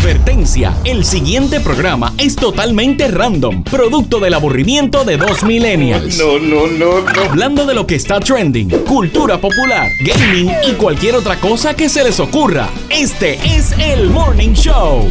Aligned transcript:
Advertencia, 0.00 0.74
el 0.84 1.04
siguiente 1.04 1.60
programa 1.60 2.14
es 2.16 2.34
totalmente 2.34 3.06
random, 3.08 3.62
producto 3.64 4.18
del 4.18 4.32
aburrimiento 4.32 5.04
de 5.04 5.18
dos 5.18 5.44
millennials. 5.44 6.16
No, 6.16 6.38
no, 6.38 6.66
no, 6.68 7.02
no. 7.02 7.20
Hablando 7.20 7.66
de 7.66 7.74
lo 7.74 7.86
que 7.86 7.96
está 7.96 8.18
trending, 8.18 8.70
cultura 8.86 9.38
popular, 9.38 9.90
gaming 10.00 10.50
y 10.66 10.72
cualquier 10.72 11.16
otra 11.16 11.38
cosa 11.38 11.74
que 11.74 11.90
se 11.90 12.02
les 12.02 12.18
ocurra. 12.18 12.70
Este 12.88 13.34
es 13.44 13.72
el 13.72 14.08
Morning 14.08 14.54
Show. 14.54 15.06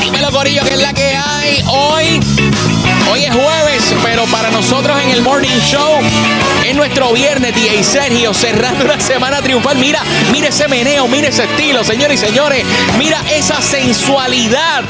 Dímelo, 0.00 0.30
Corillo, 0.32 0.62
que 0.64 0.74
es 0.74 0.80
la 0.80 0.94
que 0.94 1.14
hay 1.14 1.62
hoy. 1.68 2.20
Hoy 3.10 3.24
es 3.24 3.32
jueves, 3.34 3.94
pero 4.02 4.24
para 4.26 4.50
nosotros 4.50 5.00
en 5.02 5.10
el 5.10 5.22
Morning 5.22 5.58
Show 5.60 6.00
es 6.66 6.74
nuestro 6.74 7.12
viernes, 7.12 7.54
y 7.56 7.84
Sergio, 7.84 8.34
cerrando 8.34 8.84
una 8.84 9.00
semana 9.00 9.40
triunfal. 9.40 9.76
Mira, 9.78 10.00
mira 10.32 10.48
ese 10.48 10.66
meneo, 10.66 11.06
mira 11.06 11.28
ese 11.28 11.44
estilo, 11.44 11.84
señores 11.84 12.22
y 12.22 12.26
señores. 12.26 12.64
Mira 12.98 13.20
esa 13.30 13.62
sensualidad. 13.62 14.82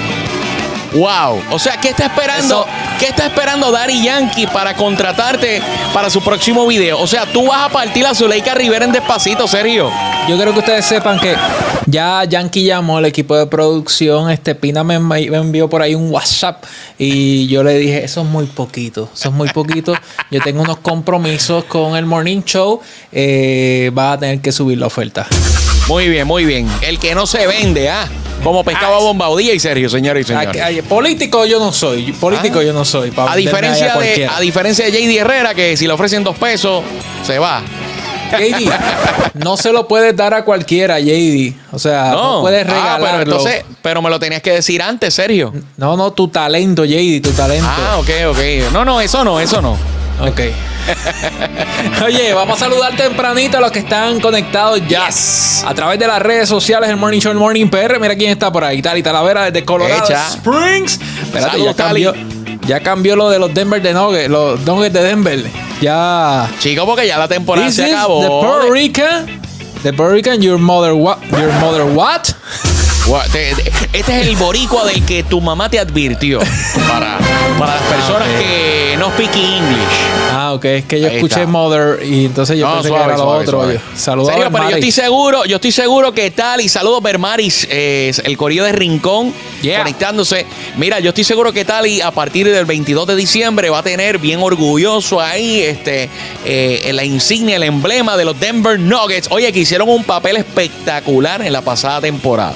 Wow. 0.97 1.43
O 1.51 1.59
sea, 1.59 1.79
¿qué 1.79 1.91
está 1.91 2.07
esperando? 2.07 2.67
¿Qué 2.99 3.07
está 3.07 3.27
esperando 3.27 3.71
Daddy 3.71 4.03
Yankee 4.03 4.47
para 4.47 4.75
contratarte 4.75 5.61
para 5.93 6.09
su 6.09 6.23
próximo 6.23 6.67
video? 6.67 6.99
O 6.99 7.07
sea, 7.07 7.27
tú 7.31 7.49
vas 7.49 7.67
a 7.67 7.69
partir 7.69 8.07
a 8.07 8.15
Zuleika 8.15 8.55
Rivera 8.55 8.87
en 8.87 8.93
despacito, 8.93 9.47
Sergio. 9.47 9.91
Yo 10.27 10.37
quiero 10.37 10.55
que 10.55 10.61
ustedes 10.61 10.87
sepan 10.87 11.21
que 11.21 11.35
ya 11.85 12.25
Yankee 12.25 12.65
llamó 12.65 12.97
al 12.97 13.05
equipo 13.05 13.37
de 13.37 13.47
producción. 13.47 14.31
Este 14.31 14.55
Pina 14.55 14.85
me, 14.85 14.99
me 14.99 15.25
envió 15.25 15.69
por 15.69 15.83
ahí 15.83 15.95
un 15.95 16.11
WhatsApp 16.11 16.65
y 16.99 17.47
yo 17.49 17.63
le 17.63 17.79
dije: 17.79 18.03
Eso 18.03 18.23
es 18.23 18.27
muy 18.27 18.47
poquito, 18.47 19.11
eso 19.15 19.29
es 19.29 19.35
muy 19.35 19.51
poquito. 19.51 19.95
Yo 20.31 20.41
tengo 20.41 20.63
unos 20.63 20.79
compromisos 20.79 21.65
con 21.65 21.95
el 21.95 22.07
Morning 22.07 22.43
Show. 22.43 22.81
Eh, 23.13 23.93
va 23.97 24.13
a 24.13 24.19
tener 24.19 24.41
que 24.41 24.51
subir 24.51 24.79
la 24.79 24.87
oferta. 24.87 25.27
Muy 25.89 26.09
bien, 26.09 26.27
muy 26.27 26.45
bien. 26.45 26.69
El 26.81 26.99
que 26.99 27.15
no 27.15 27.27
se 27.27 27.47
vende, 27.47 27.89
¿ah? 27.89 28.09
Como 28.43 28.65
pescado 28.65 28.97
a 29.11 29.43
y 29.43 29.59
Sergio, 29.59 29.89
señores 29.89 30.27
y 30.27 30.29
señores. 30.29 30.83
Político 30.89 31.47
yo 31.47 31.59
no 31.59 31.73
soy. 31.73 32.13
Político 32.13 32.59
Ah. 32.61 32.65
yo 32.65 32.73
no 32.73 32.85
soy. 32.85 33.13
A 33.17 33.35
diferencia, 33.37 33.87
de, 33.87 33.93
cualquiera. 33.93 34.37
a 34.37 34.41
diferencia 34.41 34.85
de 34.85 34.93
JD 34.93 35.17
Herrera, 35.19 35.55
que 35.55 35.77
si 35.77 35.87
le 35.87 35.93
ofrecen 35.93 36.23
dos 36.23 36.37
pesos, 36.37 36.83
se 37.25 37.39
va. 37.39 37.63
JD, 38.31 38.69
no 39.35 39.57
se 39.57 39.73
lo 39.73 39.87
puedes 39.87 40.15
dar 40.17 40.35
a 40.35 40.45
cualquiera, 40.45 40.99
JD. 41.01 41.55
O 41.73 41.79
sea, 41.79 42.11
no, 42.11 42.41
puedes 42.41 42.67
Ah, 42.67 42.71
regalarlo. 42.71 43.07
pero 43.07 43.23
entonces, 43.23 43.65
pero 43.83 44.03
me 44.03 44.11
lo 44.11 44.19
tenías 44.19 44.43
que 44.43 44.53
decir 44.53 44.83
antes, 44.83 45.15
Sergio. 45.15 45.53
No, 45.77 45.97
no, 45.97 46.13
tu 46.13 46.29
talento, 46.29 46.85
JD, 46.85 47.21
tu 47.23 47.31
talento. 47.31 47.69
Ah, 47.69 47.99
ok, 47.99 48.09
ok. 48.31 48.73
No, 48.73 48.85
no, 48.85 49.01
eso 49.01 49.25
no, 49.25 49.41
eso 49.41 49.63
no. 49.63 49.73
Ok. 50.21 50.41
Oye, 52.05 52.33
vamos 52.35 52.61
a 52.61 52.65
saludar 52.65 52.97
tempranito 52.97 53.59
a 53.59 53.61
los 53.61 53.71
que 53.73 53.81
están 53.81 54.21
conectados 54.21 54.81
ya. 54.89 55.09
A 55.67 55.75
través 55.75 55.99
de 55.99 56.07
las 56.07 56.21
redes 56.21 56.49
sociales, 56.49 56.89
el 56.91 56.97
Morning 56.97 57.21
Show, 57.21 57.33
el 57.33 57.39
Morning 57.39 57.69
PR. 57.69 57.99
Mira 58.01 58.15
quién 58.17 58.31
está 58.31 58.53
por 58.53 58.65
ahí. 58.65 58.81
Tali 58.83 59.03
Talavera 59.03 59.45
desde 59.45 59.65
Colorado 59.65 60.05
Echa. 60.05 60.29
Springs. 60.29 61.01
Espérate, 61.23 61.51
Saludos, 61.53 61.77
ya 61.77 61.85
cambió, 61.85 62.15
ya 62.67 62.81
cambió 62.81 63.17
lo 63.17 63.31
de 63.31 63.39
los 63.39 63.53
Denver 63.53 63.83
de 63.83 63.93
Nuggets, 63.93 64.29
los 64.29 64.61
Nuggets 64.61 64.93
de 64.95 65.03
Denver. 65.03 65.45
Ya. 65.81 66.49
Chico, 66.59 66.87
porque 66.87 67.07
ya 67.07 67.19
la 67.19 67.29
temporada 67.29 67.67
This 67.67 67.77
se 67.77 67.85
acabó. 67.95 68.21
the 68.23 68.29
Puerto 68.29 68.73
Rican. 68.73 69.41
The 69.83 69.93
Puerto 69.93 70.15
Rican, 70.15 70.41
your 70.41 70.59
mother 70.59 70.93
what? 70.93 71.19
Your 71.31 71.53
mother 71.61 71.85
what? 71.85 72.23
Este 73.93 74.21
es 74.21 74.27
el 74.27 74.35
boricua 74.37 74.85
del 74.85 75.05
que 75.05 75.23
tu 75.23 75.41
mamá 75.41 75.69
te 75.69 75.79
advirtió. 75.79 76.41
Para, 76.89 77.19
para 77.57 77.75
las 77.77 77.83
personas 77.85 78.29
que 78.37 78.97
no 78.99 79.11
speak 79.11 79.37
English. 79.37 80.16
Ah, 80.57 80.59
ok. 80.59 80.65
Es 80.67 80.85
que 80.87 81.01
yo 81.01 81.09
Ahí 81.09 81.17
escuché 81.17 81.41
está. 81.41 81.47
mother 81.51 82.03
y 82.05 82.27
entonces 82.27 82.59
yo 82.59 82.67
No, 82.67 82.75
pensé 82.75 82.89
suave, 82.89 83.05
que 83.05 83.09
era 83.11 83.17
lo 83.19 83.23
suave, 83.25 83.45
otro. 83.45 83.81
Saludos 83.97 84.29
Serio, 84.33 84.47
a 84.47 84.51
pero 84.51 84.63
yo 84.65 84.69
Bermaris. 84.69 84.87
estoy 84.89 85.05
seguro, 85.05 85.45
yo 85.45 85.57
estoy 85.57 85.73
seguro 85.73 86.13
que 86.13 86.31
tal 86.31 86.61
y 86.61 86.69
saludos 86.69 87.03
Bermaris, 87.03 87.67
eh, 87.71 88.13
el 88.25 88.37
corillo 88.37 88.65
de 88.65 88.73
Rincón 88.73 89.33
Yeah. 89.63 89.79
conectándose. 89.79 90.45
Mira, 90.77 91.01
yo 91.01 91.09
estoy 91.09 91.25
seguro 91.25 91.53
que 91.53 91.65
tal 91.65 91.87
y 91.87 92.01
a 92.03 92.11
partir 92.11 92.47
del 92.51 92.67
22 92.67 93.07
de 93.07 93.17
diciembre 93.17 93.71
va 93.71 93.79
a 93.79 93.83
tener 93.83 94.19
bien 94.19 94.41
orgulloso 94.43 95.21
ahí 95.21 95.61
este 95.61 96.11
eh, 96.45 96.91
la 96.93 97.05
insignia, 97.05 97.57
el 97.57 97.63
emblema 97.63 98.17
de 98.17 98.25
los 98.27 98.39
Denver 98.39 98.79
Nuggets. 98.79 99.29
Oye, 99.31 99.51
que 99.53 99.61
hicieron 99.61 99.89
un 99.89 100.05
papel 100.05 100.37
espectacular 100.37 101.43
en 101.43 101.53
la 101.53 101.63
pasada 101.63 102.01
temporada. 102.03 102.53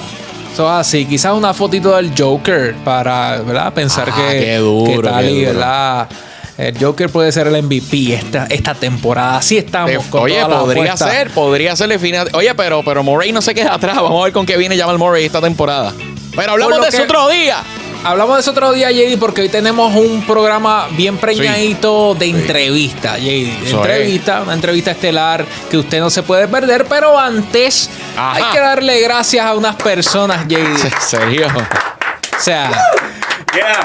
Eso 0.53 0.65
es 0.65 0.71
así, 0.87 1.05
quizás 1.05 1.33
una 1.33 1.53
fotito 1.53 1.95
del 1.95 2.11
Joker 2.17 2.75
para, 2.83 3.37
¿verdad? 3.41 3.73
Pensar 3.73 4.09
Ah, 4.11 4.29
que, 4.31 4.39
qué 4.39 4.57
duro, 4.57 5.01
que 5.01 5.09
tal 5.09 5.23
qué 5.25 5.31
y, 5.31 5.39
duro. 5.45 5.53
¿verdad? 5.53 6.07
El 6.57 6.77
Joker 6.77 7.09
puede 7.09 7.31
ser 7.31 7.47
el 7.47 7.63
MVP 7.63 8.13
esta, 8.13 8.45
esta 8.45 8.75
temporada. 8.75 9.37
Así 9.37 9.57
estamos. 9.57 10.05
Con 10.07 10.23
Oye, 10.23 10.45
podría 10.45 10.95
ser, 10.97 11.31
podría 11.31 11.75
ser 11.75 11.91
el 11.91 11.99
final. 11.99 12.29
Oye, 12.33 12.53
pero, 12.55 12.83
pero 12.83 13.03
Murray 13.03 13.31
no 13.31 13.41
se 13.41 13.55
queda 13.55 13.73
atrás. 13.75 13.95
Vamos 13.95 14.21
a 14.21 14.25
ver 14.25 14.33
con 14.33 14.45
qué 14.45 14.57
viene 14.57 14.77
Jamal 14.77 14.97
Murray 14.97 15.25
esta 15.25 15.41
temporada. 15.41 15.93
Pero 16.35 16.51
hablamos 16.51 16.81
de 16.81 16.87
eso 16.89 16.97
que- 16.97 17.03
otro 17.03 17.29
día. 17.29 17.63
Hablamos 18.03 18.35
de 18.35 18.41
eso 18.41 18.49
otro 18.51 18.71
día, 18.71 18.89
JD, 18.91 19.19
porque 19.19 19.41
hoy 19.41 19.49
tenemos 19.49 19.95
un 19.95 20.25
programa 20.25 20.87
bien 20.91 21.17
preñadito 21.17 22.15
de 22.15 22.25
entrevista, 22.27 23.17
JD. 23.19 23.67
Eso 23.67 23.77
entrevista, 23.77 24.41
una 24.41 24.53
entrevista 24.53 24.89
estelar 24.91 25.45
que 25.69 25.77
usted 25.77 25.99
no 25.99 26.09
se 26.09 26.23
puede 26.23 26.47
perder, 26.47 26.85
pero 26.85 27.19
antes 27.19 27.91
Ajá. 28.17 28.33
hay 28.37 28.43
que 28.53 28.59
darle 28.59 28.99
gracias 29.01 29.45
a 29.45 29.53
unas 29.53 29.75
personas, 29.75 30.47
JD. 30.47 30.89
Serio. 31.01 31.47
O 31.47 32.41
sea, 32.43 32.71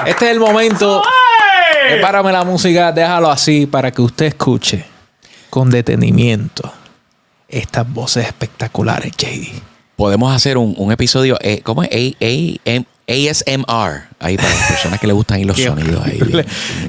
este 0.07 0.25
es 0.25 0.31
el 0.31 0.39
momento. 0.39 1.03
Prepárame 1.87 2.31
la 2.31 2.43
música, 2.43 2.91
déjalo 2.91 3.29
así 3.29 3.65
para 3.65 3.91
que 3.91 4.01
usted 4.01 4.25
escuche 4.27 4.85
con 5.49 5.69
detenimiento 5.69 6.71
estas 7.49 7.87
voces 7.91 8.25
espectaculares, 8.25 9.11
JD. 9.17 9.59
Podemos 9.95 10.35
hacer 10.35 10.57
un, 10.57 10.75
un 10.77 10.91
episodio, 10.91 11.37
eh, 11.41 11.61
¿cómo 11.63 11.83
es? 11.83 11.89
A- 11.91 12.25
A- 12.25 12.59
M- 12.65 12.85
ASMR. 13.09 14.01
Ahí 14.19 14.35
para 14.37 14.49
las 14.49 14.67
personas 14.71 14.99
que 14.99 15.07
le 15.07 15.13
gustan 15.13 15.37
ahí 15.37 15.43
los 15.45 15.57
sonidos. 15.57 16.05
Ahí. 16.05 16.19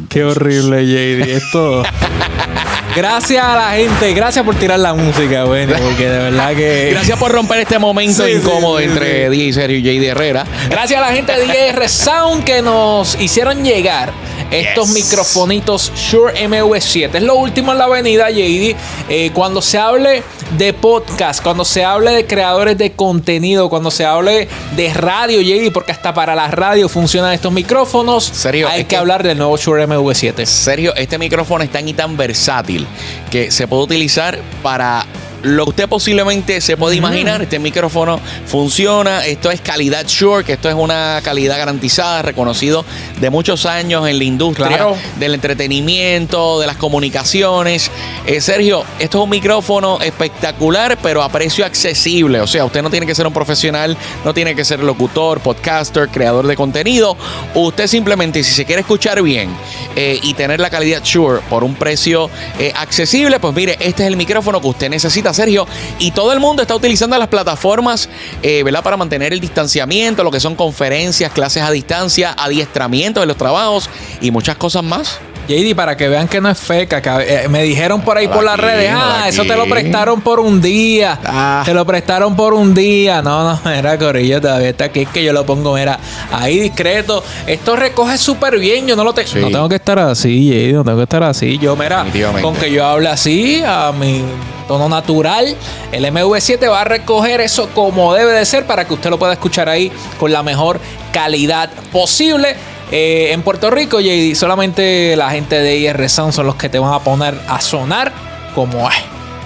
Qué 0.08 0.24
horrible, 0.24 0.84
JD. 0.84 1.30
Esto. 1.36 1.82
gracias 2.96 3.44
a 3.44 3.54
la 3.54 3.70
gente, 3.76 4.12
gracias 4.14 4.44
por 4.44 4.56
tirar 4.56 4.80
la 4.80 4.94
música, 4.94 5.44
bueno, 5.44 5.74
porque 5.80 6.08
de 6.08 6.18
verdad 6.18 6.54
que. 6.56 6.88
Gracias 6.90 7.18
por 7.18 7.30
romper 7.32 7.60
este 7.60 7.78
momento 7.78 8.24
Sí, 8.24 8.32
sí, 8.32 8.38
incómodo 8.38 8.78
sí, 8.78 8.84
entre. 8.84 9.30
DJ 9.30 9.52
Sergio 9.52 9.78
y 9.78 9.82
JD 9.82 10.04
Herrera. 10.08 10.44
Gracias 10.68 11.00
a 11.00 11.06
la 11.08 11.12
gente 11.14 11.32
de 11.32 11.46
DR 11.72 11.88
Sound 11.88 12.44
que 12.44 12.60
nos 12.62 13.18
hicieron 13.20 13.62
llegar 13.62 14.12
estos 14.50 14.88
Yes. 14.94 15.04
microfonitos 15.04 15.92
Shure 15.94 16.34
MV7. 16.48 17.16
Es 17.18 17.22
lo 17.22 17.34
último 17.36 17.72
en 17.72 17.78
la 17.78 17.84
avenida, 17.84 18.30
JD. 18.30 18.76
Eh, 19.08 19.30
cuando 19.34 19.60
se 19.62 19.78
hable 19.78 20.22
de 20.56 20.72
podcast, 20.72 21.42
cuando 21.42 21.64
se 21.64 21.84
hable 21.84 22.10
de 22.12 22.26
creadores 22.26 22.78
de 22.78 22.92
contenido, 22.92 23.68
cuando 23.68 23.90
se 23.90 24.04
hable 24.04 24.48
de 24.76 24.94
radio, 24.94 25.40
JD, 25.40 25.70
porque 25.72 25.92
hasta 25.92 26.14
para 26.14 26.34
la 26.34 26.48
radio 26.48 26.88
funcionan 26.88 27.32
estos 27.32 27.52
micrófonos, 27.52 28.24
Serio, 28.24 28.68
hay 28.68 28.80
es 28.80 28.84
que, 28.86 28.90
que- 28.90 28.96
hablar 28.96 29.22
del 29.22 29.36
nuevo 29.38 29.56
Shure 29.56 29.86
MV7. 29.86 30.46
Sergio, 30.46 30.94
este 30.96 31.18
micrófono 31.18 31.62
es 31.64 31.70
tan 31.70 31.86
y 31.88 31.92
tan 31.94 32.16
versátil 32.16 32.86
que 33.30 33.50
se 33.50 33.66
puede 33.68 33.82
utilizar 33.82 34.38
para 34.62 35.04
lo 35.42 35.64
que 35.64 35.70
usted 35.70 35.88
posiblemente 35.88 36.60
se 36.60 36.76
puede 36.76 36.96
imaginar. 36.96 37.42
Este 37.42 37.58
micrófono 37.58 38.20
funciona. 38.46 39.24
Esto 39.26 39.50
es 39.50 39.60
calidad 39.60 40.06
Shure, 40.06 40.44
que 40.44 40.54
esto 40.54 40.68
es 40.68 40.74
una 40.74 41.20
calidad 41.22 41.58
garantizada, 41.58 42.22
reconocido 42.22 42.84
de 43.20 43.30
muchos 43.30 43.66
años 43.66 44.08
en 44.08 44.18
la 44.18 44.24
industria 44.24 44.68
Claro. 44.68 44.96
del 45.18 45.34
entretenimiento, 45.34 46.60
de 46.60 46.66
las 46.66 46.76
comunicaciones. 46.76 47.90
Eh, 48.26 48.40
Sergio, 48.40 48.84
esto 48.98 49.18
es 49.18 49.24
un 49.24 49.30
micrófono 49.30 50.00
espectacular, 50.00 50.98
pero 51.02 51.22
a 51.22 51.28
precio 51.28 51.64
accesible. 51.64 52.40
O 52.40 52.46
sea, 52.46 52.64
usted 52.64 52.82
no 52.82 52.90
tiene 52.90 53.06
que 53.06 53.14
ser 53.14 53.26
un 53.26 53.32
profesional, 53.32 53.96
no 54.24 54.34
tiene 54.34 54.54
que 54.54 54.64
ser 54.64 54.80
locutor, 54.80 55.40
podcaster, 55.40 56.08
creador 56.08 56.46
de 56.46 56.56
contenido. 56.56 57.16
Usted 57.54 57.86
simplemente, 57.86 58.42
si 58.42 58.52
se 58.54 58.64
quiere 58.64 58.80
escuchar 58.80 59.22
bien 59.22 59.50
eh, 59.96 60.18
y 60.22 60.34
tener 60.34 60.60
la 60.60 60.70
calidad 60.70 61.02
Shure 61.02 61.40
por 61.48 61.64
un 61.64 61.74
precio 61.74 62.30
eh, 62.58 62.72
accesible, 62.76 63.38
pues 63.40 63.54
mire, 63.54 63.76
este 63.80 64.02
es 64.02 64.08
el 64.08 64.16
micrófono 64.16 64.60
que 64.60 64.66
usted 64.68 64.88
necesita, 64.90 65.27
Sergio. 65.34 65.66
Y 65.98 66.10
todo 66.10 66.32
el 66.32 66.40
mundo 66.40 66.62
está 66.62 66.74
utilizando 66.74 67.16
las 67.18 67.28
plataformas, 67.28 68.08
eh, 68.42 68.62
¿verdad? 68.62 68.82
Para 68.82 68.96
mantener 68.96 69.32
el 69.32 69.40
distanciamiento, 69.40 70.24
lo 70.24 70.30
que 70.30 70.40
son 70.40 70.54
conferencias, 70.54 71.32
clases 71.32 71.62
a 71.62 71.70
distancia, 71.70 72.34
adiestramiento 72.36 73.20
de 73.20 73.26
los 73.26 73.36
trabajos 73.36 73.88
y 74.20 74.30
muchas 74.30 74.56
cosas 74.56 74.82
más. 74.84 75.20
JD, 75.48 75.74
para 75.74 75.96
que 75.96 76.08
vean 76.08 76.28
que 76.28 76.40
no 76.40 76.50
es 76.50 76.58
feca, 76.58 77.00
que, 77.00 77.08
eh, 77.08 77.48
me 77.48 77.62
dijeron 77.62 78.02
por 78.02 78.18
ahí 78.18 78.28
por 78.28 78.44
las 78.44 78.60
redes, 78.60 78.90
ah, 78.94 79.24
eso 79.26 79.44
te 79.44 79.56
lo 79.56 79.66
prestaron 79.66 80.20
por 80.20 80.40
un 80.40 80.60
día. 80.60 81.18
Ah. 81.24 81.62
Te 81.64 81.72
lo 81.72 81.86
prestaron 81.86 82.36
por 82.36 82.52
un 82.52 82.74
día. 82.74 83.22
No, 83.22 83.58
no, 83.64 83.70
era 83.70 83.98
Corillo, 83.98 84.40
todavía 84.40 84.68
está 84.68 84.84
aquí, 84.84 85.00
es 85.00 85.08
que 85.08 85.24
yo 85.24 85.32
lo 85.32 85.46
pongo, 85.46 85.74
mira, 85.74 85.98
ahí 86.30 86.58
discreto. 86.58 87.24
Esto 87.46 87.76
recoge 87.76 88.18
súper 88.18 88.58
bien, 88.58 88.86
yo 88.86 88.94
no 88.94 89.04
lo 89.04 89.14
tengo. 89.14 89.28
Sí. 89.28 89.38
No 89.40 89.48
tengo 89.48 89.68
que 89.68 89.76
estar 89.76 89.98
así, 89.98 90.50
JD, 90.50 90.74
no 90.74 90.84
tengo 90.84 90.98
que 90.98 91.04
estar 91.04 91.22
así. 91.22 91.58
Yo, 91.58 91.76
mira, 91.76 92.04
con 92.42 92.54
que 92.54 92.70
yo 92.70 92.84
hable 92.84 93.08
así, 93.08 93.62
a 93.66 93.92
mi 93.92 94.22
tono 94.68 94.88
natural, 94.88 95.56
el 95.92 96.04
MV7 96.04 96.70
va 96.70 96.82
a 96.82 96.84
recoger 96.84 97.40
eso 97.40 97.70
como 97.74 98.12
debe 98.12 98.32
de 98.32 98.44
ser 98.44 98.66
para 98.66 98.84
que 98.84 98.92
usted 98.92 99.08
lo 99.08 99.18
pueda 99.18 99.32
escuchar 99.32 99.68
ahí 99.68 99.90
con 100.20 100.30
la 100.30 100.42
mejor 100.42 100.78
calidad 101.10 101.70
posible. 101.90 102.54
Eh, 102.90 103.32
en 103.32 103.42
Puerto 103.42 103.70
Rico, 103.70 104.00
JD, 104.00 104.34
solamente 104.34 105.14
la 105.16 105.30
gente 105.30 105.56
de 105.56 105.78
IR 105.78 106.08
Sound 106.08 106.32
son 106.32 106.46
los 106.46 106.56
que 106.56 106.68
te 106.68 106.78
van 106.78 106.92
a 106.94 107.00
poner 107.00 107.34
a 107.48 107.60
sonar 107.60 108.12
como 108.54 108.88
es. 108.88 108.96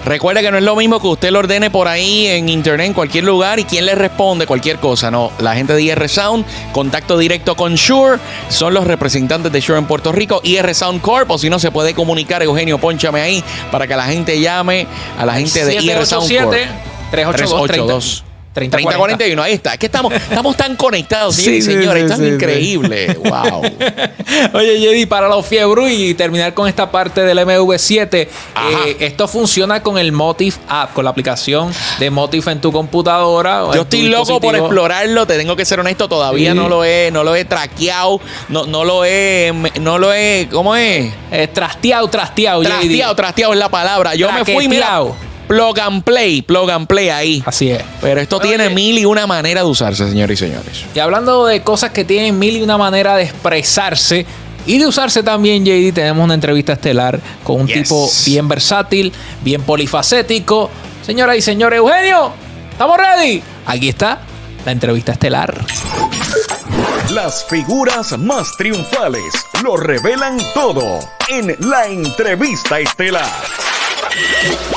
Recuerde 0.05 0.41
que 0.41 0.51
no 0.51 0.57
es 0.57 0.63
lo 0.63 0.75
mismo 0.75 0.99
que 0.99 1.07
usted 1.07 1.31
lo 1.31 1.39
ordene 1.39 1.69
por 1.69 1.87
ahí 1.87 2.27
en 2.27 2.49
internet, 2.49 2.87
en 2.87 2.93
cualquier 2.93 3.23
lugar, 3.23 3.59
y 3.59 3.63
quién 3.63 3.85
le 3.85 3.95
responde 3.95 4.45
cualquier 4.45 4.77
cosa. 4.77 5.09
No, 5.09 5.31
la 5.39 5.55
gente 5.55 5.73
de 5.73 5.81
IR 5.81 6.09
Sound, 6.09 6.45
contacto 6.73 7.17
directo 7.17 7.55
con 7.55 7.75
Shure, 7.75 8.19
son 8.49 8.73
los 8.73 8.85
representantes 8.85 9.51
de 9.51 9.61
Shure 9.61 9.79
en 9.79 9.85
Puerto 9.85 10.11
Rico, 10.11 10.41
IR 10.43 10.75
Sound 10.75 11.01
Corp, 11.01 11.31
o 11.31 11.37
si 11.37 11.49
no 11.49 11.57
se 11.57 11.71
puede 11.71 11.93
comunicar, 11.93 12.43
Eugenio, 12.43 12.79
ponchame 12.79 13.21
ahí 13.21 13.43
para 13.71 13.87
que 13.87 13.95
la 13.95 14.05
gente 14.05 14.39
llame 14.39 14.87
a 15.17 15.25
la 15.25 15.35
gente 15.35 15.63
de 15.63 15.75
IR 15.75 16.05
Sound 16.05 16.29
Corp. 16.37 16.53
382 17.11 18.22
3041, 18.53 19.41
ahí 19.41 19.53
está. 19.53 19.73
Es 19.73 19.79
que 19.79 19.87
estamos, 19.87 20.13
estamos 20.13 20.55
tan 20.55 20.75
conectados, 20.75 21.35
señores 21.35 21.67
y 21.67 21.71
señores. 21.71 22.11
Esto 22.11 22.23
es 22.23 22.33
increíble. 22.33 23.17
Wow. 23.23 23.61
Oye, 24.53 24.79
Jedi, 24.79 25.05
para 25.05 25.27
los 25.27 25.45
fiebru 25.45 25.87
y 25.87 26.13
terminar 26.13 26.53
con 26.53 26.67
esta 26.67 26.91
parte 26.91 27.21
del 27.21 27.39
MV7, 27.39 28.13
eh, 28.13 28.27
esto 28.99 29.27
funciona 29.27 29.81
con 29.81 29.97
el 29.97 30.11
Motif 30.11 30.57
App, 30.67 30.93
con 30.93 31.03
la 31.03 31.11
aplicación 31.11 31.71
de 31.99 32.09
Motif 32.11 32.47
en 32.47 32.61
tu 32.61 32.71
computadora. 32.71 33.65
Yo 33.73 33.81
estoy 33.81 34.03
loco 34.03 34.39
por 34.39 34.55
explorarlo, 34.55 35.25
te 35.25 35.37
tengo 35.37 35.55
que 35.55 35.65
ser 35.65 35.79
honesto, 35.79 36.07
todavía 36.07 36.53
no 36.53 36.69
lo 36.69 36.85
he, 36.85 37.09
no 37.11 37.23
lo 37.23 37.35
he 37.35 37.45
traqueado, 37.45 38.21
no, 38.49 38.65
no 38.67 38.85
lo 38.85 39.03
he, 39.03 39.51
no 39.81 39.97
lo 39.97 40.13
he, 40.13 40.47
¿cómo 40.51 40.75
es? 40.75 41.11
Eh, 41.31 41.47
trasteado, 41.47 42.07
trasteado. 42.07 42.61
Trasteado, 42.61 43.15
trasteado 43.15 43.53
es 43.53 43.59
la 43.59 43.69
palabra. 43.69 44.15
Yo 44.15 44.31
me 44.31 44.45
fui, 44.45 44.67
mira 44.67 45.01
plug 45.53 45.79
and 45.79 46.03
play, 46.03 46.41
plug 46.41 46.71
and 46.71 46.87
play 46.87 47.09
ahí. 47.09 47.43
Así 47.45 47.69
es. 47.69 47.83
Pero 48.01 48.19
esto 48.19 48.39
tiene 48.39 48.69
mil 48.69 48.97
y 48.97 49.05
una 49.05 49.27
manera 49.27 49.61
de 49.61 49.67
usarse, 49.67 50.09
señores 50.09 50.41
y 50.41 50.45
señores. 50.45 50.85
Y 50.95 50.99
hablando 50.99 51.45
de 51.45 51.61
cosas 51.61 51.91
que 51.91 52.03
tienen 52.03 52.39
mil 52.39 52.57
y 52.57 52.63
una 52.63 52.77
manera 52.77 53.15
de 53.15 53.23
expresarse 53.23 54.25
y 54.65 54.77
de 54.77 54.87
usarse 54.87 55.21
también, 55.21 55.63
JD, 55.63 55.93
tenemos 55.93 56.23
una 56.23 56.33
entrevista 56.33 56.73
estelar 56.73 57.19
con 57.43 57.61
un 57.61 57.67
tipo 57.67 58.09
bien 58.25 58.47
versátil, 58.47 59.11
bien 59.43 59.61
polifacético. 59.61 60.71
Señoras 61.05 61.37
y 61.37 61.41
señores, 61.41 61.77
Eugenio, 61.77 62.31
¿estamos 62.71 62.97
ready? 62.97 63.43
Aquí 63.65 63.89
está 63.89 64.21
la 64.65 64.71
entrevista 64.71 65.11
estelar. 65.11 65.53
Las 67.11 67.45
figuras 67.45 68.17
más 68.17 68.57
triunfales 68.57 69.33
lo 69.61 69.77
revelan 69.77 70.39
todo 70.53 70.99
en 71.27 71.55
la 71.59 71.85
entrevista 71.85 72.79
estelar. 72.79 73.29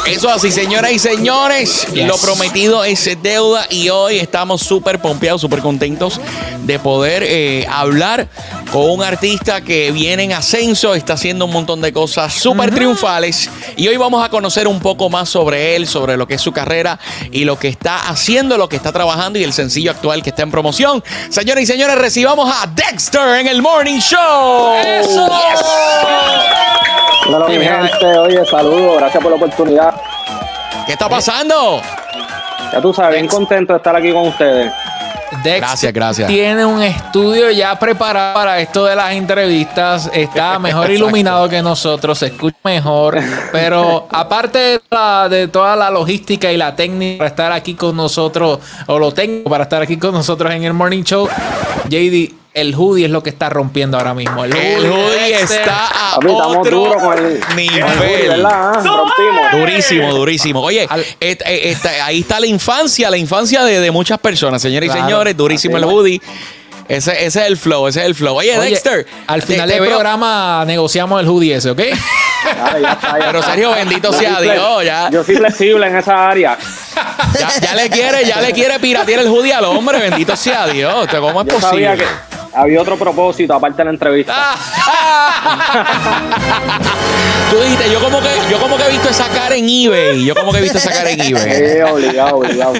Eso 0.06 0.31
así, 0.31 0.53
señoras 0.53 0.93
y 0.93 0.99
señores. 0.99 1.88
Lo 1.94 2.17
prometido 2.17 2.85
es 2.85 3.11
deuda 3.23 3.67
y 3.71 3.88
hoy 3.88 4.19
estamos 4.19 4.62
súper 4.62 5.00
pompeados, 5.00 5.41
súper 5.41 5.61
contentos 5.61 6.21
de 6.62 6.79
poder 6.79 7.25
eh, 7.27 7.67
hablar 7.69 8.29
con 8.71 8.91
un 8.91 9.03
artista 9.03 9.61
que 9.61 9.91
viene 9.93 10.25
en 10.25 10.33
ascenso, 10.33 10.95
está 10.95 11.15
haciendo 11.15 11.45
un 11.45 11.53
montón 11.53 11.81
de 11.81 11.93
cosas 11.93 12.33
súper 12.33 12.75
triunfales 12.75 13.51
y 13.77 13.89
hoy 13.89 13.97
vamos 13.97 14.25
a 14.25 14.29
conocer 14.29 14.67
un 14.69 14.81
poco 14.81 15.09
más 15.09 15.29
sobre 15.29 15.77
él, 15.77 15.87
sobre 15.87 16.17
lo 16.17 16.27
que 16.27 16.35
es 16.35 16.41
su 16.41 16.53
carrera 16.53 16.99
y 17.31 17.45
lo 17.45 17.59
que 17.59 17.69
está 17.69 18.09
haciendo, 18.09 18.59
lo 18.59 18.69
que 18.69 18.77
está 18.77 18.93
trabajando 18.93 19.39
y 19.39 19.45
el 19.45 19.53
sencillo 19.53 19.91
actual 19.91 20.23
que 20.23 20.31
está 20.31 20.43
en 20.43 20.51
promoción. 20.51 21.03
Señoras 21.29 21.63
y 21.63 21.67
señores, 21.67 21.97
recibamos 21.97 22.51
a 22.51 22.67
Dexter 22.67 23.41
en 23.41 23.47
el 23.47 23.63
Morning 23.63 23.99
Show. 23.99 24.75
¡Eso! 24.85 25.29
Hola, 27.29 27.49
mi 27.49 27.59
gente. 27.59 28.19
Oye, 28.19 28.45
saludos. 28.47 28.99
Gracias 28.99 29.23
por 29.23 29.33
la 29.33 29.37
oportunidad. 29.37 29.95
¿Qué 30.87 30.93
está 30.93 31.09
pasando? 31.09 31.81
Ya 32.73 32.81
tú 32.81 32.93
sabes, 32.93 33.15
bien 33.15 33.27
contento 33.27 33.73
de 33.73 33.79
estar 33.79 33.97
aquí 33.97 34.12
con 34.12 34.29
ustedes. 34.29 34.73
Dex 35.43 35.58
gracias, 35.58 35.93
gracias. 35.93 36.28
Tiene 36.28 36.64
un 36.64 36.82
estudio 36.82 37.50
ya 37.50 37.78
preparado 37.78 38.34
para 38.34 38.61
esto 38.61 38.84
de 38.84 38.94
las 38.94 39.12
entrevistas. 39.12 40.11
Está 40.12 40.58
mejor 40.61 40.90
iluminado 40.90 41.49
que 41.49 41.62
nosotros, 41.62 42.19
se 42.19 42.26
escucha 42.26 42.56
mejor. 42.64 43.19
Pero 43.52 44.06
aparte 44.12 44.81
de, 45.31 45.49
toda 45.49 45.76
la 45.76 45.90
logística 45.90 46.50
y 46.52 46.56
la 46.56 46.75
técnica 46.76 47.19
para 47.19 47.28
estar 47.28 47.52
aquí 47.52 47.75
con 47.75 47.96
nosotros, 47.96 48.61
o 48.87 48.99
lo 48.99 49.12
tengo 49.12 49.50
para 49.50 49.64
estar 49.64 49.82
aquí 49.82 49.96
con 49.96 50.12
nosotros 50.12 50.52
en 50.52 50.64
el 50.64 50.73
Morning 50.73 51.02
Show, 51.02 51.28
JD 51.88 52.46
el 52.56 52.75
hoodie 52.75 53.05
es 53.05 53.11
lo 53.11 53.23
que 53.23 53.29
está 53.29 53.50
rompiendo 53.50 53.99
ahora 53.99 54.14
mismo. 54.14 54.43
El, 54.43 54.53
hoodie, 54.53 55.43
está 55.43 55.88
a 55.88 56.19
otro 56.19 56.97
con 56.99 57.19
el 57.19 57.41
nivel. 57.55 58.47
Ah, 58.47 58.82
durísimo, 59.53 60.14
durísimo. 60.14 60.61
Oye, 60.62 60.88
eh, 61.20 61.76
ahí 62.03 62.20
está 62.20 62.41
la 62.41 62.47
infancia, 62.47 63.11
la 63.11 63.19
infancia 63.19 63.62
de, 63.62 63.91
muchas 63.91 64.19
personas, 64.19 64.62
señores 64.62 64.88
y 64.91 64.93
señores. 64.99 65.37
Durísimo 65.37 65.76
el 65.76 65.85
hoodie. 65.85 66.20
Ese, 66.88 67.26
es 67.26 67.37
el 67.37 67.56
flow, 67.58 67.88
ese 67.88 68.00
es 68.00 68.06
el 68.06 68.14
flow. 68.14 68.37
Oye, 68.37 68.59
Dexter. 68.59 69.06
Al 69.26 69.43
final 69.43 69.69
del 69.69 69.87
programa 69.87 70.64
negociamos 70.67 71.20
el 71.20 71.29
hoodie 71.29 71.56
ese, 71.56 71.70
¿ok? 71.70 71.81
Pero 73.19 73.43
Sergio, 73.43 73.73
bendito 73.73 74.12
sea 74.14 74.41
Dios. 74.41 74.85
Ya. 74.85 75.11
Yo 75.11 75.23
soy 75.25 75.37
flexible 75.37 75.88
en 75.88 75.97
esa 75.97 76.31
área. 76.31 76.56
Ya, 77.61 77.75
le 77.75 77.91
quiere, 77.91 78.25
ya 78.25 78.41
le 78.41 78.52
quiere 78.52 78.79
piratear 78.79 79.20
el 79.20 79.26
hoodie 79.26 79.52
al 79.52 79.64
hombre, 79.64 79.99
bendito 79.99 80.35
sea 80.37 80.67
Dios. 80.69 81.06
¿Cómo 81.11 81.43
es 81.43 81.55
posible? 81.55 81.99
Había 82.56 82.81
otro 82.81 82.97
propósito 82.97 83.55
aparte 83.55 83.79
de 83.79 83.85
la 83.85 83.91
entrevista. 83.91 84.35
Tú 87.50 87.61
dijiste, 87.61 87.91
yo 87.93 88.00
como 88.00 88.20
que 88.20 88.29
yo 88.50 88.58
como 88.58 88.76
que 88.76 88.85
he 88.85 88.91
visto 88.91 89.08
esa 89.08 89.29
cara 89.29 89.55
en 89.55 89.69
eBay. 89.69 90.25
Yo 90.25 90.35
como 90.35 90.53
que 90.53 90.58
he 90.58 90.62
visto 90.62 90.79
esa 90.79 90.91
cara 90.91 91.11
en 91.11 91.20
eBay. 91.20 91.75
Sí, 91.75 91.81
obligado, 91.81 92.38
obligado. 92.38 92.75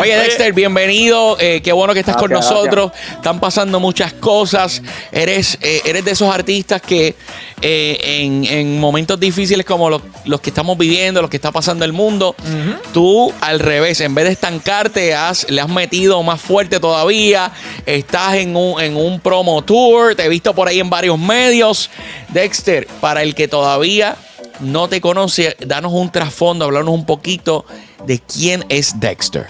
Oye, 0.00 0.16
Dexter, 0.16 0.52
bienvenido. 0.52 1.36
Eh, 1.38 1.60
qué 1.62 1.72
bueno 1.72 1.94
que 1.94 2.00
estás 2.00 2.16
con 2.16 2.30
nosotros. 2.30 2.90
Están 3.12 3.38
pasando 3.38 3.78
muchas 3.78 4.12
cosas. 4.14 4.82
Eres, 5.12 5.56
eh, 5.60 5.82
eres 5.84 6.04
de 6.04 6.10
esos 6.12 6.34
artistas 6.34 6.82
que 6.82 7.14
eh, 7.60 7.98
en, 8.50 8.80
momentos 8.80 9.20
difíciles 9.20 9.64
como 9.64 9.88
los, 9.88 10.40
que 10.40 10.50
estamos 10.50 10.76
viviendo, 10.76 11.20
los 11.20 11.30
que 11.30 11.36
está 11.36 11.52
pasando 11.52 11.84
el 11.84 11.92
mundo, 11.92 12.34
tú 12.92 13.32
al 13.40 13.60
revés, 13.60 14.00
en 14.00 14.14
vez 14.14 14.24
de 14.24 14.32
estancarte, 14.32 15.14
has, 15.14 15.48
le 15.48 15.60
has 15.60 15.68
metido 15.68 16.20
más 16.24 16.40
fuerte 16.40 16.80
todavía. 16.80 17.52
Estás 17.86 18.21
en 18.36 18.56
un, 18.56 18.80
en 18.80 18.96
un 18.96 19.20
promo 19.20 19.62
tour. 19.62 20.14
Te 20.14 20.24
he 20.24 20.28
visto 20.28 20.54
por 20.54 20.68
ahí 20.68 20.80
en 20.80 20.90
varios 20.90 21.18
medios. 21.18 21.90
Dexter, 22.28 22.86
para 23.00 23.22
el 23.22 23.34
que 23.34 23.48
todavía 23.48 24.16
no 24.60 24.88
te 24.88 25.00
conoce, 25.00 25.56
danos 25.60 25.92
un 25.92 26.10
trasfondo, 26.10 26.64
hablarnos 26.64 26.94
un 26.94 27.06
poquito 27.06 27.64
de 28.06 28.20
quién 28.20 28.64
es 28.68 28.98
Dexter. 28.98 29.46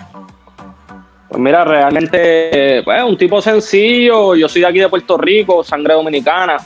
Pues 1.28 1.40
mira, 1.40 1.64
realmente, 1.64 2.82
pues, 2.84 3.02
un 3.02 3.16
tipo 3.16 3.40
sencillo. 3.40 4.34
Yo 4.34 4.48
soy 4.48 4.62
de 4.62 4.66
aquí 4.66 4.78
de 4.78 4.88
Puerto 4.88 5.16
Rico, 5.16 5.64
sangre 5.64 5.94
dominicana. 5.94 6.58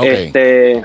Este, 0.00 0.82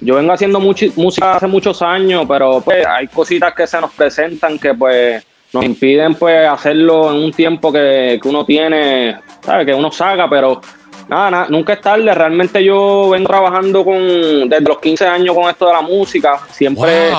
yo 0.00 0.14
vengo 0.14 0.32
haciendo 0.32 0.60
música 0.60 1.36
hace 1.36 1.46
muchos 1.46 1.82
años, 1.82 2.24
pero 2.28 2.60
pues 2.60 2.86
hay 2.86 3.08
cositas 3.08 3.54
que 3.54 3.66
se 3.66 3.80
nos 3.80 3.92
presentan 3.92 4.58
que 4.58 4.74
pues 4.74 5.24
nos 5.52 5.64
impiden 5.64 6.14
pues 6.14 6.48
hacerlo 6.48 7.10
en 7.10 7.24
un 7.24 7.32
tiempo 7.32 7.72
que, 7.72 8.20
uno 8.24 8.44
tiene, 8.44 9.18
¿sabes? 9.42 9.66
Que 9.66 9.74
uno 9.74 9.90
saca, 9.90 10.28
pero 10.28 10.60
nada, 11.08 11.46
nunca 11.48 11.74
es 11.74 11.80
tarde. 11.80 12.12
Realmente 12.14 12.62
yo 12.62 13.10
vengo 13.10 13.28
trabajando 13.28 13.84
con 13.84 14.48
desde 14.48 14.60
los 14.60 14.78
15 14.78 15.06
años 15.06 15.34
con 15.34 15.48
esto 15.48 15.66
de 15.66 15.72
la 15.72 15.82
música. 15.82 16.40
Siempre, 16.50 17.10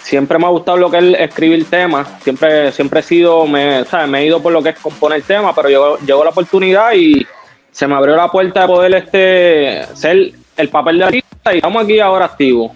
siempre 0.00 0.38
me 0.38 0.46
ha 0.46 0.50
gustado 0.50 0.78
lo 0.78 0.90
que 0.90 0.98
es 0.98 1.20
escribir 1.20 1.68
temas. 1.68 2.08
Siempre, 2.22 2.72
siempre 2.72 3.00
he 3.00 3.02
sido, 3.02 3.46
me, 3.46 3.84
¿sabes? 3.84 4.08
me 4.08 4.20
he 4.20 4.26
ido 4.26 4.40
por 4.40 4.52
lo 4.52 4.62
que 4.62 4.70
es 4.70 4.78
componer 4.78 5.22
temas, 5.22 5.54
pero 5.54 5.68
llegó, 5.68 5.98
llegó 5.98 6.24
la 6.24 6.30
oportunidad 6.30 6.92
y 6.94 7.26
se 7.70 7.86
me 7.86 7.94
abrió 7.94 8.16
la 8.16 8.28
puerta 8.28 8.62
de 8.62 8.66
poder 8.66 8.94
este 8.94 9.84
ser 9.94 10.32
el 10.56 10.68
papel 10.68 10.98
de 10.98 11.04
artista 11.04 11.52
y 11.52 11.56
estamos 11.56 11.84
aquí 11.84 12.00
ahora 12.00 12.26
activos. 12.26 12.72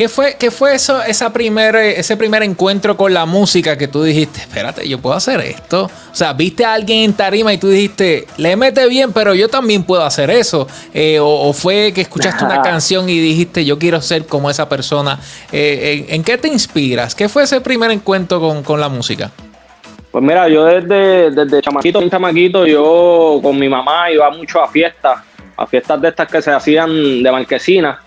¿Qué 0.00 0.08
fue, 0.08 0.36
qué 0.38 0.50
fue 0.50 0.74
eso, 0.74 1.02
esa 1.02 1.30
primer, 1.30 1.76
ese 1.76 2.16
primer 2.16 2.42
encuentro 2.42 2.96
con 2.96 3.12
la 3.12 3.26
música 3.26 3.76
que 3.76 3.86
tú 3.86 4.02
dijiste, 4.02 4.40
espérate, 4.40 4.88
yo 4.88 4.98
puedo 4.98 5.14
hacer 5.14 5.40
esto? 5.40 5.90
O 6.10 6.14
sea, 6.14 6.32
viste 6.32 6.64
a 6.64 6.72
alguien 6.72 7.00
en 7.00 7.12
tarima 7.12 7.52
y 7.52 7.58
tú 7.58 7.68
dijiste, 7.68 8.26
le 8.38 8.56
mete 8.56 8.88
bien, 8.88 9.12
pero 9.12 9.34
yo 9.34 9.50
también 9.50 9.82
puedo 9.82 10.02
hacer 10.02 10.30
eso. 10.30 10.66
Eh, 10.94 11.18
o, 11.20 11.52
fue 11.52 11.92
que 11.92 12.00
escuchaste 12.00 12.46
una 12.46 12.62
canción 12.62 13.10
y 13.10 13.20
dijiste, 13.20 13.62
yo 13.66 13.78
quiero 13.78 14.00
ser 14.00 14.24
como 14.24 14.48
esa 14.48 14.70
persona. 14.70 15.18
Eh, 15.52 16.06
¿en, 16.08 16.24
qué 16.24 16.38
te 16.38 16.48
inspiras? 16.48 17.14
¿Qué 17.14 17.28
fue 17.28 17.42
ese 17.42 17.60
primer 17.60 17.90
encuentro 17.90 18.40
con, 18.40 18.62
con 18.62 18.80
la 18.80 18.88
música? 18.88 19.30
Pues 20.10 20.24
mira, 20.24 20.48
yo 20.48 20.64
desde, 20.64 21.30
desde 21.30 21.60
chamaquito, 21.60 22.08
chamaquito, 22.08 22.66
yo 22.66 23.38
con 23.42 23.58
mi 23.58 23.68
mamá 23.68 24.10
iba 24.10 24.30
mucho 24.30 24.62
a 24.62 24.68
fiestas, 24.68 25.18
a 25.58 25.66
fiestas 25.66 26.00
de 26.00 26.08
estas 26.08 26.26
que 26.26 26.40
se 26.40 26.50
hacían 26.52 27.22
de 27.22 27.30
marquesina. 27.30 28.00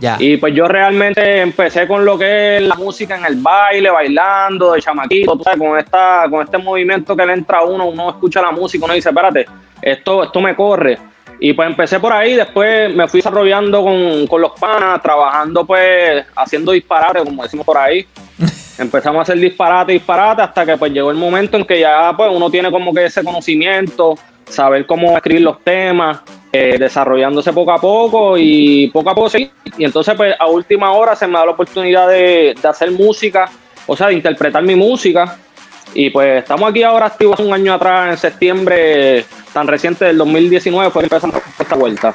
Ya. 0.00 0.16
Y 0.18 0.36
pues 0.36 0.54
yo 0.54 0.68
realmente 0.68 1.40
empecé 1.40 1.88
con 1.88 2.04
lo 2.04 2.16
que 2.16 2.56
es 2.56 2.62
la 2.62 2.76
música 2.76 3.16
en 3.16 3.24
el 3.24 3.36
baile, 3.36 3.90
bailando, 3.90 4.72
de 4.72 4.80
chamaquito, 4.80 5.38
con 5.58 5.78
esta, 5.78 6.26
con 6.30 6.44
este 6.44 6.58
movimiento 6.58 7.16
que 7.16 7.26
le 7.26 7.32
entra 7.32 7.58
a 7.58 7.64
uno, 7.64 7.86
uno 7.86 8.10
escucha 8.10 8.40
la 8.40 8.52
música, 8.52 8.84
uno 8.84 8.94
dice, 8.94 9.08
espérate, 9.08 9.46
esto, 9.82 10.22
esto 10.22 10.40
me 10.40 10.54
corre. 10.54 10.98
Y 11.40 11.52
pues 11.52 11.68
empecé 11.68 12.00
por 12.00 12.12
ahí, 12.12 12.34
después 12.34 12.94
me 12.94 13.06
fui 13.06 13.18
desarrollando 13.18 13.82
con, 13.82 14.26
con 14.26 14.40
los 14.40 14.52
panas, 14.58 15.00
trabajando 15.00 15.64
pues, 15.64 16.24
haciendo 16.34 16.72
disparates, 16.72 17.22
como 17.22 17.42
decimos 17.42 17.64
por 17.64 17.78
ahí. 17.78 18.06
Empezamos 18.78 19.18
a 19.18 19.22
hacer 19.22 19.38
disparate, 19.38 19.92
disparate, 19.92 20.42
hasta 20.42 20.64
que 20.64 20.76
pues 20.76 20.92
llegó 20.92 21.10
el 21.10 21.16
momento 21.16 21.56
en 21.56 21.64
que 21.64 21.80
ya 21.80 22.12
pues 22.16 22.30
uno 22.32 22.50
tiene 22.50 22.70
como 22.70 22.92
que 22.92 23.06
ese 23.06 23.24
conocimiento, 23.24 24.14
saber 24.44 24.86
cómo 24.86 25.16
escribir 25.16 25.42
los 25.42 25.62
temas. 25.62 26.20
Eh, 26.50 26.76
desarrollándose 26.78 27.52
poco 27.52 27.72
a 27.72 27.78
poco 27.78 28.36
y 28.38 28.88
poco 28.88 29.10
a 29.10 29.14
poco 29.14 29.28
sí. 29.28 29.50
Y 29.76 29.84
entonces, 29.84 30.14
pues 30.16 30.34
a 30.38 30.46
última 30.46 30.92
hora 30.92 31.14
se 31.14 31.26
me 31.26 31.34
da 31.34 31.44
la 31.44 31.52
oportunidad 31.52 32.08
de, 32.08 32.54
hacer 32.62 32.90
música, 32.90 33.50
o 33.86 33.96
sea, 33.96 34.08
de 34.08 34.14
interpretar 34.14 34.62
mi 34.62 34.74
música. 34.74 35.36
Y 35.94 36.10
pues 36.10 36.42
estamos 36.42 36.70
aquí 36.70 36.82
ahora 36.82 37.06
activos 37.06 37.40
un 37.40 37.52
año 37.52 37.72
atrás, 37.72 38.10
en 38.10 38.16
septiembre 38.18 39.24
tan 39.52 39.66
reciente 39.66 40.04
del 40.04 40.18
2019, 40.18 40.90
fue 40.90 41.02
que 41.02 41.06
empezamos 41.06 41.42
esta 41.58 41.76
vuelta. 41.76 42.14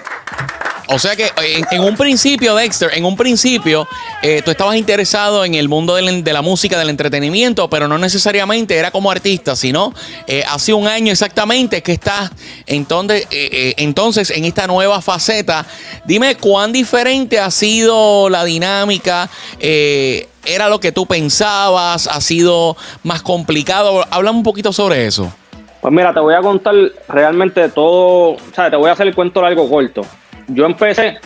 O 0.87 0.99
sea 0.99 1.15
que 1.15 1.31
en, 1.37 1.65
en 1.71 1.81
un 1.81 1.95
principio, 1.95 2.55
Dexter, 2.55 2.91
en 2.93 3.05
un 3.05 3.15
principio, 3.15 3.87
eh, 4.21 4.41
tú 4.43 4.51
estabas 4.51 4.75
interesado 4.75 5.45
en 5.45 5.55
el 5.55 5.69
mundo 5.69 5.95
de, 5.95 6.33
la 6.33 6.41
música, 6.41 6.77
del 6.77 6.89
entretenimiento, 6.89 7.69
pero 7.69 7.87
no 7.87 7.97
necesariamente 7.97 8.77
era 8.77 8.91
como 8.91 9.09
artista, 9.09 9.55
sino 9.55 9.93
eh, 10.27 10.43
hace 10.49 10.73
un 10.73 10.87
año 10.87 11.11
exactamente 11.11 11.81
que 11.81 11.93
estás 11.93 12.31
entonces, 12.67 13.27
eh, 13.31 13.49
eh, 13.51 13.73
entonces 13.77 14.29
en 14.31 14.45
esta 14.45 14.67
nueva 14.67 15.01
faceta. 15.01 15.65
Dime 16.05 16.35
cuán 16.35 16.71
diferente 16.71 17.39
ha 17.39 17.51
sido 17.51 18.29
la 18.29 18.43
dinámica. 18.43 19.29
eh, 19.59 20.27
¿Era 20.45 20.67
lo 20.67 20.81
que 20.81 20.91
tú 20.91 21.05
pensabas? 21.05 22.07
¿Ha 22.07 22.19
sido 22.19 22.75
más 23.03 23.21
complicado? 23.21 24.03
Háblame 24.11 24.39
un 24.39 24.43
poquito 24.43 24.73
sobre 24.73 25.05
eso. 25.05 25.31
Pues 25.79 25.93
mira, 25.93 26.13
te 26.13 26.19
voy 26.19 26.33
a 26.33 26.41
contar 26.41 26.75
realmente 27.07 27.69
todo, 27.69 28.31
o 28.31 28.39
sea, 28.53 28.69
te 28.69 28.75
voy 28.75 28.89
a 28.89 28.93
hacer 28.93 29.07
el 29.07 29.15
cuento 29.15 29.41
largo 29.41 29.69
corto. 29.69 30.01
Yo 30.47 30.65
empecé 30.65 31.17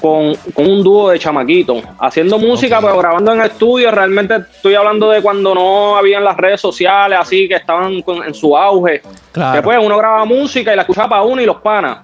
con, 0.00 0.34
con 0.54 0.66
un 0.70 0.82
dúo 0.82 1.10
de 1.10 1.18
chamaquitos, 1.18 1.82
haciendo 1.98 2.38
música, 2.38 2.78
pero 2.80 2.98
grabando 2.98 3.32
en 3.32 3.40
estudio. 3.42 3.90
Realmente 3.90 4.36
estoy 4.36 4.74
hablando 4.74 5.08
de 5.10 5.22
cuando 5.22 5.54
no 5.54 5.96
habían 5.96 6.22
las 6.24 6.36
redes 6.36 6.60
sociales, 6.60 7.18
así 7.20 7.48
que 7.48 7.54
estaban 7.54 8.02
con- 8.02 8.22
en 8.24 8.34
su 8.34 8.56
auge. 8.56 9.00
Claro. 9.32 9.52
Después 9.54 9.78
uno 9.82 9.96
grababa 9.96 10.24
música 10.24 10.72
y 10.72 10.76
la 10.76 10.82
escuchaba 10.82 11.08
para 11.08 11.22
uno 11.22 11.40
y 11.40 11.46
los 11.46 11.56
panas. 11.56 11.98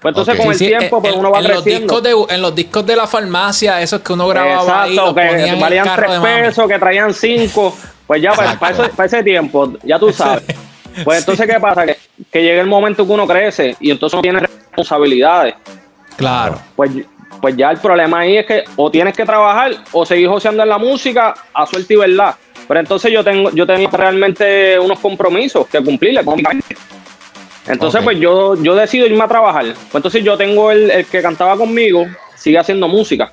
Pues 0.00 0.10
entonces 0.12 0.36
con 0.36 0.48
el 0.48 0.54
Sí, 0.56 0.66
tiempo, 0.66 1.00
pues 1.00 1.14
uno 1.14 1.30
va 1.30 1.38
en 1.38 1.44
los, 1.48 1.62
creciendo. 1.62 2.00
discos 2.00 2.28
de, 2.28 2.34
en 2.34 2.42
los 2.42 2.54
discos 2.54 2.84
de 2.86 2.96
la 2.96 3.06
farmacia, 3.06 3.80
esos 3.80 4.00
que 4.00 4.12
uno 4.12 4.26
grababa 4.28 4.82
ahí, 4.82 4.90
Exacto, 4.96 5.20
en 5.20 5.36
que 5.36 5.48
el 5.50 5.60
valían 5.60 5.88
tres 5.94 6.10
pesos, 6.20 6.68
que 6.68 6.78
traían 6.78 7.14
cinco. 7.14 7.76
Pues 8.06 8.20
ya 8.20 8.32
para, 8.32 8.58
para 8.58 8.72
ese, 8.72 8.88
para 8.94 9.06
ese 9.06 9.22
tiempo, 9.22 9.72
ya 9.82 9.98
tú 9.98 10.12
sabes. 10.12 10.44
Pues 11.04 11.20
entonces, 11.20 11.46
¿qué 11.50 11.58
pasa? 11.58 11.86
Que, 11.86 11.96
que 12.30 12.42
llega 12.42 12.60
el 12.60 12.66
momento 12.66 13.06
que 13.06 13.12
uno 13.12 13.26
crece 13.26 13.74
y 13.80 13.90
entonces 13.90 14.12
uno 14.12 14.20
tiene 14.22 14.40
responsabilidades. 14.72 15.54
Claro. 16.16 16.58
Pues, 16.74 16.90
pues 17.40 17.56
ya 17.56 17.70
el 17.70 17.78
problema 17.78 18.20
ahí 18.20 18.38
es 18.38 18.46
que 18.46 18.64
o 18.76 18.90
tienes 18.90 19.16
que 19.16 19.24
trabajar 19.24 19.72
o 19.92 20.06
seguir 20.06 20.28
joseando 20.28 20.62
en 20.62 20.68
la 20.68 20.78
música 20.78 21.34
a 21.52 21.66
suerte 21.66 21.94
y 21.94 21.96
verdad. 21.96 22.34
Pero 22.66 22.80
entonces 22.80 23.12
yo 23.12 23.22
tengo, 23.22 23.50
yo 23.50 23.66
tenía 23.66 23.88
realmente 23.90 24.78
unos 24.78 24.98
compromisos 24.98 25.66
que 25.66 25.82
cumplir 25.82 26.18
económicamente. 26.18 26.76
Entonces, 27.66 28.02
pues 28.02 28.18
yo, 28.18 28.60
yo 28.62 28.74
decido 28.74 29.06
irme 29.06 29.22
a 29.22 29.28
trabajar. 29.28 29.64
Pues 29.64 29.94
entonces 29.94 30.24
yo 30.24 30.36
tengo 30.36 30.70
el, 30.70 30.90
el 30.90 31.06
que 31.06 31.22
cantaba 31.22 31.56
conmigo, 31.56 32.06
sigue 32.36 32.58
haciendo 32.58 32.88
música. 32.88 33.30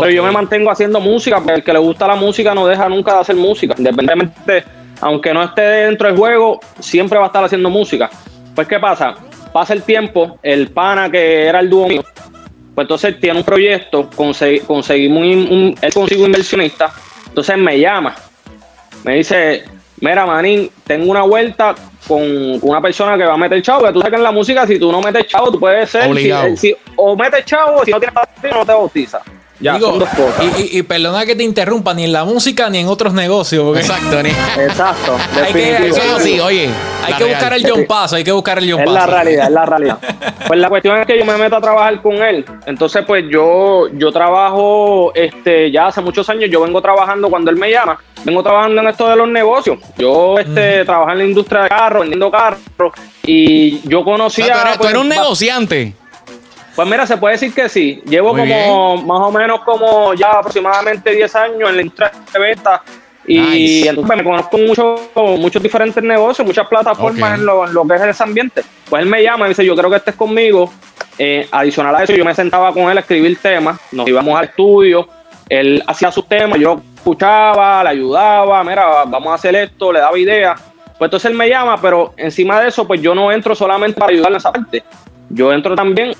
Pero 0.00 0.10
yo 0.10 0.24
me 0.24 0.32
mantengo 0.32 0.70
haciendo 0.70 1.00
música, 1.00 1.36
porque 1.36 1.54
el 1.54 1.64
que 1.64 1.72
le 1.72 1.78
gusta 1.78 2.08
la 2.08 2.16
música 2.16 2.54
no 2.54 2.66
deja 2.66 2.88
nunca 2.88 3.14
de 3.14 3.20
hacer 3.20 3.36
música. 3.36 3.74
Independientemente, 3.78 4.64
aunque 5.00 5.32
no 5.32 5.42
esté 5.42 5.62
dentro 5.62 6.08
del 6.08 6.16
juego, 6.16 6.60
siempre 6.80 7.18
va 7.18 7.24
a 7.24 7.26
estar 7.28 7.44
haciendo 7.44 7.70
música. 7.70 8.10
Pues, 8.54 8.66
¿qué 8.66 8.80
pasa? 8.80 9.14
Pasa 9.56 9.72
el 9.72 9.84
tiempo, 9.84 10.38
el 10.42 10.68
pana 10.68 11.10
que 11.10 11.46
era 11.46 11.60
el 11.60 11.70
dúo 11.70 11.88
mío, 11.88 12.04
pues 12.74 12.84
entonces 12.84 13.18
tiene 13.18 13.38
un 13.38 13.44
proyecto, 13.44 14.10
consegui- 14.10 14.60
conseguimos 14.66 15.22
un, 15.22 15.28
un- 15.50 15.74
él 15.80 15.94
consigue 15.94 16.20
un 16.20 16.26
inversionista, 16.26 16.92
entonces 17.26 17.56
me 17.56 17.80
llama, 17.80 18.14
me 19.02 19.14
dice, 19.14 19.64
mira 20.02 20.26
Manín, 20.26 20.70
tengo 20.86 21.10
una 21.10 21.22
vuelta 21.22 21.74
con, 22.06 22.20
una 22.60 22.82
persona 22.82 23.16
que 23.16 23.24
va 23.24 23.32
a 23.32 23.36
meter 23.38 23.62
chavo, 23.62 23.86
que 23.86 23.92
tú 23.94 24.00
sabes 24.00 24.10
que 24.10 24.16
en 24.18 24.22
la 24.24 24.30
música 24.30 24.66
si 24.66 24.78
tú 24.78 24.92
no 24.92 25.00
metes 25.00 25.26
chavo, 25.26 25.50
tú 25.50 25.58
puedes 25.58 25.88
ser, 25.88 26.02
si- 26.58 26.76
o 26.94 27.16
metes 27.16 27.46
chavo, 27.46 27.82
si 27.82 27.92
no 27.92 27.98
tienes 27.98 28.14
no 28.52 28.66
te 28.66 28.72
bautiza. 28.72 29.22
Ya, 29.58 29.74
Digo, 29.74 29.88
son 29.90 29.98
dos 30.00 30.08
cosas. 30.10 30.44
y, 30.58 30.62
y- 30.62 30.78
y 30.78 30.82
perdona 30.82 31.24
que 31.24 31.34
te 31.34 31.42
interrumpa, 31.42 31.94
ni 31.94 32.04
en 32.04 32.12
la 32.12 32.24
música 32.24 32.68
ni 32.68 32.78
en 32.78 32.88
otros 32.88 33.14
negocios. 33.14 33.64
porque 33.64 33.80
Exacto, 33.80 34.22
Ni- 34.22 34.28
Exacto, 34.62 35.16
Hay 35.44 35.52
que-. 35.52 35.86
Eso 35.88 36.02
es 36.02 36.10
así, 36.12 36.38
oye. 36.40 36.68
Hay 37.04 37.12
la 37.12 37.16
que 37.18 37.24
real. 37.24 37.36
buscar 37.36 37.52
el 37.54 37.70
John 37.70 37.84
Paso, 37.88 38.16
hay 38.16 38.24
que 38.24 38.32
buscar 38.32 38.58
el 38.58 38.70
John 38.70 38.80
Es 38.80 38.86
Paso. 38.86 38.98
la 38.98 39.06
realidad, 39.06 39.46
es 39.46 39.52
la 39.52 39.66
realidad. 39.66 39.98
Pues 40.46 40.60
la 40.60 40.68
cuestión 40.68 40.96
es 41.00 41.06
que 41.08 41.18
yo 41.18 41.24
me 41.24 41.36
meto 41.38 41.56
a 41.56 41.60
trabajar 41.60 42.00
con 42.00 42.14
él. 42.22 42.44
Entonces, 42.66 43.02
pues 43.04 43.24
yo, 43.28 43.88
yo 43.94 44.12
trabajo, 44.12 45.10
este, 45.12 45.72
ya 45.72 45.88
hace 45.88 46.00
muchos 46.00 46.28
años, 46.30 46.48
yo 46.48 46.60
vengo 46.60 46.80
trabajando 46.80 47.28
cuando 47.28 47.50
él 47.50 47.56
me 47.56 47.68
llama, 47.68 47.98
vengo 48.22 48.44
trabajando 48.44 48.80
en 48.80 48.86
esto 48.86 49.08
de 49.08 49.16
los 49.16 49.26
negocios. 49.28 49.78
Yo, 49.98 50.38
este, 50.38 50.84
trabajo 50.84 51.10
en 51.10 51.18
la 51.18 51.24
industria 51.24 51.62
de 51.62 51.68
carros, 51.68 52.02
vendiendo 52.02 52.30
carros, 52.30 52.60
y 53.24 53.80
yo 53.88 54.00
O 54.00 54.04
conocía. 54.04 54.44
sea, 54.46 54.54
tú 54.54 54.60
eres, 54.60 54.72
tú 54.74 54.78
pues, 54.82 54.90
eres 54.90 55.02
un 55.02 55.08
ba- 55.08 55.14
negociante. 55.16 55.94
Pues 56.76 56.86
mira, 56.86 57.06
se 57.06 57.16
puede 57.16 57.32
decir 57.32 57.54
que 57.54 57.70
sí. 57.70 58.02
Llevo 58.06 58.34
Muy 58.34 58.48
como 58.48 58.98
más 58.98 59.20
o 59.20 59.32
menos 59.32 59.60
como 59.62 60.12
ya 60.12 60.30
aproximadamente 60.32 61.10
10 61.10 61.34
años 61.36 61.70
en 61.70 61.76
la 61.76 61.82
industria 61.82 62.12
de 62.32 62.38
ventas. 62.38 62.80
Y 63.26 63.40
Nice. 63.40 63.88
entonces 63.88 64.06
pues, 64.06 64.18
me 64.18 64.24
conozco 64.24 64.58
muchos 64.58 65.00
muchos 65.40 65.60
diferentes 65.60 66.04
negocios, 66.04 66.46
muchas 66.46 66.68
plataformas 66.68 67.38
en, 67.38 67.46
lo, 67.46 67.66
en 67.66 67.74
lo 67.74 67.84
que 67.88 67.94
es 67.94 68.02
ese 68.02 68.22
ambiente. 68.22 68.62
Pues 68.88 69.02
él 69.02 69.08
me 69.08 69.22
llama 69.22 69.46
y 69.46 69.48
dice, 69.48 69.64
yo 69.64 69.74
creo 69.74 69.90
que 69.90 69.96
estés 69.96 70.14
conmigo. 70.14 70.70
Eh, 71.18 71.48
adicional 71.50 71.96
a 71.96 72.04
eso, 72.04 72.12
yo 72.12 72.26
me 72.26 72.34
sentaba 72.34 72.74
con 72.74 72.90
él 72.90 72.98
a 72.98 73.00
escribir 73.00 73.38
temas, 73.40 73.80
nos 73.90 74.06
íbamos 74.06 74.38
al 74.38 74.44
estudio, 74.44 75.08
él 75.48 75.82
hacía 75.86 76.12
sus 76.12 76.28
temas, 76.28 76.58
yo 76.58 76.82
escuchaba, 76.94 77.82
le 77.84 77.88
ayudaba, 77.88 78.62
mira, 78.62 79.04
vamos 79.06 79.28
a 79.28 79.34
hacer 79.34 79.56
esto, 79.56 79.90
le 79.92 80.00
daba 80.00 80.18
ideas. 80.18 80.60
Pues 80.98 81.08
entonces 81.08 81.30
él 81.30 81.36
me 81.36 81.48
llama, 81.48 81.80
pero 81.80 82.12
encima 82.18 82.60
de 82.60 82.68
eso, 82.68 82.86
pues 82.86 83.00
yo 83.00 83.14
no 83.14 83.32
entro 83.32 83.54
solamente 83.54 83.98
para 83.98 84.12
ayudarle 84.12 84.36
en 84.36 84.40
esa 84.40 84.52
parte. 84.52 84.84
Yo 85.30 85.52
entro 85.54 85.74
también 85.74 86.12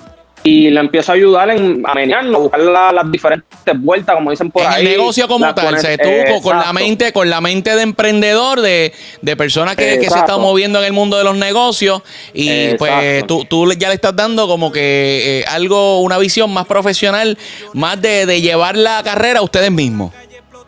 y 0.44 0.70
le 0.70 0.78
empiezo 0.78 1.10
a 1.10 1.14
ayudar 1.16 1.50
en, 1.50 1.82
a 1.84 1.92
menearnos, 1.94 2.36
a 2.36 2.38
buscar 2.38 2.60
la- 2.60 2.92
las 2.92 3.10
diferentes 3.10 3.48
vueltas, 3.80 4.14
como 4.14 4.30
dicen 4.30 4.50
por 4.50 4.62
en 4.62 4.68
ahí. 4.68 4.84
el 4.86 4.90
negocio 4.92 5.26
como 5.26 5.52
tal, 5.54 5.78
se 5.80 5.98
tú 5.98 6.40
con- 6.42 6.56
la 6.58 6.72
mente, 6.72 7.12
con 7.12 7.28
la 7.28 7.40
mente 7.40 7.74
de 7.74 7.82
emprendedor, 7.82 8.60
de, 8.60 8.92
de 9.22 9.36
persona 9.36 9.74
que, 9.74 9.84
que 9.94 10.00
se 10.02 10.04
está 10.06 10.18
Exacto. 10.20 10.38
moviendo 10.38 10.78
en 10.78 10.84
el 10.84 10.92
mundo 10.92 11.18
de 11.18 11.24
los 11.24 11.36
negocios 11.36 12.02
y 12.32 12.48
Exacto. 12.48 12.76
pues 12.78 13.26
tú, 13.26 13.44
tú 13.44 13.72
ya 13.72 13.88
le 13.88 13.94
estás 13.94 14.14
dando 14.14 14.46
como 14.46 14.70
que 14.70 15.40
eh, 15.40 15.44
algo, 15.48 16.00
una 16.02 16.18
visión 16.18 16.52
más 16.52 16.66
profesional, 16.66 17.36
más 17.72 18.00
de, 18.00 18.24
de 18.26 18.40
llevar 18.40 18.76
la 18.76 19.02
carrera 19.02 19.40
a 19.40 19.42
ustedes 19.42 19.70
mismos. 19.72 20.12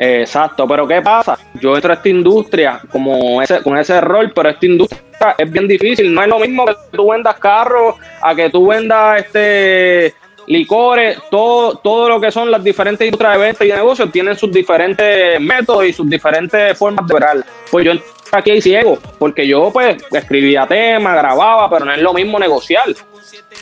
Exacto, 0.00 0.66
pero 0.68 0.86
¿qué 0.86 1.02
pasa? 1.02 1.36
Yo 1.60 1.74
entro 1.74 1.92
a 1.92 1.96
esta 1.96 2.08
industria 2.08 2.80
como 2.90 3.42
ese, 3.42 3.60
con 3.62 3.76
ese 3.76 4.00
rol, 4.00 4.32
pero 4.32 4.48
esta 4.48 4.64
industria 4.66 5.00
es 5.38 5.50
bien 5.50 5.68
difícil. 5.68 6.12
No 6.12 6.22
es 6.22 6.28
lo 6.28 6.38
mismo 6.38 6.66
que 6.66 6.74
tú 6.92 7.10
vendas 7.10 7.38
carros 7.38 7.96
a 8.20 8.34
que 8.34 8.50
tú 8.50 8.68
vendas 8.68 9.20
este 9.20 10.14
licores, 10.48 11.18
todo, 11.30 11.76
todo 11.76 12.08
lo 12.08 12.20
que 12.20 12.32
son 12.32 12.50
las 12.50 12.64
diferentes 12.64 13.06
industrias 13.06 13.34
de 13.34 13.38
venta 13.38 13.64
y 13.64 13.68
de 13.68 13.76
negocios 13.76 14.10
tienen 14.10 14.34
sus 14.34 14.50
diferentes 14.50 15.38
métodos 15.40 15.84
y 15.84 15.92
sus 15.92 16.08
diferentes 16.08 16.76
formas 16.76 17.06
de 17.06 17.14
operar. 17.14 17.44
Pues 17.70 17.84
yo 17.84 17.92
aquí 18.32 18.50
ahí 18.52 18.60
ciego, 18.60 18.98
porque 19.18 19.46
yo 19.46 19.70
pues 19.70 20.02
escribía 20.10 20.66
temas, 20.66 21.16
grababa, 21.16 21.68
pero 21.70 21.84
no 21.84 21.92
es 21.92 22.00
lo 22.00 22.14
mismo 22.14 22.38
negociar. 22.38 22.86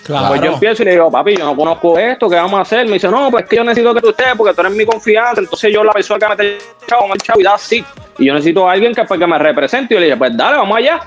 Claro. 0.05 0.29
Pues 0.29 0.41
yo 0.41 0.53
empiezo 0.53 0.83
y 0.83 0.87
le 0.87 0.93
digo, 0.93 1.11
papi, 1.11 1.37
yo 1.37 1.45
no 1.45 1.57
conozco 1.57 1.99
esto, 1.99 2.29
¿qué 2.29 2.37
vamos 2.37 2.59
a 2.59 2.63
hacer? 2.63 2.87
Me 2.87 2.95
dice, 2.95 3.09
no, 3.09 3.31
pues 3.31 3.45
es 3.45 3.51
que 3.51 3.57
yo 3.57 3.65
necesito 3.65 3.93
que 3.93 4.01
tú 4.01 4.11
estés 4.11 4.35
porque 4.37 4.55
tú 4.55 4.61
eres 4.61 4.73
mi 4.75 4.87
confianza. 4.87 5.41
Entonces 5.41 5.73
yo, 5.73 5.83
la 5.83 5.93
persona 5.93 6.19
que 6.21 6.37
me 6.37 6.49
el 6.49 6.59
chavo, 6.87 7.13
el 7.13 7.21
chavo 7.21 7.41
y 7.41 7.43
da 7.43 7.55
así. 7.55 7.85
Y 8.19 8.27
yo 8.27 8.35
necesito 8.35 8.69
a 8.69 8.73
alguien 8.73 8.95
que, 8.95 9.03
pues, 9.03 9.19
que 9.19 9.27
me 9.27 9.39
represente. 9.39 9.95
Y 9.95 9.97
yo 9.97 10.01
le 10.01 10.07
dije, 10.07 10.17
pues 10.17 10.37
dale, 10.37 10.57
vamos 10.57 10.79
allá. 10.79 11.01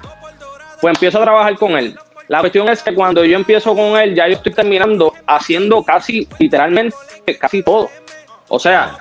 Pues 0.81 0.95
empiezo 0.95 1.19
a 1.19 1.23
trabajar 1.23 1.55
con 1.55 1.77
él. 1.77 1.97
La 2.27 2.41
cuestión 2.41 2.69
es 2.69 2.83
que 2.83 2.93
cuando 2.93 3.25
yo 3.25 3.35
empiezo 3.35 3.75
con 3.75 3.97
él, 3.99 4.13
ya 4.13 4.27
yo 4.27 4.35
estoy 4.35 4.53
terminando 4.53 5.13
haciendo 5.25 5.83
casi, 5.83 6.27
literalmente, 6.37 6.95
casi 7.39 7.63
todo. 7.63 7.89
O 8.47 8.59
sea, 8.59 8.97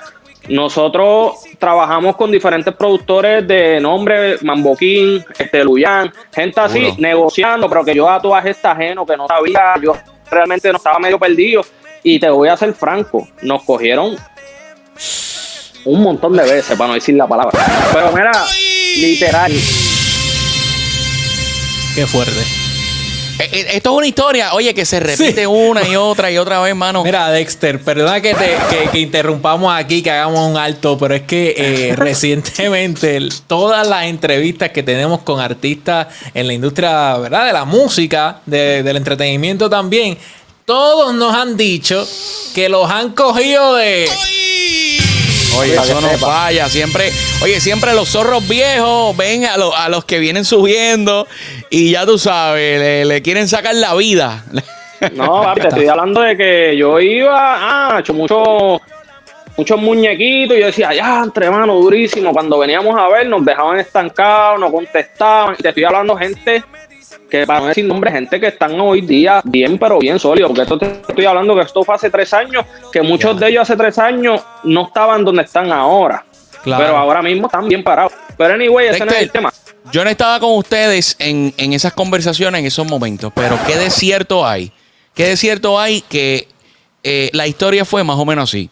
nosotros 0.47 1.33
trabajamos 1.59 2.15
con 2.15 2.31
diferentes 2.31 2.73
productores 2.73 3.47
de 3.47 3.79
nombre, 3.79 4.37
Mamboquín, 4.41 5.23
este 5.37 5.63
Luyan, 5.63 6.11
gente 6.33 6.59
así, 6.59 6.93
negociando, 6.97 7.69
pero 7.69 7.83
que 7.85 7.93
yo 7.93 8.09
a 8.09 8.19
toda 8.19 8.41
gente 8.41 8.67
ajeno, 8.67 9.05
que 9.05 9.15
no 9.15 9.27
sabía, 9.27 9.75
yo 9.81 9.95
realmente 10.31 10.71
no 10.71 10.77
estaba 10.77 10.97
medio 10.97 11.19
perdido. 11.19 11.61
Y 12.01 12.19
te 12.19 12.29
voy 12.29 12.49
a 12.49 12.57
ser 12.57 12.73
franco, 12.73 13.27
nos 13.41 13.63
cogieron 13.63 14.15
un 15.85 16.01
montón 16.01 16.35
de 16.35 16.43
veces, 16.43 16.77
para 16.77 16.87
no 16.87 16.93
decir 16.95 17.15
la 17.15 17.27
palabra. 17.27 17.59
Pero 17.93 18.11
mira, 18.11 18.31
literal, 18.97 19.51
Qué 21.99 22.07
fuerte. 22.07 22.31
Eh, 23.39 23.49
eh, 23.51 23.67
Esto 23.73 23.89
es 23.91 23.97
una 23.97 24.07
historia, 24.07 24.53
oye, 24.53 24.73
que 24.73 24.85
se 24.85 25.01
repite 25.01 25.41
Sí. 25.41 25.45
una 25.45 25.85
y 25.85 25.97
otra 25.97 26.31
y 26.31 26.37
otra 26.37 26.61
vez, 26.61 26.73
mano. 26.73 27.03
Mira, 27.03 27.29
Dexter, 27.29 27.81
perdona 27.81 28.21
que, 28.21 28.33
te, 28.33 28.55
que, 28.69 28.89
que 28.89 28.99
interrumpamos 28.99 29.73
aquí, 29.77 30.01
que 30.01 30.09
hagamos 30.09 30.49
un 30.49 30.55
alto, 30.55 30.97
pero 30.97 31.13
es 31.13 31.23
que 31.23 31.55
eh, 31.57 31.95
recientemente 31.97 33.17
el- 33.17 33.33
todas 33.47 33.85
las 33.85 34.05
entrevistas 34.05 34.69
que 34.69 34.81
tenemos 34.81 35.23
con 35.23 35.41
artistas 35.41 36.07
en 36.33 36.47
la 36.47 36.53
industria, 36.53 37.17
¿verdad? 37.17 37.47
De 37.47 37.51
la 37.53 37.65
música, 37.65 38.39
de- 38.45 38.81
del 38.81 38.95
entretenimiento 38.95 39.69
también, 39.69 40.17
todos 40.63 41.13
nos 41.13 41.35
han 41.35 41.57
dicho 41.57 42.07
que 42.55 42.69
los 42.69 42.89
han 42.89 43.09
cogido 43.09 43.75
de... 43.75 44.07
Oye, 45.57 45.75
Para 45.75 45.87
eso 45.87 46.01
no 46.01 46.09
sepa. 46.09 46.27
falla. 46.27 46.69
Siempre, 46.69 47.11
oye, 47.41 47.59
siempre 47.59 47.93
los 47.93 48.09
zorros 48.09 48.47
viejos 48.47 49.15
ven 49.17 49.45
a, 49.45 49.57
lo- 49.57 49.75
a 49.75 49.89
los 49.89 50.05
que 50.05 50.19
vienen 50.19 50.45
subiendo 50.45 51.27
y 51.69 51.91
ya 51.91 52.05
tú 52.05 52.17
sabes, 52.17 52.79
le, 52.79 53.05
le 53.05 53.21
quieren 53.21 53.47
sacar 53.47 53.75
la 53.75 53.93
vida. 53.95 54.43
No, 55.13 55.43
papi, 55.43 55.61
te 55.61 55.67
estoy 55.69 55.87
hablando 55.87 56.19
de 56.19 56.35
que 56.35 56.75
yo 56.75 56.99
iba, 56.99 57.33
ah, 57.95 57.99
hecho 58.01 58.13
muchos 58.13 58.81
muchos 59.55 59.79
muñequitos 59.81 60.57
y 60.57 60.59
yo 60.59 60.65
decía, 60.65 60.93
ya, 60.93 61.21
entre 61.23 61.49
mano, 61.49 61.75
durísimo. 61.75 62.33
Cuando 62.33 62.57
veníamos 62.59 62.99
a 62.99 63.07
ver, 63.07 63.25
nos 63.27 63.45
dejaban 63.45 63.79
estancados, 63.79 64.59
no 64.59 64.69
contestaban. 64.69 65.55
Y 65.57 65.63
te 65.63 65.69
estoy 65.69 65.85
hablando 65.85 66.17
gente 66.17 66.65
que, 67.29 67.45
para 67.45 67.59
no 67.61 67.67
decir 67.67 67.85
nombre, 67.85 68.11
gente 68.11 68.39
que 68.39 68.47
están 68.47 68.79
hoy 68.79 69.01
día 69.01 69.41
bien, 69.43 69.77
pero 69.77 69.99
bien 69.99 70.19
sólidos. 70.19 70.49
Porque 70.49 70.63
esto 70.63 70.77
te 70.77 70.85
estoy 71.07 71.25
hablando 71.25 71.55
que 71.55 71.61
esto 71.61 71.83
fue 71.83 71.95
hace 71.95 72.09
tres 72.09 72.33
años, 72.33 72.65
que 72.91 73.01
muchos 73.01 73.39
de 73.39 73.49
ellos 73.49 73.61
hace 73.61 73.75
tres 73.75 73.97
años 73.97 74.41
no 74.63 74.87
estaban 74.87 75.23
donde 75.23 75.43
están 75.43 75.71
ahora. 75.71 76.25
Claro. 76.63 76.83
Pero 76.83 76.97
ahora 76.97 77.21
mismo 77.21 77.47
están 77.47 77.67
bien 77.67 77.83
parados. 77.83 78.13
Pero 78.37 78.53
anyway, 78.53 78.87
ese 78.87 79.05
no 79.05 79.11
es 79.11 79.21
el 79.21 79.31
tema. 79.31 79.53
Yo 79.91 80.03
no 80.03 80.09
estaba 80.09 80.39
con 80.39 80.57
ustedes 80.57 81.15
en, 81.19 81.53
en 81.57 81.73
esas 81.73 81.93
conversaciones 81.93 82.59
en 82.59 82.65
esos 82.65 82.87
momentos, 82.87 83.31
pero 83.33 83.57
¿qué 83.65 83.75
de 83.75 83.89
cierto 83.89 84.45
hay? 84.45 84.71
¿Qué 85.15 85.25
de 85.25 85.37
cierto 85.37 85.79
hay 85.79 86.01
que 86.01 86.47
eh, 87.03 87.29
la 87.33 87.47
historia 87.47 87.85
fue 87.85 88.03
más 88.03 88.17
o 88.17 88.25
menos 88.25 88.49
así? 88.49 88.69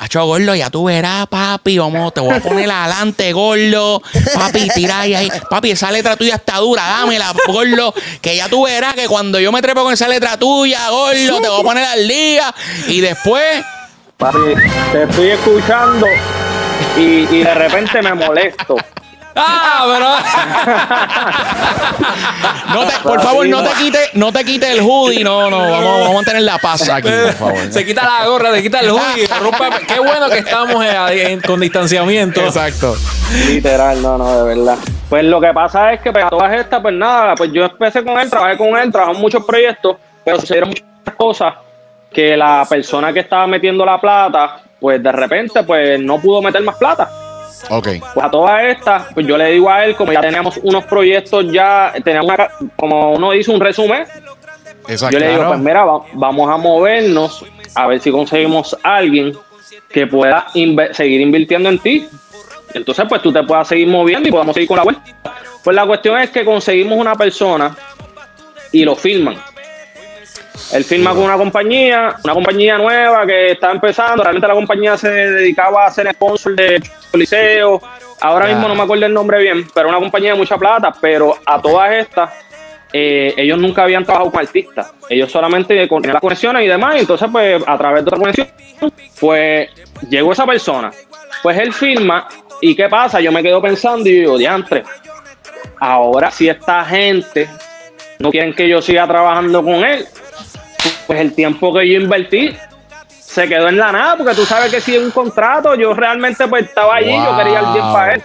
Acho, 0.00 0.24
gordo, 0.26 0.54
ya 0.54 0.70
tú 0.70 0.84
verás, 0.84 1.26
papi. 1.26 1.78
Vamos, 1.78 2.14
te 2.14 2.20
voy 2.20 2.36
a 2.36 2.40
poner 2.40 2.70
adelante, 2.70 3.32
gordo. 3.32 4.00
Papi, 4.32 4.68
tira 4.74 5.00
ahí, 5.00 5.14
ahí. 5.14 5.28
Papi, 5.50 5.72
esa 5.72 5.90
letra 5.90 6.16
tuya 6.16 6.36
está 6.36 6.58
dura. 6.58 6.84
Dámela, 6.84 7.32
gordo. 7.48 7.92
Que 8.20 8.36
ya 8.36 8.48
tú 8.48 8.64
verás 8.66 8.94
que 8.94 9.08
cuando 9.08 9.40
yo 9.40 9.50
me 9.50 9.60
trepo 9.60 9.82
con 9.82 9.92
esa 9.92 10.06
letra 10.06 10.36
tuya, 10.36 10.88
gordo, 10.90 11.40
te 11.40 11.48
voy 11.48 11.60
a 11.60 11.64
poner 11.64 11.84
al 11.84 12.06
día. 12.06 12.54
Y 12.86 13.00
después, 13.00 13.64
Papi, 14.16 14.38
te 14.92 15.02
estoy 15.02 15.28
escuchando 15.30 16.06
y, 16.96 17.26
y 17.30 17.42
de 17.42 17.54
repente 17.54 18.00
me 18.00 18.14
molesto. 18.14 18.76
Ah, 19.40 20.24
no 22.74 22.86
te, 22.86 22.92
por 23.02 23.20
favor, 23.20 23.46
no 23.46 23.62
te 23.62 23.70
quite, 23.78 23.98
no 24.14 24.32
te 24.32 24.44
quite 24.44 24.72
el 24.72 24.80
hoodie. 24.80 25.22
No, 25.24 25.48
no, 25.50 25.58
vamos, 25.58 25.82
vamos 25.84 26.08
a 26.10 26.12
mantener 26.14 26.42
la 26.42 26.58
paz 26.58 26.88
aquí, 26.88 27.08
por 27.08 27.32
favor. 27.34 27.54
pero 27.54 27.72
se 27.72 27.84
quita 27.86 28.02
la 28.04 28.26
gorra, 28.26 28.52
se 28.52 28.62
quita 28.62 28.80
el 28.80 28.90
hoodie, 28.90 29.28
rompe- 29.28 29.86
Qué 29.86 29.98
bueno 30.00 30.28
que 30.28 30.38
estamos 30.38 30.84
eh, 30.84 31.32
en- 31.32 31.40
con 31.40 31.60
distanciamiento. 31.60 32.40
Exacto. 32.40 32.96
Literal, 33.46 34.00
no, 34.02 34.18
no, 34.18 34.44
de 34.44 34.54
verdad. 34.56 34.76
Pues 35.08 35.24
lo 35.24 35.40
que 35.40 35.52
pasa 35.52 35.92
es 35.92 36.00
que 36.00 36.12
pues, 36.12 36.24
a 36.24 36.28
todas 36.30 36.52
estas, 36.54 36.80
pues 36.80 36.94
nada, 36.94 37.34
pues 37.34 37.50
yo 37.52 37.64
empecé 37.64 38.04
con 38.04 38.18
él, 38.18 38.28
trabajé 38.30 38.56
con 38.58 38.76
él, 38.76 38.90
trabajamos 38.90 39.16
en 39.18 39.22
muchos 39.22 39.44
proyectos, 39.44 39.96
pero 40.24 40.40
sucedieron 40.40 40.70
muchas 40.70 41.14
cosas 41.16 41.54
que 42.12 42.36
la 42.36 42.66
persona 42.68 43.12
que 43.12 43.20
estaba 43.20 43.46
metiendo 43.46 43.84
la 43.84 44.00
plata, 44.00 44.60
pues 44.80 45.02
de 45.02 45.12
repente, 45.12 45.62
pues 45.62 46.00
no 46.00 46.18
pudo 46.18 46.40
meter 46.42 46.62
más 46.62 46.76
plata. 46.76 47.08
Ok. 47.70 47.88
Pues 48.14 48.26
a 48.26 48.30
todas 48.30 48.62
estas, 48.64 49.12
pues 49.14 49.26
yo 49.26 49.36
le 49.36 49.50
digo 49.52 49.70
a 49.70 49.84
él, 49.84 49.94
como 49.96 50.12
ya 50.12 50.20
teníamos 50.20 50.58
unos 50.62 50.84
proyectos 50.84 51.50
ya, 51.50 51.92
teníamos 52.04 52.32
una, 52.34 52.48
como 52.76 53.12
uno 53.12 53.32
dice 53.32 53.50
un 53.50 53.60
resumen, 53.60 54.04
Exacto. 54.86 55.12
yo 55.12 55.18
le 55.18 55.30
digo, 55.30 55.46
pues 55.48 55.58
mira, 55.58 55.84
va- 55.84 56.02
vamos 56.14 56.48
a 56.50 56.56
movernos 56.56 57.44
a 57.74 57.86
ver 57.86 58.00
si 58.00 58.10
conseguimos 58.10 58.76
a 58.82 58.96
alguien 58.96 59.32
que 59.90 60.06
pueda 60.06 60.46
seguir 60.92 61.20
invirtiendo 61.20 61.68
en 61.68 61.78
ti. 61.78 62.08
Entonces, 62.74 63.04
pues 63.08 63.22
tú 63.22 63.32
te 63.32 63.42
puedas 63.42 63.66
seguir 63.68 63.88
moviendo 63.88 64.28
y 64.28 64.32
podamos 64.32 64.54
seguir 64.54 64.68
con 64.68 64.76
la 64.76 64.82
vuelta. 64.84 65.02
Pues 65.64 65.74
la 65.74 65.86
cuestión 65.86 66.18
es 66.20 66.30
que 66.30 66.44
conseguimos 66.44 66.98
una 66.98 67.14
persona 67.16 67.74
y 68.72 68.84
lo 68.84 68.94
firman. 68.94 69.36
Él 70.72 70.84
firma 70.84 71.10
con 71.10 71.22
una 71.22 71.36
compañía, 71.36 72.16
una 72.22 72.34
compañía 72.34 72.76
nueva 72.76 73.26
que 73.26 73.52
está 73.52 73.70
empezando. 73.70 74.22
Realmente 74.22 74.48
la 74.48 74.54
compañía 74.54 74.96
se 74.98 75.08
dedicaba 75.08 75.86
a 75.86 75.90
ser 75.90 76.12
sponsor 76.12 76.54
de 76.54 76.82
liceo. 77.14 77.80
Ahora 78.20 78.46
mismo 78.46 78.68
no 78.68 78.74
me 78.74 78.82
acuerdo 78.82 79.06
el 79.06 79.14
nombre 79.14 79.40
bien, 79.40 79.66
pero 79.72 79.88
una 79.88 79.98
compañía 79.98 80.32
de 80.32 80.38
mucha 80.38 80.58
plata. 80.58 80.92
Pero 81.00 81.38
a 81.46 81.60
todas 81.60 81.94
estas, 81.94 82.30
eh, 82.92 83.32
ellos 83.36 83.58
nunca 83.58 83.84
habían 83.84 84.04
trabajado 84.04 84.30
con 84.30 84.40
artistas. 84.40 84.92
Ellos 85.08 85.32
solamente 85.32 85.88
con 85.88 86.02
las 86.02 86.20
conexiones 86.20 86.64
y 86.64 86.68
demás. 86.68 86.96
Entonces, 86.96 87.28
pues 87.32 87.62
a 87.66 87.78
través 87.78 88.04
de 88.04 88.08
otra 88.08 88.18
conexión, 88.18 88.48
pues 89.18 89.70
llegó 90.10 90.32
esa 90.32 90.44
persona. 90.44 90.90
Pues 91.42 91.58
él 91.58 91.72
firma. 91.72 92.28
¿Y 92.60 92.74
qué 92.74 92.88
pasa? 92.88 93.20
Yo 93.20 93.32
me 93.32 93.42
quedo 93.42 93.62
pensando 93.62 94.08
y 94.08 94.14
digo, 94.14 94.36
diantre, 94.36 94.82
ahora 95.78 96.30
si 96.30 96.48
esta 96.48 96.84
gente 96.84 97.48
no 98.18 98.30
quieren 98.30 98.52
que 98.52 98.68
yo 98.68 98.82
siga 98.82 99.06
trabajando 99.06 99.62
con 99.62 99.84
él, 99.84 100.04
pues 101.08 101.18
el 101.20 101.34
tiempo 101.34 101.74
que 101.74 101.88
yo 101.90 102.00
invertí 102.00 102.56
se 103.08 103.48
quedó 103.48 103.68
en 103.68 103.76
la 103.78 103.90
nada, 103.90 104.16
porque 104.16 104.34
tú 104.34 104.44
sabes 104.44 104.70
que 104.70 104.80
si 104.80 104.94
es 104.94 105.02
un 105.02 105.10
contrato, 105.10 105.74
yo 105.74 105.92
realmente 105.94 106.46
pues 106.46 106.66
estaba 106.66 106.94
allí, 106.96 107.10
yo 107.12 107.36
quería 107.36 107.58
el 107.60 107.66
bien 107.72 107.92
para 107.92 108.14
él. 108.14 108.22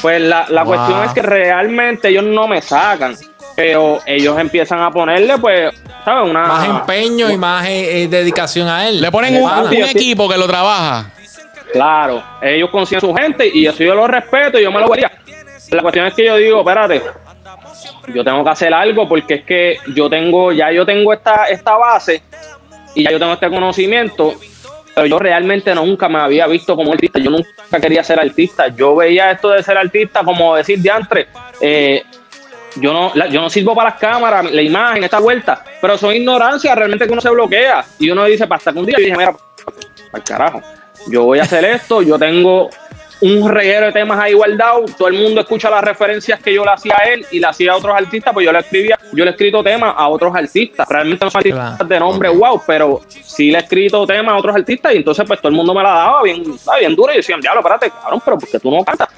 Pues 0.00 0.20
la, 0.22 0.46
la 0.48 0.62
Wow. 0.62 0.74
cuestión 0.74 1.04
es 1.04 1.12
que 1.12 1.22
realmente 1.22 2.08
ellos 2.08 2.24
no 2.24 2.46
me 2.46 2.62
sacan, 2.62 3.16
pero 3.56 3.98
ellos 4.06 4.38
empiezan 4.38 4.80
a 4.80 4.90
ponerle 4.90 5.36
pues, 5.38 5.74
¿sabes? 6.04 6.30
Una, 6.30 6.46
Más 6.46 6.68
empeño 6.68 7.30
y 7.30 7.36
más 7.36 7.66
eh, 7.66 8.02
eh, 8.04 8.08
dedicación 8.08 8.68
a 8.68 8.88
él. 8.88 9.00
Le 9.00 9.10
ponen 9.10 9.42
un 9.42 9.72
equipo 9.74 10.28
que 10.28 10.38
lo 10.38 10.46
trabaja. 10.46 11.10
Claro, 11.72 12.22
ellos 12.40 12.70
consiguen 12.70 13.00
su 13.00 13.12
gente 13.14 13.46
y 13.52 13.66
eso 13.66 13.82
yo 13.82 13.94
lo 13.94 14.06
respeto 14.06 14.58
y 14.58 14.62
yo 14.62 14.70
me 14.72 14.80
lo 14.80 14.88
vería. 14.88 15.10
La 15.70 15.82
cuestión 15.82 16.06
es 16.06 16.14
que 16.14 16.24
yo 16.24 16.36
digo, 16.36 16.60
espérate, 16.60 17.02
yo 18.14 18.24
tengo 18.24 18.44
que 18.44 18.50
hacer 18.50 18.72
algo 18.72 19.08
porque 19.08 19.34
es 19.34 19.44
que 19.44 19.78
yo 19.94 20.08
tengo, 20.08 20.52
ya 20.52 20.70
yo 20.72 20.84
tengo 20.84 21.12
esta, 21.12 21.46
esta 21.46 21.76
base 21.76 22.22
y 22.94 23.04
ya 23.04 23.10
yo 23.10 23.18
tengo 23.18 23.34
este 23.34 23.48
conocimiento, 23.48 24.34
pero 24.94 25.06
yo 25.06 25.18
realmente 25.18 25.74
nunca 25.74 26.08
me 26.08 26.18
había 26.18 26.46
visto 26.46 26.74
como 26.74 26.92
artista, 26.92 27.18
yo 27.18 27.30
nunca 27.30 27.80
quería 27.80 28.02
ser 28.02 28.18
artista, 28.18 28.68
yo 28.68 28.96
veía 28.96 29.30
esto 29.30 29.50
de 29.50 29.62
ser 29.62 29.76
artista 29.76 30.24
como 30.24 30.56
decir 30.56 30.80
diantre, 30.80 31.28
eh, 31.60 32.02
yo 32.76 32.92
no, 32.92 33.14
yo 33.28 33.40
no 33.40 33.50
sirvo 33.50 33.74
para 33.74 33.90
las 33.90 33.98
cámaras, 33.98 34.50
la 34.50 34.62
imagen, 34.62 35.04
esta 35.04 35.18
vuelta, 35.18 35.64
pero 35.80 35.98
son 35.98 36.14
ignorancia 36.14 36.74
realmente 36.74 37.06
que 37.06 37.12
uno 37.12 37.20
se 37.20 37.30
bloquea 37.30 37.84
y 37.98 38.10
uno 38.10 38.24
dice, 38.24 38.46
hasta 38.48 38.72
que 38.72 38.78
un 38.78 38.86
día 38.86 38.96
yo 38.98 39.04
dije, 39.04 39.16
mira, 39.16 39.34
al 40.12 40.24
carajo, 40.24 40.62
yo 41.08 41.24
voy 41.24 41.38
a 41.38 41.42
hacer 41.42 41.64
esto, 41.64 42.02
yo 42.02 42.18
tengo 42.18 42.70
un 43.20 43.48
reguero 43.48 43.86
de 43.86 43.92
temas 43.92 44.18
ahí 44.20 44.32
guardados, 44.32 44.96
todo 44.96 45.08
el 45.08 45.14
mundo 45.14 45.40
escucha 45.40 45.68
las 45.68 45.82
referencias 45.82 46.40
que 46.40 46.54
yo 46.54 46.64
le 46.64 46.70
hacía 46.70 46.96
a 46.96 47.04
él 47.04 47.26
y 47.30 47.40
le 47.40 47.46
hacía 47.46 47.72
a 47.72 47.76
otros 47.76 47.94
artistas, 47.94 48.32
pues 48.32 48.46
yo 48.46 48.52
le 48.52 48.60
escribía, 48.60 48.98
yo 49.12 49.24
le 49.24 49.30
he 49.30 49.34
escrito 49.34 49.62
temas 49.62 49.94
a 49.96 50.08
otros 50.08 50.34
artistas, 50.34 50.86
realmente 50.88 51.24
no 51.24 51.30
son 51.30 51.38
artistas 51.40 51.88
de 51.88 51.98
nombre 51.98 52.28
wow, 52.28 52.62
pero 52.66 53.00
sí 53.08 53.50
le 53.50 53.58
he 53.58 53.62
escrito 53.62 54.06
temas 54.06 54.34
a 54.34 54.36
otros 54.38 54.54
artistas 54.54 54.94
y 54.94 54.98
entonces 54.98 55.24
pues 55.26 55.40
todo 55.40 55.48
el 55.48 55.56
mundo 55.56 55.74
me 55.74 55.82
la 55.82 55.90
daba 55.90 56.22
bien, 56.22 56.44
bien 56.78 56.94
duro 56.94 57.12
y 57.12 57.16
decían, 57.16 57.40
diablo, 57.40 57.60
espérate, 57.60 57.90
cabrón, 57.90 58.22
pero 58.24 58.38
porque 58.38 58.58
tú 58.60 58.70
no 58.70 58.84
cantas. 58.84 59.08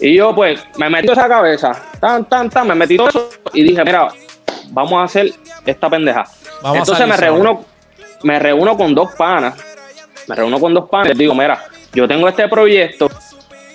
Y 0.00 0.16
yo 0.16 0.34
pues 0.34 0.60
me 0.76 0.90
metí 0.90 1.10
esa 1.10 1.28
cabeza, 1.28 1.72
tan, 2.00 2.24
tan, 2.28 2.50
tan, 2.50 2.66
me 2.66 2.74
metí 2.74 2.96
todo 2.96 3.08
eso 3.08 3.30
y 3.52 3.62
dije, 3.62 3.84
mira, 3.84 4.08
vamos 4.70 4.94
a 4.94 5.04
hacer 5.04 5.32
esta 5.64 5.88
pendeja. 5.88 6.24
Vamos 6.62 6.78
entonces 6.78 7.06
me 7.06 7.16
reúno, 7.16 7.64
me 8.22 8.38
reúno 8.38 8.76
con 8.76 8.94
dos 8.94 9.12
panas, 9.16 9.54
me 10.26 10.34
reúno 10.34 10.58
con 10.58 10.74
dos 10.74 10.88
panas 10.88 11.06
y 11.06 11.08
les 11.10 11.18
digo, 11.18 11.34
mira, 11.34 11.64
yo 11.92 12.06
tengo 12.06 12.28
este 12.28 12.48
proyecto, 12.48 13.08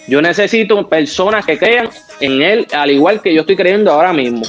yo 0.08 0.22
necesito 0.22 0.88
personas 0.88 1.46
que 1.46 1.58
crean 1.58 1.90
en 2.20 2.42
él 2.42 2.68
al 2.74 2.92
igual 2.92 3.22
que 3.22 3.34
yo 3.34 3.42
estoy 3.42 3.56
creyendo 3.56 3.92
ahora 3.92 4.14
mismo. 4.14 4.42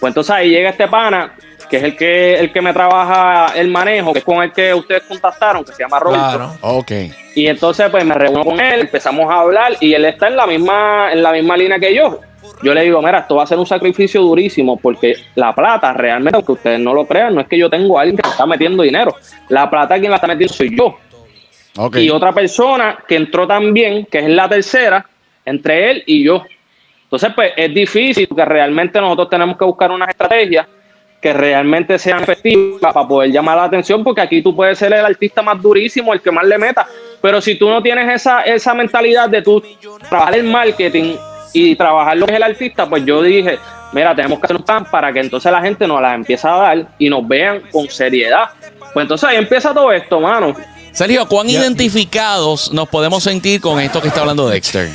Pues 0.00 0.10
entonces 0.10 0.34
ahí 0.34 0.50
llega 0.50 0.70
este 0.70 0.88
pana, 0.88 1.34
que 1.70 1.76
es 1.76 1.82
el 1.84 1.96
que 1.96 2.34
el 2.34 2.52
que 2.52 2.60
me 2.60 2.72
trabaja 2.72 3.54
el 3.54 3.68
manejo, 3.68 4.12
que 4.12 4.18
es 4.18 4.24
con 4.24 4.42
el 4.42 4.52
que 4.52 4.74
ustedes 4.74 5.02
contactaron, 5.04 5.64
que 5.64 5.72
se 5.72 5.82
llama 5.82 6.00
Roberto. 6.00 6.26
Claro. 6.26 6.56
Ok. 6.60 6.92
Y 7.34 7.46
entonces 7.46 7.88
pues 7.90 8.04
me 8.04 8.14
reúno 8.14 8.44
con 8.44 8.60
él, 8.60 8.80
empezamos 8.80 9.30
a 9.30 9.40
hablar 9.40 9.76
y 9.80 9.94
él 9.94 10.04
está 10.04 10.28
en 10.28 10.36
la 10.36 10.46
misma 10.46 11.12
en 11.12 11.22
la 11.22 11.32
misma 11.32 11.56
línea 11.56 11.78
que 11.78 11.94
yo. 11.94 12.20
Yo 12.62 12.74
le 12.74 12.82
digo, 12.82 13.00
mira, 13.02 13.20
esto 13.20 13.36
va 13.36 13.44
a 13.44 13.46
ser 13.46 13.58
un 13.58 13.66
sacrificio 13.66 14.20
durísimo 14.22 14.76
porque 14.76 15.14
la 15.34 15.54
plata 15.54 15.92
realmente, 15.92 16.36
aunque 16.36 16.52
ustedes 16.52 16.80
no 16.80 16.94
lo 16.94 17.06
crean, 17.06 17.34
no 17.34 17.40
es 17.40 17.48
que 17.48 17.58
yo 17.58 17.68
tengo 17.68 17.98
a 17.98 18.02
alguien 18.02 18.16
que 18.16 18.22
me 18.26 18.30
está 18.30 18.46
metiendo 18.46 18.82
dinero. 18.82 19.16
La 19.48 19.68
plata 19.68 19.98
quien 19.98 20.10
la 20.10 20.16
está 20.16 20.28
metiendo 20.28 20.54
soy 20.54 20.76
yo. 20.76 20.96
Y 21.94 22.10
otra 22.10 22.32
persona 22.32 22.98
que 23.06 23.16
entró 23.16 23.46
también, 23.46 24.06
que 24.06 24.18
es 24.18 24.28
la 24.28 24.48
tercera, 24.48 25.06
entre 25.44 25.90
él 25.90 26.02
y 26.06 26.24
yo. 26.24 26.44
Entonces, 27.04 27.32
pues 27.34 27.52
es 27.56 27.74
difícil 27.74 28.26
porque 28.28 28.44
realmente 28.44 29.00
nosotros 29.00 29.30
tenemos 29.30 29.56
que 29.56 29.64
buscar 29.64 29.90
unas 29.90 30.08
estrategias 30.08 30.66
que 31.20 31.32
realmente 31.32 31.98
sean 31.98 32.22
efectivas 32.22 32.92
para 32.92 33.06
poder 33.06 33.30
llamar 33.30 33.56
la 33.56 33.64
atención, 33.64 34.02
porque 34.02 34.20
aquí 34.20 34.42
tú 34.42 34.56
puedes 34.56 34.76
ser 34.76 34.92
el 34.92 35.04
artista 35.04 35.40
más 35.40 35.62
durísimo, 35.62 36.12
el 36.12 36.20
que 36.20 36.32
más 36.32 36.44
le 36.44 36.58
meta, 36.58 36.86
pero 37.20 37.40
si 37.40 37.54
tú 37.54 37.70
no 37.70 37.80
tienes 37.80 38.12
esa, 38.12 38.42
esa 38.42 38.74
mentalidad 38.74 39.28
de 39.28 39.40
tú 39.40 39.62
trabajar 40.08 40.34
el 40.34 40.44
marketing 40.44 41.14
y 41.52 41.76
trabajar 41.76 42.16
lo 42.16 42.26
que 42.26 42.32
es 42.32 42.36
el 42.36 42.42
artista, 42.42 42.88
pues 42.88 43.04
yo 43.04 43.22
dije, 43.22 43.56
mira, 43.92 44.14
tenemos 44.16 44.40
que 44.40 44.46
hacer 44.46 44.56
un 44.56 44.64
plan 44.64 44.84
para 44.90 45.12
que 45.12 45.20
entonces 45.20 45.52
la 45.52 45.62
gente 45.62 45.86
nos 45.86 46.02
la 46.02 46.14
empiece 46.14 46.48
a 46.48 46.56
dar 46.56 46.86
y 46.98 47.08
nos 47.08 47.26
vean 47.28 47.62
con 47.70 47.88
seriedad. 47.88 48.48
Pues 48.92 49.04
entonces 49.04 49.28
ahí 49.28 49.36
empieza 49.36 49.72
todo 49.72 49.92
esto, 49.92 50.18
mano. 50.18 50.56
Sergio, 50.92 51.26
¿cuán 51.26 51.48
identificados 51.48 52.70
nos 52.72 52.88
podemos 52.88 53.22
sentir 53.24 53.60
con 53.60 53.80
esto 53.80 54.00
que 54.02 54.08
está 54.08 54.20
hablando 54.20 54.48
Dexter? 54.48 54.90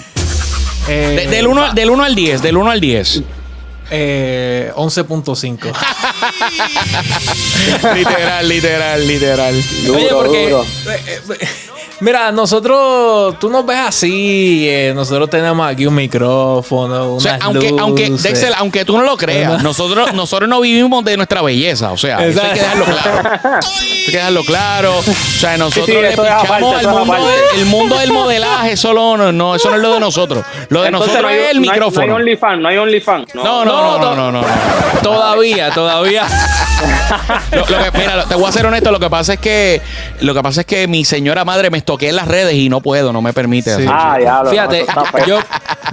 Eh, 0.88 1.24
De- 1.26 1.36
del 1.36 1.48
1 1.48 1.74
del 1.74 1.90
uno 1.90 2.04
al 2.04 2.16
10, 2.16 2.42
del 2.42 2.58
1 2.58 2.72
al 2.72 2.80
10. 2.80 3.24
eh, 3.90 4.72
11.5. 4.76 5.72
literal, 7.96 8.48
literal, 8.48 9.08
literal. 9.08 9.64
Duro, 9.86 9.98
Oye, 9.98 10.08
porque 10.12 10.44
duro. 10.50 10.64
eh, 10.64 11.22
eh, 11.40 11.48
Mira, 12.00 12.32
nosotros, 12.32 13.40
tú 13.40 13.50
nos 13.50 13.66
ves 13.66 13.80
así, 13.80 14.68
eh, 14.70 14.92
nosotros 14.96 15.30
tenemos 15.32 15.68
aquí 15.68 15.88
un 15.88 15.96
micrófono, 15.96 17.16
O 17.16 17.20
sea, 17.20 17.34
unas 17.36 17.44
aunque, 17.46 17.74
aunque. 17.80 18.10
Dexter, 18.12 18.54
aunque 18.56 18.86
tú 18.86 18.98
no 18.98 19.04
lo 19.04 19.18
creas, 19.18 19.64
nosotros, 19.64 20.14
nosotros 20.14 20.48
no 20.48 20.62
vivimos 20.62 21.04
de 21.04 21.18
nuestra 21.18 21.42
belleza. 21.42 21.92
O 21.92 21.98
sea, 21.98 22.24
eso 22.26 22.40
hay 22.42 22.54
que 22.54 22.60
dejarlo 22.60 22.86
claro. 22.86 23.30
Hay 23.52 24.06
que 24.06 24.12
dejarlo 24.12 24.44
claro. 24.44 24.98
O 25.00 25.02
sea, 25.40 25.58
nosotros 25.58 25.86
Sí, 25.88 25.92
sí, 25.94 26.02
le 26.02 26.10
pichamos 26.12 26.76
al 26.76 26.88
mundo, 26.88 27.30
el 27.56 27.66
mundo 27.66 27.98
del 27.98 28.12
modelaje. 28.14 28.74
Eso 28.74 28.94
no, 28.94 29.32
no, 29.32 29.56
eso 29.56 29.70
no 29.70 29.76
es 29.78 29.82
lo 29.82 29.94
de 29.96 30.00
nosotros. 30.00 30.46
Lo 30.70 30.82
de 30.82 30.88
Entonces, 30.90 31.14
nosotros 31.14 31.22
no 31.24 31.28
hay, 31.30 31.36
es 31.46 31.50
el 31.52 31.58
no 31.58 31.64
hay- 31.64 31.70
micrófono. 31.70 32.06
No 32.08 32.14
hay 32.16 32.22
OnlyFans, 32.22 32.62
no 32.62 32.68
hay 32.70 32.78
OnlyFans. 32.78 33.36
No, 33.36 33.44
no, 33.44 33.66
no, 33.66 33.98
no, 33.98 34.16
no, 34.16 34.32
no, 34.32 34.42
no. 34.44 34.48
Todavía, 35.02 35.72
todavía. 35.72 36.28
Lo, 37.52 37.58
lo 37.60 37.66
que, 37.66 37.98
mira, 37.98 38.26
te 38.26 38.36
voy 38.36 38.46
a 38.46 38.52
ser 38.52 38.66
honesto, 38.68 38.92
lo 38.92 39.00
que 39.00 39.10
pasa 39.10 39.34
es 39.34 39.40
que 39.40 39.82
lo 40.20 40.34
que 40.36 40.44
pasa 40.44 40.62
es 40.62 40.68
que 40.68 40.88
mi 40.88 41.04
señora 41.06 41.44
madre 41.44 41.70
me 41.72 41.78
en 42.00 42.16
las 42.16 42.28
redes 42.28 42.54
y 42.54 42.70
no 42.70 42.82
puedo, 42.82 43.14
no 43.14 43.22
me 43.22 43.34
permite. 43.34 43.76
Sí. 43.76 43.86
Ah, 43.88 44.18
diablo. 44.20 44.52
Fíjate, 44.52 44.86
no, 44.96 45.26
yo, 45.26 45.40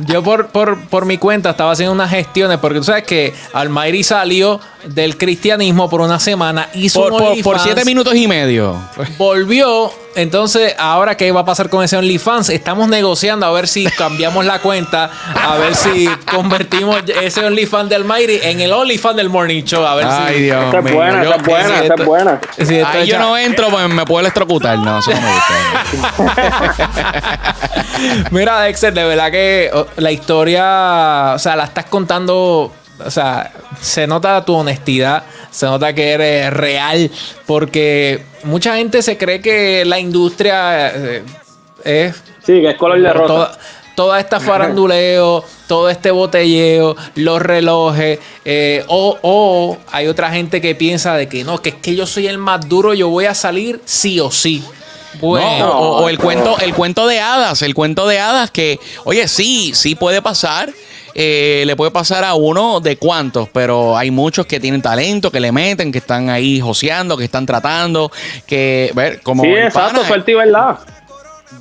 yo 0.06 0.22
por, 0.22 0.48
por, 0.48 0.78
por 0.88 1.04
mi 1.06 1.18
cuenta 1.18 1.50
estaba 1.50 1.72
haciendo 1.72 1.92
unas 1.92 2.10
gestiones 2.10 2.58
porque 2.58 2.78
tú 2.78 2.84
sabes 2.84 3.04
que 3.04 3.32
Almairi 3.52 4.02
salió 4.02 4.60
del 4.86 5.16
cristianismo 5.16 5.88
por 5.88 6.00
una 6.00 6.18
semana, 6.18 6.68
hizo 6.74 7.00
por, 7.02 7.12
un 7.12 7.18
por, 7.18 7.42
por 7.42 7.58
siete 7.60 7.84
minutos 7.84 8.14
y 8.14 8.26
medio. 8.26 8.76
volvió. 9.18 10.03
Entonces, 10.16 10.74
ahora 10.78 11.16
qué 11.16 11.30
va 11.32 11.40
a 11.40 11.44
pasar 11.44 11.68
con 11.68 11.82
ese 11.84 11.96
OnlyFans, 11.96 12.50
estamos 12.50 12.88
negociando 12.88 13.46
a 13.46 13.50
ver 13.52 13.66
si 13.68 13.84
cambiamos 13.86 14.44
la 14.44 14.60
cuenta, 14.60 15.10
a 15.34 15.56
ver 15.56 15.74
si 15.74 16.08
convertimos 16.30 17.02
ese 17.22 17.44
OnlyFans 17.44 17.88
del 17.90 18.02
Almairi 18.02 18.38
en 18.42 18.60
el 18.60 18.72
OnlyFans 18.72 19.16
del 19.16 19.28
Morning 19.28 19.64
Show, 19.64 19.84
a 19.84 19.94
ver 19.96 20.06
Ay, 20.08 20.34
si. 20.36 20.42
Dios 20.44 20.64
Esa 20.68 20.78
es 20.78 20.84
mío. 20.84 20.94
buena, 20.94 21.24
Yo- 21.24 21.30
esa 21.30 21.36
es 21.36 21.42
buena, 21.46 21.66
si 21.68 21.72
esa 21.74 21.82
esto- 21.84 22.02
es 22.02 22.06
buena. 22.08 22.40
si 22.58 22.80
Ahí 22.80 23.06
yo 23.08 23.18
no 23.18 23.36
entro, 23.36 23.68
pues 23.70 23.88
me 23.88 24.04
puedo 24.04 24.20
electrocutar. 24.20 24.78
No, 24.78 24.98
eso 24.98 25.10
no 25.12 25.20
me 25.20 25.32
gusta. 25.34 25.54
Mira, 28.30 28.60
Dexter, 28.62 28.92
de 28.92 29.04
verdad 29.04 29.30
que 29.30 29.70
o, 29.72 29.86
la 29.96 30.10
historia, 30.12 31.32
o 31.34 31.38
sea, 31.38 31.56
la 31.56 31.64
estás 31.64 31.86
contando, 31.86 32.72
o 33.04 33.10
sea, 33.10 33.52
se 33.80 34.06
nota 34.06 34.44
tu 34.44 34.54
honestidad, 34.54 35.24
se 35.50 35.66
nota 35.66 35.92
que 35.94 36.12
eres 36.12 36.52
real, 36.52 37.10
porque 37.46 38.22
mucha 38.44 38.76
gente 38.76 39.02
se 39.02 39.16
cree 39.16 39.40
que 39.40 39.84
la 39.84 39.98
industria 39.98 40.88
eh, 40.94 41.22
es 41.84 42.14
Sí, 42.44 42.60
que 42.60 42.70
es 42.70 42.76
color 42.76 43.00
de 43.00 43.12
rosa. 43.12 43.26
Toda, 43.26 43.58
toda 43.94 44.20
esta 44.20 44.40
faranduleo, 44.40 45.44
todo 45.66 45.88
este 45.88 46.10
botelleo, 46.10 46.94
los 47.14 47.40
relojes, 47.40 48.18
eh, 48.44 48.84
o, 48.88 49.18
o 49.22 49.78
hay 49.90 50.08
otra 50.08 50.30
gente 50.30 50.60
que 50.60 50.74
piensa 50.74 51.16
de 51.16 51.28
que 51.28 51.42
no, 51.44 51.60
que 51.62 51.70
es 51.70 51.74
que 51.76 51.94
yo 51.96 52.06
soy 52.06 52.26
el 52.26 52.38
más 52.38 52.68
duro, 52.68 52.94
yo 52.94 53.08
voy 53.08 53.24
a 53.26 53.34
salir 53.34 53.80
sí 53.84 54.20
o 54.20 54.30
sí. 54.30 54.62
Bueno, 55.20 55.58
No, 55.58 55.78
o, 55.78 56.02
o 56.02 56.08
el 56.08 56.18
cuento, 56.18 56.58
el 56.58 56.74
cuento 56.74 57.06
de 57.06 57.20
hadas, 57.20 57.62
el 57.62 57.72
cuento 57.72 58.06
de 58.06 58.18
hadas 58.18 58.50
que, 58.50 58.80
oye, 59.04 59.28
sí, 59.28 59.72
sí 59.74 59.94
puede 59.94 60.20
pasar. 60.20 60.70
Eh, 61.14 61.62
le 61.66 61.76
puede 61.76 61.90
pasar 61.90 62.24
a 62.24 62.34
uno 62.34 62.80
de 62.80 62.96
cuantos, 62.96 63.48
pero 63.52 63.96
hay 63.96 64.10
muchos 64.10 64.46
que 64.46 64.58
tienen 64.58 64.82
talento, 64.82 65.30
que 65.30 65.40
le 65.40 65.52
meten, 65.52 65.92
que 65.92 65.98
están 65.98 66.28
ahí 66.28 66.60
joseando, 66.60 67.16
que 67.16 67.24
están 67.24 67.46
tratando, 67.46 68.10
que 68.46 68.90
ver 68.94 69.20
como 69.20 69.44
Sí, 69.44 69.50
exacto, 69.50 69.96
pana, 69.96 70.08
suerte 70.08 70.32
y 70.32 70.34
verdad. 70.34 70.78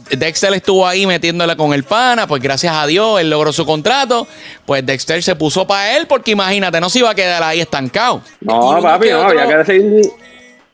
Dexter 0.09 0.53
estuvo 0.53 0.87
ahí 0.87 1.05
metiéndole 1.05 1.55
con 1.55 1.73
el 1.73 1.83
pana, 1.83 2.27
pues 2.27 2.41
gracias 2.41 2.73
a 2.75 2.85
Dios 2.87 3.19
él 3.21 3.29
logró 3.29 3.53
su 3.53 3.65
contrato, 3.65 4.27
pues 4.65 4.85
Dexter 4.85 5.21
se 5.23 5.35
puso 5.35 5.65
para 5.65 5.97
él 5.97 6.07
porque 6.07 6.31
imagínate, 6.31 6.79
no 6.79 6.89
se 6.89 6.99
iba 6.99 7.11
a 7.11 7.15
quedar 7.15 7.41
ahí 7.43 7.61
estancado. 7.61 8.21
No, 8.41 8.79
papi, 8.81 9.09
no, 9.09 9.21
había 9.21 9.47
que 9.47 9.57
decir. 9.57 10.11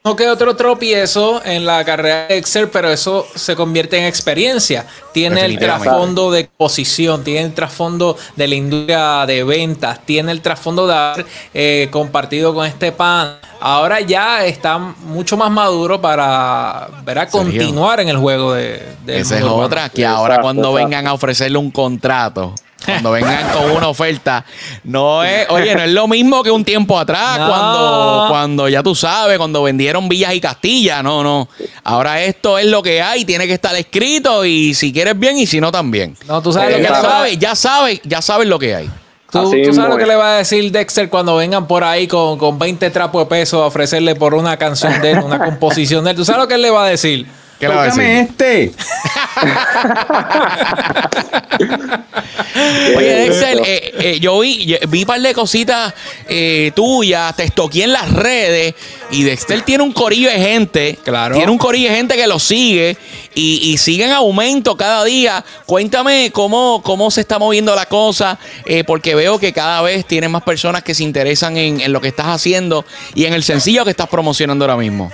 No 0.05 0.15
que 0.15 0.29
otro 0.29 0.55
tropiezo 0.55 1.41
en 1.43 1.65
la 1.65 1.83
carrera 1.83 2.27
de 2.27 2.37
Excel, 2.37 2.69
pero 2.69 2.89
eso 2.89 3.27
se 3.35 3.57
convierte 3.57 3.97
en 3.97 4.05
experiencia. 4.05 4.85
Tiene 5.13 5.43
el 5.43 5.59
trasfondo 5.59 6.31
de 6.31 6.39
exposición, 6.39 7.21
tiene 7.25 7.41
el 7.41 7.53
trasfondo 7.53 8.15
de 8.37 8.47
la 8.47 8.55
industria 8.55 9.25
de 9.25 9.43
ventas, 9.43 9.99
tiene 10.05 10.31
el 10.31 10.39
trasfondo 10.39 10.87
de 10.87 10.93
haber 10.93 11.25
eh, 11.53 11.89
compartido 11.91 12.53
con 12.53 12.65
este 12.65 12.93
pan. 12.93 13.39
Ahora 13.59 13.99
ya 13.99 14.45
está 14.45 14.77
mucho 14.77 15.35
más 15.35 15.51
maduro 15.51 15.99
para 15.99 16.87
¿verdad? 17.03 17.27
Sergio. 17.29 17.51
continuar 17.51 17.99
en 17.99 18.07
el 18.07 18.17
juego 18.17 18.53
de, 18.53 18.81
del 19.05 19.17
Esa 19.17 19.37
es 19.37 19.43
otra, 19.43 19.89
que 19.89 20.05
ahora 20.05 20.35
Exacto, 20.35 20.43
cuando 20.43 20.69
exacto. 20.69 20.85
vengan 20.85 21.07
a 21.07 21.13
ofrecerle 21.13 21.57
un 21.57 21.71
contrato, 21.71 22.55
cuando 22.85 23.11
vengan 23.11 23.49
con 23.51 23.71
una 23.71 23.87
oferta, 23.87 24.45
no 24.83 25.23
es, 25.23 25.47
oye, 25.49 25.75
no 25.75 25.81
es 25.83 25.91
lo 25.91 26.07
mismo 26.07 26.41
que 26.43 26.51
un 26.51 26.63
tiempo 26.65 26.97
atrás, 26.99 27.37
No. 27.39 27.47
cuando, 27.47 28.25
cuando 28.29 28.69
ya 28.69 28.81
tú 28.83 28.95
sabes, 28.95 29.37
cuando 29.37 29.63
vendieron 29.63 30.07
Villas 30.09 30.33
y 30.33 30.41
Castilla, 30.41 31.03
no, 31.03 31.23
no. 31.23 31.47
Ahora 31.83 32.21
esto 32.23 32.57
es 32.57 32.65
lo 32.65 32.81
que 32.83 33.01
hay, 33.01 33.25
tiene 33.25 33.47
que 33.47 33.53
estar 33.53 33.75
escrito 33.75 34.45
y 34.45 34.73
si 34.73 34.91
quieres 34.93 35.17
bien 35.19 35.37
y 35.37 35.45
si 35.47 35.59
no 35.61 35.71
también. 35.71 36.15
No, 36.27 36.41
tú 36.41 36.51
sabes 36.53 36.75
Pero 36.75 36.79
lo 36.79 36.83
que 36.87 36.93
ya 36.93 37.01
va- 37.01 37.09
sabes, 37.17 37.39
ya 37.39 37.55
sabes, 37.55 38.01
ya 38.03 38.21
sabes 38.21 38.47
lo 38.47 38.57
que 38.59 38.75
hay. 38.75 38.89
Tú, 39.31 39.37
Así 39.39 39.51
tú 39.51 39.57
mismo 39.57 39.73
sabes 39.75 39.89
lo 39.91 39.97
que 39.97 40.05
le 40.07 40.15
va 40.15 40.33
a 40.33 40.37
decir 40.37 40.71
Dexter 40.71 41.07
cuando 41.07 41.35
vengan 41.35 41.67
por 41.67 41.83
ahí 41.83 42.07
con, 42.07 42.39
con 42.39 42.57
20 42.57 42.89
trapos 42.89 43.21
de 43.23 43.25
peso 43.27 43.61
a 43.61 43.67
ofrecerle 43.67 44.15
por 44.15 44.33
una 44.33 44.57
canción 44.57 44.99
de 45.01 45.11
él, 45.11 45.19
una 45.19 45.37
composición 45.45 46.03
de 46.03 46.11
él. 46.11 46.15
¿Tú 46.17 46.25
sabes 46.25 46.41
lo 46.41 46.47
que 46.47 46.55
él 46.55 46.63
le 46.63 46.71
va 46.71 46.85
a 46.85 46.89
decir? 46.89 47.27
¿Qué 47.59 47.67
le 47.67 47.75
va 47.75 47.83
a 47.83 47.85
decir? 47.85 48.01
este. 48.03 48.71
Oye, 52.95 53.07
Dexter, 53.07 53.61
eh, 53.65 53.91
eh, 53.99 54.19
yo 54.19 54.39
vi, 54.39 54.65
yo 54.65 54.77
vi 54.87 55.01
un 55.01 55.05
par 55.05 55.21
de 55.21 55.33
cositas 55.33 55.93
eh, 56.27 56.71
tuyas, 56.75 57.35
te 57.35 57.43
estoqué 57.43 57.83
en 57.83 57.93
las 57.93 58.11
redes 58.11 58.73
y 59.11 59.23
Dexter 59.23 59.61
tiene 59.61 59.83
un 59.83 59.93
corillo 59.93 60.29
de 60.29 60.39
gente. 60.39 60.97
Claro. 61.03 61.35
Tiene 61.35 61.51
un 61.51 61.57
corillo 61.57 61.89
de 61.89 61.95
gente 61.95 62.15
que 62.15 62.27
lo 62.27 62.39
sigue 62.39 62.97
y, 63.33 63.71
y 63.71 63.77
sigue 63.77 64.05
en 64.05 64.11
aumento 64.11 64.75
cada 64.75 65.03
día. 65.03 65.43
Cuéntame 65.65 66.31
cómo, 66.31 66.81
cómo 66.83 67.11
se 67.11 67.21
está 67.21 67.39
moviendo 67.39 67.75
la 67.75 67.85
cosa, 67.85 68.37
eh, 68.65 68.83
porque 68.83 69.15
veo 69.15 69.39
que 69.39 69.53
cada 69.53 69.81
vez 69.81 70.05
tienes 70.05 70.29
más 70.29 70.43
personas 70.43 70.83
que 70.83 70.93
se 70.93 71.03
interesan 71.03 71.57
en, 71.57 71.81
en 71.81 71.93
lo 71.93 72.01
que 72.01 72.09
estás 72.09 72.27
haciendo 72.27 72.85
y 73.15 73.25
en 73.25 73.33
el 73.33 73.43
sencillo 73.43 73.85
que 73.85 73.91
estás 73.91 74.09
promocionando 74.09 74.65
ahora 74.65 74.77
mismo. 74.77 75.11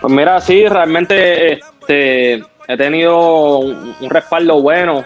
Pues 0.00 0.12
mira, 0.12 0.40
sí, 0.40 0.66
realmente 0.66 1.52
este, 1.52 2.42
he 2.72 2.76
tenido 2.76 3.58
un, 3.58 3.94
un 4.00 4.10
respaldo 4.10 4.60
bueno 4.60 5.04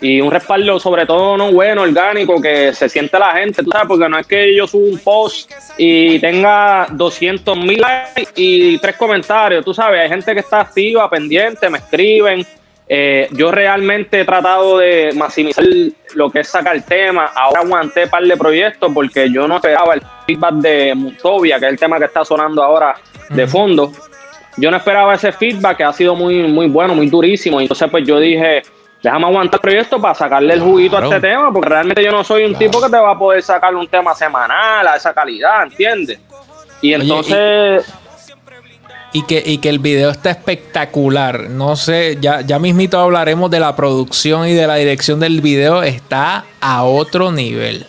y 0.00 0.20
un 0.20 0.30
respaldo 0.30 0.78
sobre 0.78 1.06
todo 1.06 1.36
no 1.36 1.50
bueno, 1.52 1.82
orgánico, 1.82 2.40
que 2.40 2.74
se 2.74 2.88
siente 2.88 3.18
la 3.18 3.32
gente, 3.32 3.62
tú 3.62 3.70
sabes, 3.70 3.88
porque 3.88 4.08
no 4.08 4.18
es 4.18 4.26
que 4.26 4.54
yo 4.54 4.66
suba 4.66 4.90
un 4.90 4.98
post 4.98 5.50
y 5.78 6.18
tenga 6.18 6.86
200 6.90 7.56
mil 7.56 7.80
likes 7.80 8.32
y 8.36 8.78
tres 8.78 8.96
comentarios, 8.96 9.64
tú 9.64 9.72
sabes, 9.72 10.02
hay 10.02 10.08
gente 10.08 10.34
que 10.34 10.40
está 10.40 10.60
activa, 10.60 11.08
pendiente, 11.08 11.70
me 11.70 11.78
escriben. 11.78 12.46
Eh, 12.86 13.28
yo 13.32 13.50
realmente 13.50 14.20
he 14.20 14.24
tratado 14.26 14.76
de 14.76 15.12
maximizar 15.14 15.64
lo 16.16 16.30
que 16.30 16.40
es 16.40 16.48
sacar 16.48 16.82
tema. 16.82 17.30
Ahora 17.34 17.60
aguanté 17.60 18.04
un 18.04 18.10
par 18.10 18.22
de 18.22 18.36
proyectos 18.36 18.92
porque 18.92 19.32
yo 19.32 19.48
no 19.48 19.56
esperaba 19.56 19.94
el 19.94 20.02
feedback 20.26 20.54
de 20.56 20.94
Mutovia, 20.94 21.58
que 21.58 21.64
es 21.64 21.72
el 21.72 21.78
tema 21.78 21.98
que 21.98 22.04
está 22.04 22.26
sonando 22.26 22.62
ahora 22.62 22.94
de 23.30 23.46
fondo 23.46 23.90
yo 24.56 24.70
no 24.70 24.76
esperaba 24.76 25.14
ese 25.14 25.32
feedback 25.32 25.76
que 25.78 25.84
ha 25.84 25.92
sido 25.92 26.14
muy, 26.14 26.42
muy 26.48 26.68
bueno, 26.68 26.94
muy 26.94 27.08
durísimo. 27.08 27.60
Entonces, 27.60 27.88
pues 27.90 28.06
yo 28.06 28.18
dije, 28.20 28.62
déjame 29.02 29.26
aguantar 29.26 29.58
el 29.58 29.60
proyecto 29.60 30.00
para 30.00 30.14
sacarle 30.14 30.54
el 30.54 30.60
juguito 30.60 30.96
Claro. 30.96 31.10
a 31.12 31.16
este 31.16 31.28
tema, 31.28 31.52
porque 31.52 31.68
realmente 31.68 32.02
yo 32.04 32.12
no 32.12 32.22
soy 32.24 32.44
un 32.44 32.54
tipo 32.54 32.80
que 32.80 32.88
te 32.88 32.96
va 32.98 33.10
a 33.12 33.18
poder 33.18 33.42
sacar 33.42 33.74
un 33.74 33.86
tema 33.88 34.14
semanal 34.14 34.86
a 34.86 34.96
esa 34.96 35.12
calidad, 35.12 35.64
¿entiendes? 35.64 36.18
Y 36.80 36.94
Oye, 36.94 37.02
entonces, 37.02 37.92
Y 39.12 39.22
que, 39.26 39.40
y 39.46 39.58
que 39.58 39.68
el 39.68 39.78
video 39.78 40.10
está 40.10 40.30
espectacular. 40.30 41.48
No 41.48 41.76
sé, 41.76 42.18
ya, 42.20 42.40
ya 42.40 42.58
mismito 42.58 42.98
hablaremos 42.98 43.48
de 43.50 43.60
la 43.60 43.76
producción 43.76 44.48
y 44.48 44.54
de 44.54 44.66
la 44.66 44.74
dirección 44.74 45.20
del 45.20 45.40
video. 45.40 45.82
Está 45.84 46.44
a 46.60 46.82
otro 46.84 47.30
nivel. 47.30 47.86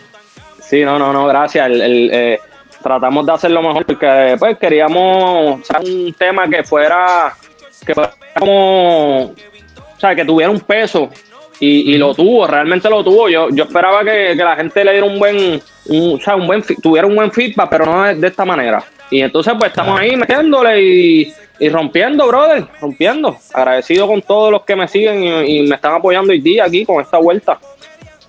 sí, 0.60 0.82
no, 0.84 0.98
no, 1.00 1.12
no, 1.12 1.26
gracias. 1.26 1.66
El, 1.66 1.80
el, 1.80 2.10
eh, 2.12 2.40
tratamos 2.86 3.26
de 3.26 3.32
hacerlo 3.32 3.62
mejor 3.62 3.84
porque 3.84 4.36
pues 4.38 4.56
queríamos 4.58 5.66
sacar 5.66 5.82
un 5.84 6.14
tema 6.16 6.48
que 6.48 6.62
fuera, 6.62 7.34
que 7.84 7.92
fuera 7.92 8.12
como, 8.38 9.22
o 9.24 9.34
sea, 9.98 10.14
que 10.14 10.24
tuviera 10.24 10.52
un 10.52 10.60
peso 10.60 11.10
y, 11.58 11.94
y 11.94 11.98
lo 11.98 12.14
tuvo, 12.14 12.46
realmente 12.46 12.88
lo 12.88 13.02
tuvo. 13.02 13.28
Yo, 13.28 13.48
yo 13.50 13.64
esperaba 13.64 14.04
que, 14.04 14.34
que 14.36 14.44
la 14.44 14.54
gente 14.54 14.84
le 14.84 14.92
diera 14.92 15.06
un 15.06 15.18
buen, 15.18 15.60
un, 15.86 16.14
o 16.14 16.20
sea, 16.20 16.36
un 16.36 16.46
buen, 16.46 16.62
tuviera 16.80 17.08
un 17.08 17.16
buen 17.16 17.32
feedback, 17.32 17.68
pero 17.68 17.86
no 17.86 18.04
de, 18.04 18.14
de 18.14 18.26
esta 18.28 18.44
manera. 18.44 18.84
Y 19.10 19.20
entonces 19.20 19.52
pues 19.58 19.70
estamos 19.70 19.98
ahí 19.98 20.16
metiéndole 20.16 20.80
y, 20.80 21.34
y 21.58 21.68
rompiendo, 21.68 22.24
brother, 22.28 22.66
rompiendo. 22.80 23.36
Agradecido 23.52 24.06
con 24.06 24.22
todos 24.22 24.52
los 24.52 24.62
que 24.62 24.76
me 24.76 24.86
siguen 24.86 25.24
y, 25.24 25.58
y 25.58 25.62
me 25.62 25.74
están 25.74 25.94
apoyando 25.94 26.32
hoy 26.32 26.40
día 26.40 26.64
aquí 26.64 26.84
con 26.84 27.02
esta 27.02 27.18
vuelta. 27.18 27.58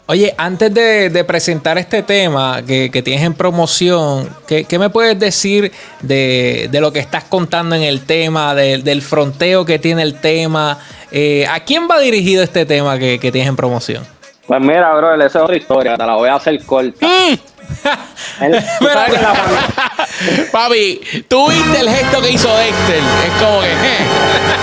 Oye, 0.10 0.34
antes 0.38 0.74
de, 0.74 1.10
de 1.10 1.24
presentar 1.26 1.78
este 1.78 2.02
tema 2.02 2.62
que, 2.66 2.90
que 2.90 3.02
tienes 3.02 3.26
en 3.26 3.34
promoción, 3.34 4.30
¿qué, 4.48 4.64
qué 4.64 4.80
me 4.80 4.90
puedes 4.90 5.20
decir 5.20 5.74
de, 6.02 6.70
de 6.72 6.80
lo 6.82 6.94
que 6.94 7.00
estás 7.00 7.26
contando 7.26 7.76
en 7.76 7.82
el 7.84 8.06
tema, 8.06 8.56
del- 8.56 8.84
del 8.86 9.02
fronteo 9.02 9.66
que 9.66 9.80
tiene 9.80 10.04
el 10.04 10.20
tema? 10.22 10.80
Eh, 11.12 11.46
¿A 11.50 11.60
quién 11.60 11.90
va 11.92 12.00
dirigido 12.00 12.42
este 12.42 12.66
tema 12.66 12.98
que, 12.98 13.20
que 13.20 13.34
tienes 13.34 13.50
en 13.50 13.58
promoción? 13.58 14.04
Pues 14.48 14.62
mira, 14.62 14.94
brother, 14.96 15.26
esa 15.28 15.40
es 15.40 15.44
otra 15.44 15.58
historia, 15.58 15.98
te 15.98 16.06
la 16.06 16.16
voy 16.16 16.30
a 16.30 16.36
hacer 16.36 16.64
corta. 16.64 17.06
El- 17.30 17.40
Papi, 20.52 21.02
tú 21.28 21.48
viste 21.50 21.80
el 21.80 21.90
gesto 21.90 22.22
que 22.22 22.32
hizo 22.32 22.56
Dexter. 22.58 22.98
Es 22.98 23.44
como 23.44 23.62
que, 23.62 23.72
eh, 23.72 24.08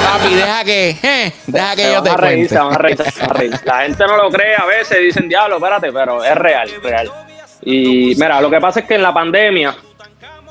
papi, 0.04 0.34
deja 0.34 0.64
que, 0.64 0.90
eh, 1.02 1.32
deja 1.46 1.76
que 1.76 1.82
Se 1.82 1.92
yo 1.92 2.02
te 2.02 2.10
a 2.10 2.16
reír, 2.16 2.48
cuente. 2.48 2.54
se 2.54 2.58
van 2.60 2.74
a 2.74 2.78
reír, 2.78 2.96
se 2.96 3.20
van 3.20 3.30
a 3.30 3.34
reír. 3.34 3.60
La 3.64 3.80
gente 3.82 4.06
no 4.06 4.16
lo 4.16 4.30
cree 4.30 4.56
a 4.56 4.64
veces, 4.64 4.98
dicen, 5.00 5.28
diablo, 5.28 5.56
espérate, 5.56 5.92
pero 5.92 6.24
es 6.24 6.34
real, 6.34 6.70
real. 6.82 7.10
Y 7.62 8.14
mira, 8.16 8.40
lo 8.40 8.50
que 8.50 8.60
pasa 8.60 8.80
es 8.80 8.86
que 8.86 8.94
en 8.94 9.02
la 9.02 9.12
pandemia, 9.14 9.74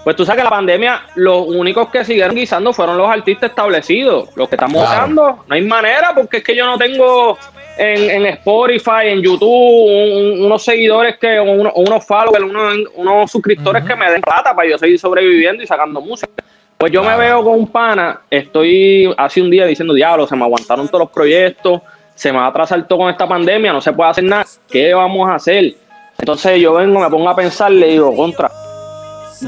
pues 0.04 0.16
tú 0.16 0.26
sabes 0.26 0.40
que 0.40 0.44
la 0.44 0.50
pandemia, 0.50 1.02
los 1.16 1.46
únicos 1.48 1.90
que 1.90 2.04
siguieron 2.04 2.36
guisando 2.36 2.74
fueron 2.74 2.98
los 2.98 3.10
artistas 3.10 3.50
establecidos. 3.52 4.30
Los 4.36 4.50
que 4.50 4.56
estamos 4.56 4.82
Claro. 4.82 4.98
usando, 5.04 5.44
no 5.48 5.56
hay 5.56 5.62
manera, 5.62 6.14
porque 6.16 6.38
es 6.38 6.44
que 6.44 6.56
yo 6.56 6.66
no 6.66 6.78
tengo 6.78 7.38
en, 7.78 8.10
en 8.10 8.26
Spotify, 8.28 9.08
en 9.08 9.22
YouTube, 9.22 9.50
un- 9.50 10.12
un- 10.40 10.46
unos 10.46 10.64
seguidores 10.64 11.18
que, 11.18 11.40
o 11.40 11.44
unos, 11.44 11.74
o 11.76 11.82
unos 11.82 12.06
followers, 12.06 12.44
unos, 12.44 12.76
unos 12.96 13.32
suscriptores 13.32 13.84
que 13.84 13.96
me 13.96 14.10
den 14.12 14.22
plata 14.22 14.56
para 14.56 14.70
yo 14.70 14.78
seguir 14.78 15.00
sobreviviendo 15.00 15.64
y 15.64 15.68
sacando 15.68 16.00
música. 16.02 16.32
Pues 16.78 16.92
yo 16.92 17.02
me 17.04 17.16
veo 17.18 17.44
con 17.44 17.54
un 17.54 17.68
pana, 17.68 18.22
estoy 18.30 19.14
hace 19.18 19.42
un 19.42 19.50
día 19.50 19.66
diciendo, 19.66 19.94
diablo, 19.94 20.28
se 20.28 20.36
me 20.36 20.44
aguantaron 20.44 20.88
todos 20.88 21.02
los 21.06 21.12
proyectos, 21.12 21.82
se 22.14 22.32
me 22.32 22.38
va 22.40 22.46
a 22.46 22.50
atrasar 22.50 22.86
todo 22.88 23.00
con 23.00 23.10
esta 23.10 23.28
pandemia, 23.28 23.72
no 23.72 23.80
se 23.82 23.94
puede 23.94 24.10
hacer 24.12 24.24
nada, 24.26 24.46
¿qué 24.70 24.94
vamos 24.94 25.30
a 25.30 25.36
hacer? 25.36 25.74
Entonces 26.20 26.60
yo 26.60 26.74
vengo, 26.74 27.00
me 27.00 27.10
pongo 27.10 27.30
a 27.30 27.36
pensar, 27.36 27.72
le 27.72 27.88
digo, 27.88 28.14
contra, 28.16 28.52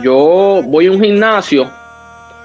yo 0.02 0.62
voy 0.66 0.88
a 0.88 0.92
un 0.92 1.02
gimnasio 1.02 1.70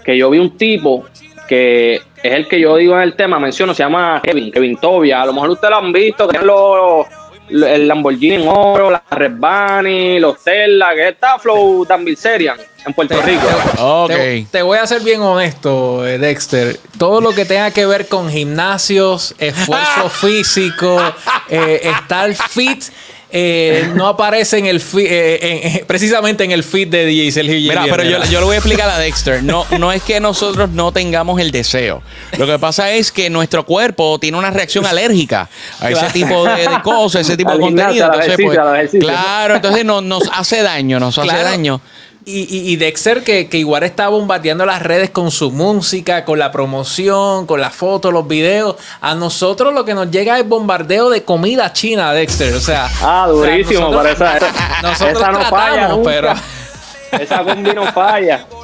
que 0.05 0.17
yo 0.17 0.31
vi 0.31 0.39
un 0.39 0.57
tipo 0.57 1.05
que 1.49 2.01
es 2.23 2.33
el 2.33 2.49
que 2.49 2.61
yo 2.61 2.77
digo 2.77 2.95
en 2.97 3.03
el 3.03 3.15
tema, 3.15 3.39
menciono, 3.39 3.75
se 3.75 3.83
llama 3.83 4.21
Kevin, 4.23 4.51
Kevin 4.51 4.77
Tobia, 4.77 5.23
a 5.23 5.27
lo 5.27 5.33
mejor 5.33 5.51
ustedes 5.51 5.71
lo 5.71 5.77
han 5.79 5.93
visto, 5.93 6.27
que 6.27 6.33
tiene 6.33 6.47
los, 6.47 7.07
el 7.51 7.89
Lamborghini 7.89 8.37
en 8.37 8.49
oro, 8.49 8.91
la 8.91 9.03
Red 9.11 9.33
Bunny, 9.33 10.21
los 10.21 10.43
Tesla, 10.43 10.95
que 10.95 11.09
está 11.09 11.39
Flow 11.39 11.85
Dan 11.85 12.05
Bilzerian 12.05 12.59
en 12.87 12.93
Puerto 12.93 13.21
Rico. 13.23 13.47
Ok. 13.79 14.11
Te, 14.11 14.47
te 14.51 14.63
voy 14.63 14.79
a 14.79 14.87
ser 14.87 15.03
bien 15.03 15.21
honesto, 15.21 16.07
eh, 16.07 16.19
Dexter. 16.19 16.79
Todo 16.99 17.21
lo 17.21 17.31
que 17.33 17.45
tenga 17.45 17.71
que 17.71 17.87
ver 17.87 18.07
con 18.07 18.31
gimnasios, 18.31 19.35
esfuerzo 19.39 20.09
físico, 20.11 21.01
eh, 21.49 21.81
estar 21.83 22.33
fit, 22.35 22.85
eh, 23.33 23.89
no 23.95 24.07
aparece 24.09 24.59
en 24.59 24.67
el 24.67 24.81
fi- 24.81 25.07
eh, 25.07 25.39
en- 25.65 25.77
en- 25.81 25.87
precisamente 25.87 26.45
en 26.45 26.51
el 26.53 26.65
feed 26.65 26.89
de 26.89 27.05
DJ 27.07 27.33
Sergio 27.33 27.55
Mira, 27.55 27.85
pero 27.89 28.03
yo, 28.05 28.23
yo 28.25 28.41
le 28.41 28.47
voy 28.47 28.55
a 28.55 28.59
explicar 28.59 28.89
a 28.91 28.99
Dexter. 28.99 29.43
No, 29.43 29.65
no 29.79 29.93
es 29.93 30.03
que 30.03 30.21
nosotros 30.21 30.71
no 30.71 30.93
tengamos 30.93 31.41
el 31.41 31.51
deseo. 31.51 32.03
Lo 32.39 32.47
que 32.47 32.59
pasa 32.59 32.91
es 32.93 33.13
que 33.13 33.31
nuestro 33.31 33.65
cuerpo 33.65 34.19
tiene 34.19 34.37
una 34.39 34.51
reacción 34.51 34.85
alérgica 34.87 35.49
a 35.81 35.91
ese 35.91 35.99
Claro. 36.01 36.13
tipo 36.13 36.45
de, 36.45 36.57
de 36.69 36.83
cosas, 36.83 37.23
ese 37.23 37.37
tipo 37.37 37.51
Al 37.51 37.59
de 37.59 37.65
gimnasio, 37.67 38.03
contenido. 38.09 38.35
Entonces, 38.35 38.91
pues, 38.91 39.03
claro, 39.05 39.55
entonces 39.57 39.85
no, 39.85 40.01
nos 40.01 40.23
hace 40.33 40.63
daño, 40.63 40.99
nos 41.01 41.19
hace 41.19 41.37
daño. 41.43 41.81
Y, 42.27 42.41
y- 42.43 42.73
y 42.73 42.77
Dexter, 42.77 43.25
que, 43.25 43.49
que 43.49 43.57
igual 43.57 43.83
está 43.83 44.09
bombardeando 44.09 44.67
las 44.67 44.83
redes 44.83 45.09
con 45.11 45.31
su 45.31 45.51
música, 45.51 46.25
con 46.27 46.39
la 46.39 46.53
promoción, 46.53 47.47
con 47.47 47.61
las 47.61 47.75
fotos, 47.75 48.13
los 48.13 48.29
videos. 48.29 48.77
A 49.01 49.15
nosotros 49.15 49.73
lo 49.73 49.85
que 49.87 49.95
nos 49.95 50.11
llega 50.11 50.39
es 50.39 50.47
bombardeo 50.47 51.09
de 51.09 51.25
comida 51.25 51.73
china, 51.73 52.13
Dexter. 52.13 52.55
O 52.55 52.61
sea, 52.61 52.89
Ah, 53.03 53.27
o 53.29 53.43
sea, 53.43 53.51
durísimo, 53.53 53.89
nosotros- 53.91 54.17
pero 54.19 54.37
esa, 54.47 54.83
nosotros 54.83 55.19
esa 55.23 55.33
no 55.33 55.41
falla 55.45 55.89
nunca. 55.89 56.11
pero. 56.11 56.35
Esa 57.23 57.43
combi 57.43 57.73
no 57.73 57.87
falla. 57.93 58.47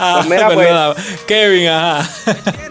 Ah, 0.00 0.22
Pues 0.26 0.28
mira, 0.30 0.50
pues. 0.94 1.16
Kevin, 1.26 1.68
ajá. 1.68 2.10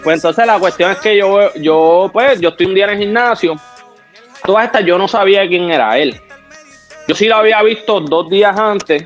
Pues 0.04 0.16
entonces 0.16 0.46
la 0.46 0.58
cuestión 0.58 0.90
es 0.92 0.98
que 0.98 1.16
yo, 1.16 1.52
yo, 1.54 2.10
pues, 2.12 2.38
yo 2.40 2.50
estoy 2.50 2.66
un 2.66 2.74
día 2.74 2.84
en 2.84 2.90
el 2.90 2.98
gimnasio. 2.98 3.58
Todas 4.44 4.66
estas 4.66 4.84
yo 4.84 4.98
no 4.98 5.08
sabía 5.08 5.48
quién 5.48 5.70
era 5.70 5.96
él. 5.98 6.20
Yo 7.08 7.14
sí 7.14 7.26
lo 7.26 7.36
había 7.36 7.62
visto 7.62 8.00
dos 8.00 8.28
días 8.28 8.56
antes, 8.58 9.04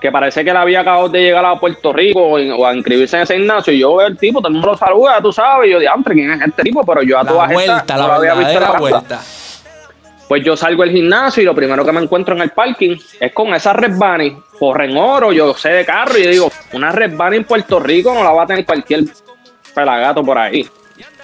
que 0.00 0.10
parece 0.10 0.42
que 0.42 0.50
él 0.50 0.56
había 0.56 0.80
acabado 0.80 1.08
de 1.08 1.20
llegar 1.20 1.44
a 1.44 1.56
Puerto 1.56 1.92
Rico 1.92 2.22
o, 2.22 2.66
a 2.66 2.74
inscribirse 2.74 3.16
en 3.16 3.22
ese 3.22 3.36
gimnasio. 3.36 3.72
Y 3.72 3.80
yo 3.80 3.96
veo 3.96 4.06
el 4.06 4.16
tipo, 4.16 4.38
todo 4.38 4.48
el 4.48 4.54
mundo 4.54 4.68
lo 4.68 4.76
saluda, 4.76 5.20
tú 5.20 5.32
sabes. 5.32 5.68
Y 5.68 5.72
yo, 5.72 5.78
diantre, 5.78 6.14
¿quién 6.14 6.30
es 6.30 6.40
este 6.40 6.62
tipo? 6.62 6.84
Pero 6.84 7.02
yo 7.02 7.18
a 7.18 7.24
La 7.24 7.30
todas 7.30 7.50
estas 7.50 7.66
vuelta, 7.66 7.94
no 7.94 8.00
la 8.00 8.06
lo 8.06 8.12
había 8.14 8.34
visto 8.34 8.60
la 8.60 8.72
vuelta. 8.72 9.20
Pues 10.28 10.44
yo 10.44 10.56
salgo 10.56 10.84
del 10.84 10.92
gimnasio 10.92 11.42
y 11.42 11.46
lo 11.46 11.54
primero 11.54 11.84
que 11.84 11.90
me 11.90 12.00
encuentro 12.00 12.36
en 12.36 12.42
el 12.42 12.50
parking 12.50 12.96
es 13.18 13.32
con 13.32 13.52
esa 13.52 13.72
Red 13.72 13.96
Bunny, 13.96 14.36
corren 14.58 14.96
oro, 14.96 15.32
yo 15.32 15.52
sé 15.54 15.70
de 15.70 15.84
carro 15.84 16.16
y 16.16 16.22
yo 16.22 16.30
digo, 16.30 16.52
una 16.72 16.92
Red 16.92 17.16
Bunny 17.16 17.38
en 17.38 17.44
Puerto 17.44 17.80
Rico 17.80 18.14
no 18.14 18.22
la 18.22 18.30
va 18.30 18.44
a 18.44 18.46
tener 18.46 18.64
cualquier 18.64 19.02
pelagato 19.74 20.22
por 20.22 20.38
ahí. 20.38 20.68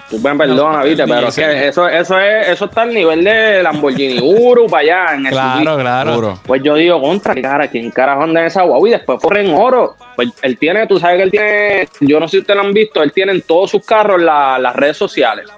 Tú 0.09 0.21
me 0.21 0.35
perdonas, 0.37 0.85
viste, 0.85 1.05
pero 1.05 1.29
es 1.29 1.37
ese. 1.37 1.43
que 1.51 1.69
eso, 1.69 1.89
eso 1.89 2.19
es, 2.21 2.49
eso 2.49 2.65
está 2.67 2.83
al 2.83 2.95
nivel 2.95 3.25
de 3.25 3.61
Lamborghini 3.63 4.21
Uru 4.21 4.69
para 4.69 4.83
allá 4.83 5.15
en 5.17 5.27
el 5.27 5.33
Claro, 5.33 5.77
claro. 5.79 6.39
Pues 6.47 6.63
yo 6.63 6.75
digo, 6.77 7.01
contra, 7.01 7.35
¿qué 7.35 7.43
cara, 7.43 7.67
¿quién 7.69 7.91
carajo 7.91 8.23
anda 8.23 8.41
en 8.41 8.47
esa 8.47 8.63
guagua? 8.63 8.89
Y 8.89 8.93
después 8.93 9.19
corren 9.21 9.53
oro. 9.53 9.97
Pues 10.15 10.29
él 10.43 10.57
tiene, 10.59 10.87
tú 10.87 11.01
sabes 11.01 11.17
que 11.17 11.23
él 11.25 11.31
tiene, 11.33 11.89
yo 12.01 12.21
no 12.21 12.29
sé 12.29 12.33
si 12.37 12.39
ustedes 12.39 12.57
lo 12.61 12.67
han 12.69 12.73
visto, 12.73 13.03
él 13.03 13.13
tiene 13.13 13.33
en 13.33 13.43
todos 13.43 13.71
sus 13.71 13.85
carros 13.85 14.21
la- 14.23 14.59
las 14.61 14.77
redes 14.77 14.97
sociales. 14.97 15.49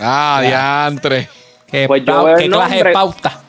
Ah, 0.00 0.40
diantre. 0.42 1.28
Qué, 1.66 1.88
Pues 1.88 2.04
yo 2.04 2.22
veo 2.24 2.36
qué 2.36 2.48
clase 2.48 2.84
de 2.84 2.92
pauta. 2.92 3.40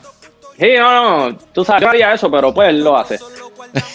Sí, 0.58 0.72
no, 0.78 1.28
no, 1.30 1.38
tú 1.54 1.64
sabes, 1.64 1.80
yo 1.82 1.88
haría 1.88 2.12
eso, 2.12 2.30
pero 2.30 2.52
pues 2.52 2.68
él 2.68 2.82
lo 2.84 2.98
hace. 2.98 3.18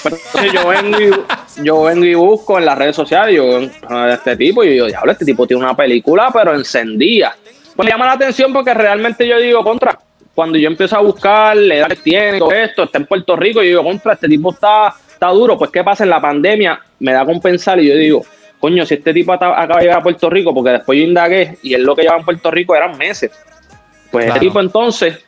Pero 0.03 0.15
entonces 0.15 0.53
yo 0.53 0.67
vengo, 0.67 0.99
y, 0.99 1.63
yo 1.63 1.83
vengo 1.83 2.05
y 2.05 2.13
busco 2.15 2.57
en 2.57 2.65
las 2.65 2.77
redes 2.77 2.95
sociales, 2.95 3.35
yo 3.35 3.59
a 3.89 4.13
este 4.13 4.35
tipo 4.37 4.63
y 4.63 4.67
yo 4.67 4.73
digo, 4.73 4.85
diablo, 4.87 5.11
este 5.11 5.25
tipo 5.25 5.45
tiene 5.45 5.63
una 5.63 5.75
película, 5.75 6.29
pero 6.33 6.53
encendida. 6.55 7.35
Pues 7.75 7.85
me 7.85 7.91
llama 7.91 8.05
la 8.05 8.13
atención 8.13 8.53
porque 8.53 8.73
realmente 8.73 9.27
yo 9.27 9.37
digo, 9.39 9.63
contra, 9.63 9.99
cuando 10.33 10.57
yo 10.57 10.67
empiezo 10.67 10.97
a 10.97 11.01
buscar, 11.01 11.57
la 11.57 11.75
edad 11.75 11.87
que 11.89 11.95
tiene, 11.97 12.39
todo 12.39 12.51
esto, 12.51 12.83
está 12.83 12.97
en 12.97 13.05
Puerto 13.05 13.35
Rico, 13.35 13.61
y 13.61 13.71
yo 13.71 13.79
digo, 13.79 13.83
contra, 13.83 14.13
este 14.13 14.27
tipo 14.27 14.51
está, 14.51 14.93
está 15.11 15.27
duro. 15.29 15.57
Pues, 15.57 15.71
¿qué 15.71 15.83
pasa? 15.83 16.03
En 16.03 16.09
la 16.09 16.21
pandemia 16.21 16.79
me 16.99 17.13
da 17.13 17.25
con 17.25 17.39
pensar 17.41 17.79
y 17.79 17.87
yo 17.87 17.95
digo, 17.95 18.25
coño, 18.59 18.85
si 18.85 18.95
este 18.95 19.13
tipo 19.13 19.33
acaba 19.33 19.65
de 19.77 19.81
llegar 19.81 19.99
a 19.99 20.03
Puerto 20.03 20.29
Rico, 20.29 20.53
porque 20.53 20.71
después 20.71 20.97
yo 20.97 21.05
indagué 21.05 21.57
y 21.61 21.73
él 21.73 21.83
lo 21.83 21.95
que 21.95 22.03
llevaba 22.03 22.19
en 22.19 22.25
Puerto 22.25 22.51
Rico 22.51 22.75
eran 22.75 22.97
meses. 22.97 23.31
Pues 24.11 24.25
Claro. 24.25 24.35
este 24.35 24.47
tipo 24.47 24.59
entonces 24.59 25.25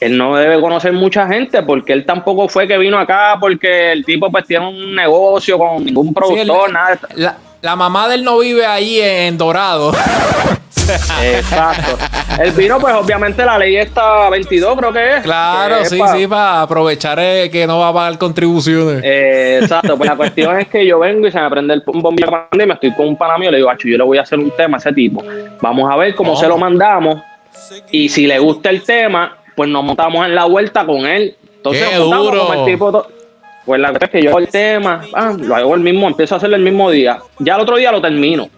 él 0.00 0.16
no 0.16 0.34
debe 0.36 0.60
conocer 0.60 0.92
mucha 0.92 1.26
gente 1.28 1.62
porque 1.62 1.92
él 1.92 2.04
tampoco 2.06 2.48
fue 2.48 2.66
que 2.66 2.78
vino 2.78 2.98
acá 2.98 3.36
porque 3.38 3.92
el 3.92 4.04
tipo 4.04 4.30
pues 4.30 4.46
tiene 4.46 4.66
un 4.66 4.94
negocio 4.94 5.58
con 5.58 5.84
ningún 5.84 6.12
productor, 6.14 6.68
el- 6.68 6.72
nada. 6.72 6.98
la, 7.16 7.36
la 7.60 7.76
mamá 7.76 8.08
de 8.08 8.14
él 8.16 8.24
no 8.24 8.38
vive 8.38 8.64
ahí 8.66 8.98
en 9.00 9.36
Dorado. 9.36 9.92
Exacto. 11.22 11.98
Él 12.40 12.52
vino 12.52 12.78
pues 12.78 12.94
obviamente 12.94 13.44
la 13.44 13.58
ley 13.58 13.76
está 13.76 14.28
22 14.30 14.76
creo 14.78 14.92
que 14.92 15.16
es. 15.16 15.22
Claro, 15.22 15.76
que 15.76 15.82
es 15.82 15.88
sí, 15.90 16.00
sí, 16.16 16.26
para 16.26 16.62
aprovechar 16.62 17.18
eh, 17.20 17.50
que 17.50 17.66
no 17.66 17.78
va 17.80 17.88
a 17.88 17.92
pagar 17.94 18.18
contribuciones. 18.18 19.00
Eh, 19.04 19.58
exacto, 19.62 19.96
pues 19.96 20.08
la 20.08 20.16
cuestión 20.16 20.58
es 20.58 20.68
que 20.68 20.86
yo 20.86 20.98
vengo 20.98 21.26
y 21.26 21.32
se 21.32 21.40
me 21.40 21.50
prende 21.50 21.74
el 21.74 21.82
un 21.86 22.00
bombillo 22.02 22.26
de 22.30 22.36
pandemia, 22.48 22.74
estoy 22.74 22.94
con 22.94 23.08
un 23.08 23.16
pana 23.16 23.36
mío, 23.38 23.50
le 23.50 23.58
digo, 23.58 23.70
"Acho, 23.70 23.88
yo 23.88 23.98
le 23.98 24.04
voy 24.04 24.18
a 24.18 24.22
hacer 24.22 24.38
un 24.38 24.50
tema 24.52 24.76
a 24.76 24.80
ese 24.80 24.92
tipo. 24.92 25.22
Vamos 25.60 25.90
a 25.92 25.96
ver 25.96 26.14
cómo 26.14 26.36
se 26.36 26.48
lo 26.48 26.56
mandamos 26.56 27.20
y 27.90 28.08
si 28.08 28.26
le 28.26 28.38
gusta 28.38 28.70
el 28.70 28.82
tema, 28.82 29.36
pues 29.60 29.68
nos 29.68 29.84
montamos 29.84 30.24
en 30.24 30.34
la 30.34 30.46
vuelta 30.46 30.86
con 30.86 31.04
él. 31.04 31.36
Entonces 31.56 31.86
¡Qué 31.86 31.96
nos 31.96 32.04
montamos 32.06 32.26
duro! 32.32 32.46
como 32.46 32.66
el 32.66 32.72
tipo 32.72 33.06
pues 33.66 33.78
la 33.78 33.90
verdad 33.90 34.04
es 34.08 34.10
que 34.10 34.22
yo 34.22 34.30
hago 34.30 34.38
el 34.38 34.48
tema, 34.48 35.02
ah, 35.12 35.34
lo 35.38 35.54
hago 35.54 35.74
el 35.74 35.82
mismo, 35.82 36.06
empiezo 36.08 36.34
a 36.34 36.38
hacerlo 36.38 36.56
el 36.56 36.62
mismo 36.62 36.90
día. 36.90 37.18
Ya 37.40 37.56
el 37.56 37.60
otro 37.60 37.76
día 37.76 37.92
lo 37.92 38.00
termino. 38.00 38.48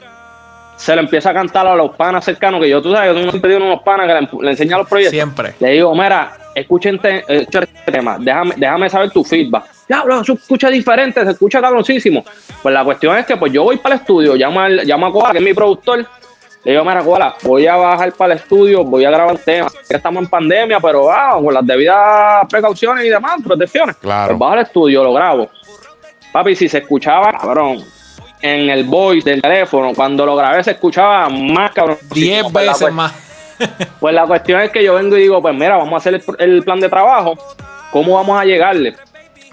Se 0.77 0.95
lo 0.95 1.03
empiezo 1.03 1.29
a 1.29 1.35
cantar 1.35 1.67
a 1.67 1.75
los 1.75 1.91
panas 1.97 2.25
cercanos, 2.25 2.61
que 2.61 2.69
yo, 2.69 2.81
tú 2.81 2.93
sabes, 2.93 3.13
yo 3.17 3.31
siempre 3.31 3.51
tengo 3.53 3.67
unos 3.67 3.83
panas 3.83 4.07
que 4.07 4.37
le, 4.37 4.45
le 4.45 4.51
enseñan 4.53 4.79
los 4.79 4.89
proyectos. 4.89 5.13
Siempre. 5.13 5.55
Le 5.59 5.71
digo, 5.71 5.93
mira, 5.93 6.37
escuchen 6.55 7.01
este 7.03 7.67
tema, 7.91 8.17
déjame, 8.21 8.55
déjame 8.57 8.89
saber 8.89 9.11
tu 9.11 9.25
feedback. 9.25 9.65
Ya, 9.89 10.05
bro, 10.05 10.23
se 10.23 10.33
escucha 10.35 10.71
diferente, 10.71 11.23
se 11.25 11.31
escucha 11.33 11.61
cabroncísimo. 11.61 12.25
Pues 12.63 12.73
la 12.73 12.85
cuestión 12.85 13.19
es 13.19 13.27
que 13.27 13.37
pues 13.37 13.53
yo 13.53 13.65
voy 13.65 13.77
para 13.79 13.97
el 13.97 14.01
estudio, 14.03 14.35
llamo, 14.37 14.61
al- 14.61 14.87
llamo 14.87 15.07
a 15.07 15.13
Koala, 15.13 15.33
que 15.33 15.39
es 15.39 15.45
mi 15.45 15.53
productor. 15.53 16.07
Le 16.65 16.73
digo, 16.73 16.85
mira, 16.85 17.03
Koala, 17.03 17.35
voy 17.43 17.67
a 17.67 17.75
bajar 17.75 18.13
para 18.13 18.35
el 18.35 18.39
estudio, 18.39 18.85
voy 18.85 19.05
a 19.05 19.11
grabar 19.11 19.37
temas. 19.39 19.73
Ya 19.91 19.97
estamos 19.97 20.23
en 20.23 20.29
pandemia, 20.29 20.79
pero 20.79 21.11
ah, 21.11 21.37
con 21.43 21.53
las 21.53 21.67
debidas 21.67 22.47
precauciones 22.49 23.05
y 23.05 23.09
demás, 23.09 23.41
protecciones. 23.45 23.97
Claro. 23.97 24.29
Pues 24.29 24.39
bajo 24.39 24.53
al 24.53 24.59
estudio, 24.61 25.03
lo 25.03 25.13
grabo. 25.13 25.51
Papi, 26.33 26.55
si 26.55 26.69
se 26.69 26.79
escuchaba, 26.79 27.33
cabrón, 27.33 27.85
en 28.41 28.71
el 28.71 28.85
voice 28.85 29.29
del 29.29 29.43
teléfono, 29.43 29.93
cuando 29.95 30.25
lo 30.25 30.37
grabé 30.37 30.63
se 30.63 30.73
escuchaba 30.73 31.29
más 31.29 31.73
cabrón. 31.73 31.99
Diez 32.13 32.45
Pues 32.53 32.67
la 32.67 32.73
veces 32.73 32.93
más. 32.93 33.13
pues 34.01 34.15
la 34.15 34.27
cuestión 34.27 34.61
es 34.61 34.71
que 34.71 34.85
yo 34.85 34.95
vengo 34.95 35.17
y 35.17 35.23
digo, 35.23 35.43
pues 35.43 35.55
mira, 35.55 35.77
vamos 35.77 35.95
a 35.95 35.97
hacer 35.97 36.15
el, 36.15 36.23
el 36.39 36.63
plan 36.63 36.79
de 36.79 36.89
trabajo. 36.89 37.37
¿Cómo 37.91 38.15
vamos 38.15 38.41
a 38.41 38.45
llegarle? 38.45 38.95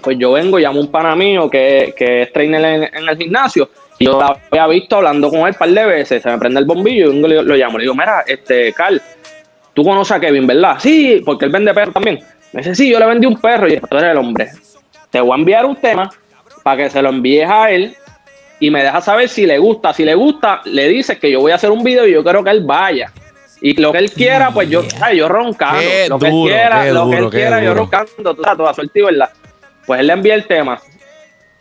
Pues 0.00 0.16
yo 0.16 0.32
vengo 0.32 0.58
y 0.58 0.62
llamo 0.62 0.78
a 0.78 0.82
un 0.82 0.90
pana 0.90 1.14
mío 1.16 1.50
que, 1.50 1.92
que 1.96 2.22
es 2.22 2.32
trainer 2.32 2.64
en, 2.64 2.82
en 2.84 3.08
el 3.08 3.16
gimnasio. 3.16 3.68
Yo 4.00 4.18
la 4.18 4.34
había 4.50 4.66
visto 4.66 4.96
hablando 4.96 5.28
con 5.28 5.40
él 5.40 5.48
un 5.48 5.54
par 5.54 5.68
de 5.68 5.84
veces. 5.84 6.22
Se 6.22 6.30
me 6.30 6.38
prende 6.38 6.58
el 6.58 6.64
bombillo 6.64 7.10
y 7.12 7.14
vengo 7.14 7.28
y 7.28 7.32
lo, 7.34 7.54
llamo. 7.54 7.76
Le 7.76 7.82
digo, 7.82 7.94
mira, 7.94 8.24
este, 8.26 8.72
Carl, 8.72 9.00
tú 9.74 9.84
conoces 9.84 10.16
a 10.16 10.20
Kevin, 10.20 10.46
¿verdad? 10.46 10.76
Sí, 10.78 11.20
porque 11.24 11.44
él 11.44 11.52
vende 11.52 11.74
perros 11.74 11.92
también. 11.92 12.18
Me 12.52 12.62
dice, 12.62 12.74
sí, 12.74 12.90
yo 12.90 12.98
le 12.98 13.04
vendí 13.04 13.26
un 13.26 13.38
perro. 13.38 13.68
Y 13.68 13.74
yo, 13.74 13.80
tú 13.82 13.98
eres 13.98 14.12
el 14.12 14.16
hombre. 14.16 14.48
Te 15.10 15.20
voy 15.20 15.32
a 15.32 15.34
enviar 15.34 15.66
un 15.66 15.76
tema 15.76 16.10
para 16.62 16.82
que 16.82 16.90
se 16.90 17.02
lo 17.02 17.10
envíes 17.10 17.48
a 17.48 17.70
él 17.70 17.94
y 18.58 18.70
me 18.70 18.82
deja 18.82 19.02
saber 19.02 19.28
si 19.28 19.44
le 19.44 19.58
gusta. 19.58 19.92
Si 19.92 20.06
le 20.06 20.14
gusta, 20.14 20.62
le 20.64 20.88
dices 20.88 21.18
que 21.18 21.30
yo 21.30 21.40
voy 21.40 21.52
a 21.52 21.56
hacer 21.56 21.70
un 21.70 21.84
video 21.84 22.06
y 22.06 22.12
yo 22.12 22.22
quiero 22.22 22.42
que 22.42 22.50
él 22.50 22.64
vaya. 22.64 23.12
Y 23.60 23.78
lo 23.78 23.92
que 23.92 23.98
él 23.98 24.10
quiera, 24.10 24.50
pues 24.50 24.70
yo, 24.70 24.82
ay, 25.02 25.18
yo 25.18 25.28
roncando. 25.28 25.78
Qué 25.78 26.06
lo 26.08 26.18
que 26.18 26.30
duro, 26.30 26.54
él 26.54 26.60
quiera, 26.60 26.84
lo 26.86 27.10
que 27.10 27.16
él 27.18 27.30
quiera, 27.30 27.62
yo 27.62 27.74
roncando, 27.74 28.34
toda, 28.34 28.56
toda 28.56 28.72
suerte 28.72 29.02
verdad. 29.02 29.28
Pues 29.84 30.00
él 30.00 30.06
le 30.06 30.12
envía 30.14 30.34
el 30.34 30.46
tema. 30.46 30.80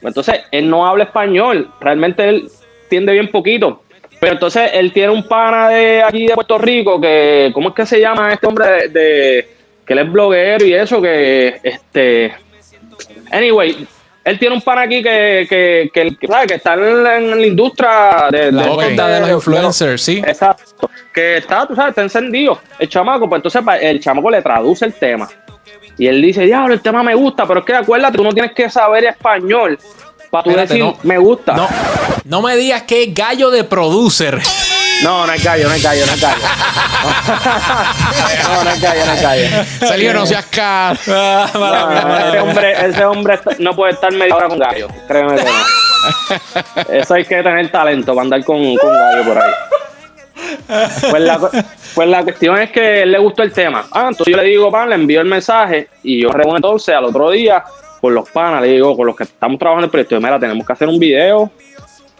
Entonces, 0.01 0.41
él 0.51 0.69
no 0.69 0.85
habla 0.87 1.05
español, 1.05 1.69
realmente 1.79 2.27
él 2.27 2.49
entiende 2.83 3.13
bien 3.13 3.29
poquito. 3.29 3.81
Pero 4.19 4.33
entonces 4.33 4.71
él 4.73 4.91
tiene 4.91 5.13
un 5.13 5.23
pana 5.23 5.69
de 5.69 6.03
aquí 6.03 6.27
de 6.27 6.35
Puerto 6.35 6.57
Rico 6.57 6.99
que, 6.99 7.51
¿cómo 7.53 7.69
es 7.69 7.75
que 7.75 7.85
se 7.85 8.01
llama 8.01 8.33
este 8.33 8.47
hombre 8.47 8.89
de, 8.89 9.47
que 9.85 9.93
él 9.93 9.99
es 9.99 10.11
bloguero 10.11 10.65
y 10.65 10.73
eso? 10.73 11.01
Que, 11.01 11.59
este, 11.63 12.33
anyway, 13.31 13.87
él 14.25 14.37
tiene 14.37 14.55
un 14.55 14.61
pana 14.61 14.81
aquí 14.81 15.01
que, 15.01 15.47
que, 15.49 15.89
que, 15.93 16.27
¿sabe? 16.27 16.47
que 16.47 16.55
está 16.55 16.73
en 16.73 17.03
la, 17.03 17.47
industria 17.47 18.27
de, 18.29 18.51
la 18.51 18.63
de, 18.75 18.89
de, 18.89 19.19
los 19.21 19.29
influencers, 19.29 20.01
sí. 20.01 20.17
Exacto. 20.17 20.89
Que 21.13 21.37
está, 21.37 21.65
tú 21.65 21.73
sabes, 21.73 21.91
está 21.91 22.01
encendido. 22.01 22.59
El 22.77 22.89
chamaco, 22.89 23.29
pues 23.29 23.39
entonces 23.39 23.61
el 23.81 24.01
chamaco 24.01 24.29
le 24.29 24.41
traduce 24.41 24.85
el 24.85 24.93
tema. 24.93 25.29
Y 25.99 26.07
él 26.07 26.21
dice, 26.21 26.43
diablo, 26.43 26.73
el 26.73 26.79
tema 26.79 27.03
me 27.03 27.13
gusta, 27.13 27.45
pero 27.45 27.59
es 27.59 27.65
que 27.65 27.75
acuérdate, 27.75 28.17
tú 28.17 28.23
no 28.23 28.31
tienes 28.31 28.53
que 28.53 28.69
saber 28.69 29.03
español 29.03 29.77
para 30.31 30.43
tú 30.45 30.51
decir, 30.51 30.85
me 31.03 31.17
gusta. 31.17 31.53
No, 31.53 31.67
no 32.23 32.41
me 32.41 32.55
digas 32.55 32.83
que 32.83 33.03
es 33.03 33.13
gallo 33.13 33.51
de 33.51 33.65
producer. 33.65 34.39
No, 35.03 35.27
no 35.27 35.33
es 35.33 35.43
gallo, 35.43 35.67
no 35.67 35.75
es 35.75 35.83
gallo, 35.83 36.05
no 36.05 36.13
es 36.13 36.21
gallo. 36.21 36.43
no, 38.43 38.63
no 38.63 38.69
es 38.69 38.81
gallo, 38.81 39.05
no 39.05 39.11
es 39.11 39.21
gallo. 39.21 39.65
Salió, 39.79 40.13
no 40.13 40.25
seas 40.25 40.45
caro. 40.45 40.99
ese 41.05 42.39
hombre, 42.39 42.87
ese 42.87 43.05
hombre 43.05 43.39
no 43.59 43.75
puede 43.75 43.91
estar 43.93 44.13
media 44.13 44.35
hora 44.35 44.47
con 44.47 44.59
gallo. 44.59 44.87
Créeme 45.05 45.35
que 45.35 45.43
no. 45.43 46.93
Eso 46.93 47.13
hay 47.13 47.25
que 47.25 47.43
tener 47.43 47.69
talento 47.71 48.15
para 48.15 48.23
andar 48.23 48.43
con, 48.45 48.57
con 48.77 48.93
gallo 48.93 49.25
por 49.25 49.37
ahí. 49.37 49.51
Pues 51.09 51.23
la, 51.23 51.39
pues 51.95 52.07
la 52.07 52.23
cuestión 52.23 52.57
es 52.59 52.71
que 52.71 53.03
él 53.03 53.11
le 53.11 53.19
gustó 53.19 53.43
el 53.43 53.51
tema. 53.51 53.87
Ah, 53.91 54.07
entonces 54.09 54.33
yo 54.33 54.41
le 54.41 54.47
digo, 54.47 54.71
pan, 54.71 54.89
le 54.89 54.95
envío 54.95 55.21
el 55.21 55.27
mensaje 55.27 55.87
y 56.03 56.21
yo 56.21 56.31
reúno 56.31 56.57
entonces 56.57 56.95
al 56.95 57.05
otro 57.05 57.31
día 57.31 57.63
con 57.99 58.13
los 58.13 58.29
panas, 58.29 58.61
le 58.61 58.69
digo, 58.69 58.95
con 58.95 59.07
los 59.07 59.15
que 59.15 59.23
estamos 59.23 59.59
trabajando 59.59 59.83
en 59.83 59.87
el 59.87 59.91
proyecto, 59.91 60.19
mira, 60.21 60.39
tenemos 60.39 60.65
que 60.65 60.73
hacer 60.73 60.87
un 60.87 60.99
video 60.99 61.51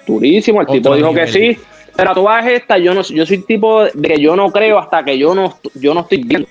durísimo. 0.06 0.62
El 0.62 0.68
tipo 0.68 0.96
dijo 0.96 1.14
que 1.14 1.28
sí. 1.28 1.60
Pero 1.96 2.14
tú 2.14 2.24
vas 2.24 2.46
esta, 2.48 2.78
yo 2.78 2.94
no 2.94 3.02
yo 3.02 3.26
soy 3.26 3.40
tipo 3.40 3.84
de 3.84 3.92
que 4.02 4.20
yo 4.20 4.36
no 4.36 4.50
creo 4.52 4.80
hasta 4.80 5.04
que 5.04 5.18
yo 5.18 5.36
no, 5.36 5.60
yo 5.74 5.94
no 5.94 6.02
estoy 6.02 6.24
viendo. 6.24 6.48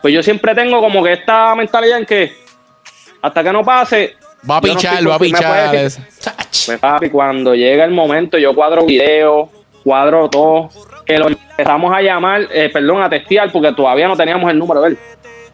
Pues 0.00 0.14
yo 0.14 0.22
siempre 0.22 0.54
tengo 0.54 0.80
como 0.80 1.02
que 1.02 1.12
esta 1.12 1.54
mentalidad 1.54 1.98
en 1.98 2.06
que 2.06 2.32
hasta 3.20 3.42
que 3.42 3.52
no 3.52 3.64
pase. 3.64 4.16
Va 4.48 4.58
a 4.58 4.60
pichar, 4.60 5.06
va 5.06 5.16
a 5.16 5.18
pichar. 5.18 5.90
Pues 6.66 6.78
papi, 6.78 7.10
cuando 7.10 7.54
llega 7.54 7.84
el 7.84 7.90
momento, 7.90 8.38
yo 8.38 8.54
cuadro 8.54 8.86
video, 8.86 9.50
cuadro 9.82 10.30
todo 10.30 10.70
que 11.08 11.18
lo 11.18 11.28
empezamos 11.28 11.92
a 11.94 12.02
llamar, 12.02 12.42
eh, 12.52 12.68
perdón, 12.70 13.02
a 13.02 13.08
testear 13.08 13.50
porque 13.50 13.72
todavía 13.72 14.06
no 14.06 14.16
teníamos 14.16 14.50
el 14.50 14.58
número 14.58 14.82
de 14.82 14.90
él. 14.90 14.98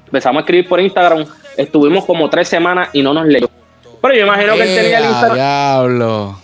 Empezamos 0.05 0.41
a 0.41 0.41
escribir 0.41 0.69
por 0.69 0.81
Instagram, 0.81 1.25
estuvimos 1.57 2.05
como 2.05 2.29
tres 2.29 2.49
semanas 2.49 2.89
y 2.93 3.03
no 3.03 3.15
nos 3.15 3.25
leyó. 3.27 3.49
Pero 4.03 4.15
yo 4.15 4.27
imagino 4.27 4.55
que 4.55 4.63
él 4.63 4.83
tenía 4.83 4.99
el 4.99 5.05
Instagram. 5.05 5.35
Diablo. 5.35 6.39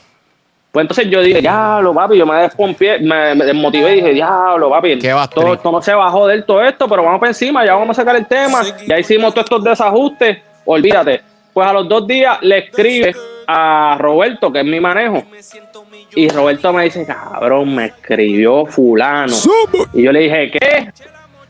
Pues 0.71 0.85
entonces 0.85 1.11
yo 1.11 1.21
dije, 1.21 1.41
diablo, 1.41 1.93
papi, 1.93 2.17
yo 2.17 2.25
me 2.25 2.37
desconfié, 2.37 3.01
me, 3.01 3.35
desmotivé 3.35 3.95
y 3.95 3.97
dije, 3.97 4.13
diablo, 4.13 4.71
papi, 4.71 5.01
todo, 5.35 5.55
esto 5.55 5.73
no 5.73 5.83
se 5.83 5.93
va 5.93 6.07
a 6.07 6.11
joder 6.11 6.45
todo 6.45 6.63
esto, 6.63 6.89
pero 6.89 7.03
vamos 7.03 7.19
para 7.19 7.31
encima, 7.31 7.67
ya 7.67 7.75
vamos 7.75 7.99
a 7.99 8.03
sacar 8.03 8.15
el 8.15 8.27
tema, 8.27 8.63
ya 8.87 8.97
hicimos 8.97 9.35
todos 9.35 9.47
estos 9.47 9.65
desajustes, 9.65 10.39
olvídate. 10.65 11.23
Pues 11.53 11.67
a 11.67 11.73
los 11.73 11.89
dos 11.89 12.07
días 12.07 12.39
le 12.43 12.59
escribe 12.59 13.13
a 13.49 13.97
Roberto, 13.99 14.53
que 14.53 14.61
es 14.61 14.65
mi 14.65 14.79
manejo, 14.79 15.25
y 16.15 16.29
Roberto 16.29 16.73
me 16.73 16.85
dice, 16.85 17.07
cabrón, 17.07 17.75
me 17.75 17.87
escribió 17.87 18.67
fulano. 18.67 19.35
Y 19.93 20.03
yo 20.03 20.13
le 20.13 20.21
dije, 20.21 20.51
¿qué? 20.51 20.93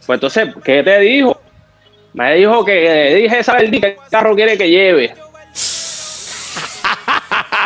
Pues 0.06 0.16
entonces, 0.16 0.48
¿qué 0.64 0.82
te 0.82 0.98
dijo? 1.00 1.38
Me 2.12 2.34
dijo 2.34 2.64
que 2.64 2.72
le 2.72 3.14
dije 3.14 3.38
esa 3.38 3.58
el 3.58 3.70
que 3.70 3.86
el 3.86 3.96
carro 4.10 4.34
quiere 4.34 4.58
que 4.58 4.68
lleve. 4.68 5.14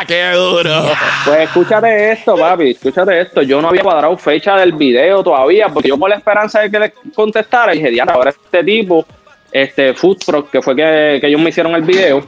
¡Qué 0.07 0.33
duro! 0.33 0.91
Pues 1.25 1.41
escúchate 1.41 2.13
esto, 2.13 2.37
papi, 2.37 2.73
escúchate 2.73 3.23
esto. 3.23 3.43
Yo 3.43 3.63
no 3.63 3.69
había 3.69 3.83
cuadrado 3.83 4.17
fecha 4.19 4.57
del 4.57 4.73
video 4.73 5.23
todavía, 5.23 5.69
porque 5.69 5.89
yo 5.89 5.99
con 5.99 6.11
la 6.11 6.17
esperanza 6.17 6.61
de 6.61 6.71
que 6.71 6.79
le 6.79 6.93
contestara, 7.15 7.73
dije, 7.73 7.95
ya, 7.95 8.05
ahora 8.05 8.31
este 8.31 8.63
tipo, 8.63 9.07
este 9.51 9.95
Food 9.95 10.51
que 10.51 10.61
fue 10.61 10.77
que, 10.77 11.19
que 11.21 11.27
ellos 11.27 11.41
me 11.41 11.49
hicieron 11.49 11.75
el 11.75 11.83
video, 11.83 12.27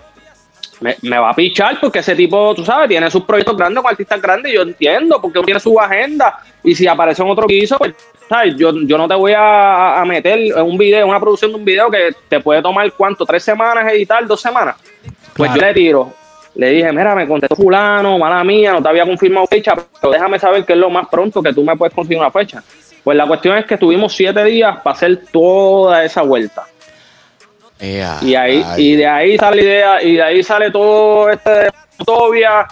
me, 0.81 1.19
va 1.19 1.31
a 1.31 1.35
pichar 1.35 1.79
porque 1.81 2.01
ese 2.01 2.15
tipo, 2.15 2.55
tú 2.55 2.65
sabes, 2.65 2.89
tiene 2.89 3.11
sus 3.11 3.25
proyectos 3.25 3.57
grandes 3.57 3.83
con 3.83 3.91
artistas 3.91 4.21
grandes. 4.21 4.53
Yo 4.53 4.63
entiendo 4.63 5.21
porque 5.21 5.41
tiene 5.43 5.61
su 5.61 5.79
agenda. 5.81 6.39
Y 6.63 6.75
si 6.75 6.87
aparece 6.87 7.23
en 7.23 7.31
otro 7.31 7.47
piso, 7.47 7.79
pues, 7.79 7.95
¿sabes? 8.29 8.57
Yo, 8.57 8.73
yo 8.83 8.99
no 8.99 9.09
te 9.09 9.15
voy 9.15 9.33
a, 9.37 10.03
meter 10.07 10.39
en 10.39 10.63
un 10.63 10.77
video, 10.77 11.07
una 11.07 11.21
producción 11.21 11.53
de 11.53 11.59
un 11.59 11.65
video 11.65 11.91
que 11.91 12.15
te 12.29 12.41
puede 12.41 12.61
tomar, 12.63 12.91
¿cuánto? 12.93 13.25
¿Tres 13.25 13.43
semanas 13.43 13.91
editar? 13.93 14.27
¿Dos 14.27 14.41
semanas? 14.41 14.77
Pues 15.35 15.53
yo 15.55 15.61
le 15.61 15.75
tiro. 15.75 16.13
Le 16.55 16.71
dije, 16.71 16.91
mira, 16.91 17.15
me 17.15 17.27
contestó 17.27 17.55
fulano, 17.55 18.19
mala 18.19 18.43
mía, 18.43 18.73
no 18.73 18.83
te 18.83 18.89
había 18.89 19.05
confirmado 19.05 19.47
fecha, 19.47 19.75
pero 20.01 20.11
déjame 20.11 20.39
saber 20.39 20.65
que 20.65 20.73
es 20.73 20.79
lo 20.79 20.89
más 20.89 21.07
pronto 21.09 21.43
que 21.43 21.53
tú 21.53 21.63
me 21.63 21.77
puedes 21.77 21.95
conseguir 21.95 22.19
una 22.19 22.31
fecha. 22.31 22.63
Pues 23.05 23.15
la 23.15 23.27
cuestión 23.27 23.59
es 23.59 23.67
que 23.67 23.77
tuvimos 23.77 24.15
siete 24.15 24.43
días 24.45 24.79
para 24.83 24.97
hacer 24.97 25.25
toda 25.31 26.03
esa 26.03 26.23
vuelta 26.23 26.65
y 27.81 28.35
ahí 28.35 28.65
y 28.77 28.97
de 28.97 29.07
ahí 29.07 29.37
sale 29.37 29.63
idea 29.63 30.03
y 30.03 30.15
de 30.15 30.23
ahí 30.23 30.43
sale 30.43 30.71
todo 30.71 31.31
este 31.31 31.69
utopia, 31.99 32.67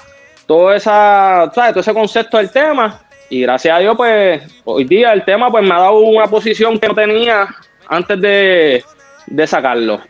todo 0.46 0.72
esa, 0.72 1.50
¿sabes? 1.54 1.72
todo 1.72 1.80
ese 1.80 1.94
concepto 1.94 2.38
del 2.38 2.50
tema 2.50 3.00
y 3.28 3.42
gracias 3.42 3.76
a 3.76 3.80
Dios 3.80 3.96
pues 3.96 4.42
hoy 4.64 4.84
día 4.84 5.12
el 5.12 5.24
tema 5.24 5.50
pues 5.50 5.62
me 5.64 5.74
ha 5.74 5.78
dado 5.78 5.98
una 5.98 6.26
posición 6.26 6.78
que 6.78 6.88
no 6.88 6.94
tenía 6.94 7.48
antes 7.88 8.20
de, 8.20 8.84
de 9.26 9.46
sacarlo. 9.46 10.00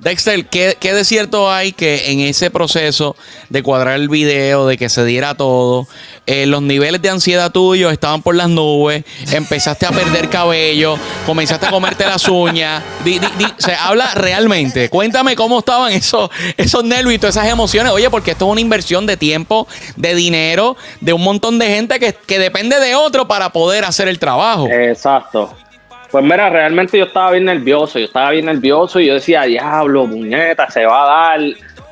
Dexter, 0.00 0.46
¿qué, 0.46 0.76
¿qué, 0.80 0.94
de 0.94 1.04
cierto 1.04 1.52
hay 1.52 1.72
que 1.72 2.10
en 2.10 2.20
ese 2.20 2.50
proceso 2.50 3.16
de 3.50 3.62
cuadrar 3.62 3.96
el 3.96 4.08
video, 4.08 4.66
de 4.66 4.78
que 4.78 4.88
se 4.88 5.04
diera 5.04 5.34
todo, 5.34 5.86
eh, 6.26 6.46
los 6.46 6.62
niveles 6.62 7.02
de 7.02 7.10
ansiedad 7.10 7.52
tuyos 7.52 7.92
estaban 7.92 8.22
por 8.22 8.34
las 8.34 8.48
nubes, 8.48 9.04
empezaste 9.30 9.84
a 9.84 9.90
perder 9.90 10.30
cabello, 10.30 10.96
comenzaste 11.26 11.66
a 11.66 11.70
comerte 11.70 12.06
las 12.06 12.26
uñas? 12.28 12.82
se 13.58 13.74
habla 13.74 14.14
realmente. 14.14 14.88
Cuéntame 14.88 15.36
cómo 15.36 15.58
estaban 15.58 15.92
esos, 15.92 16.30
esos 16.56 16.82
nervios 16.82 17.14
y 17.14 17.18
todas 17.18 17.36
esas 17.36 17.48
emociones. 17.48 17.92
Oye, 17.92 18.08
porque 18.08 18.30
esto 18.30 18.46
es 18.46 18.52
una 18.52 18.60
inversión 18.60 19.04
de 19.04 19.18
tiempo, 19.18 19.68
de 19.96 20.14
dinero, 20.14 20.78
de 21.00 21.12
un 21.12 21.22
montón 21.22 21.58
de 21.58 21.66
gente 21.66 21.98
que, 21.98 22.14
que 22.14 22.38
depende 22.38 22.80
de 22.80 22.94
otro 22.94 23.28
para 23.28 23.50
poder 23.50 23.84
hacer 23.84 24.08
el 24.08 24.18
trabajo. 24.18 24.66
Exacto. 24.68 25.54
Pues 26.10 26.24
mira, 26.24 26.50
realmente 26.50 26.98
yo 26.98 27.04
estaba 27.04 27.30
bien 27.30 27.44
nervioso, 27.44 27.98
yo 27.98 28.06
estaba 28.06 28.30
bien 28.30 28.46
nervioso 28.46 28.98
y 28.98 29.06
yo 29.06 29.14
decía, 29.14 29.42
diablo, 29.42 30.06
muñeta, 30.06 30.68
se 30.70 30.84
va 30.84 31.02
a 31.02 31.38
dar. 31.38 31.40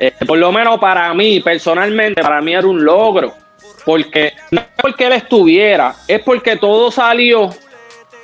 Eh, 0.01 0.13
por 0.27 0.39
lo 0.39 0.51
menos 0.51 0.79
para 0.81 1.13
mí, 1.15 1.41
personalmente, 1.41 2.21
para 2.21 2.41
mí 2.41 2.53
era 2.53 2.67
un 2.67 2.85
logro. 2.85 3.35
Porque 3.85 4.33
no 4.51 4.61
es 4.61 4.67
porque 4.81 5.07
él 5.07 5.13
estuviera, 5.13 5.95
es 6.07 6.21
porque 6.21 6.57
todo 6.57 6.91
salió 6.91 7.51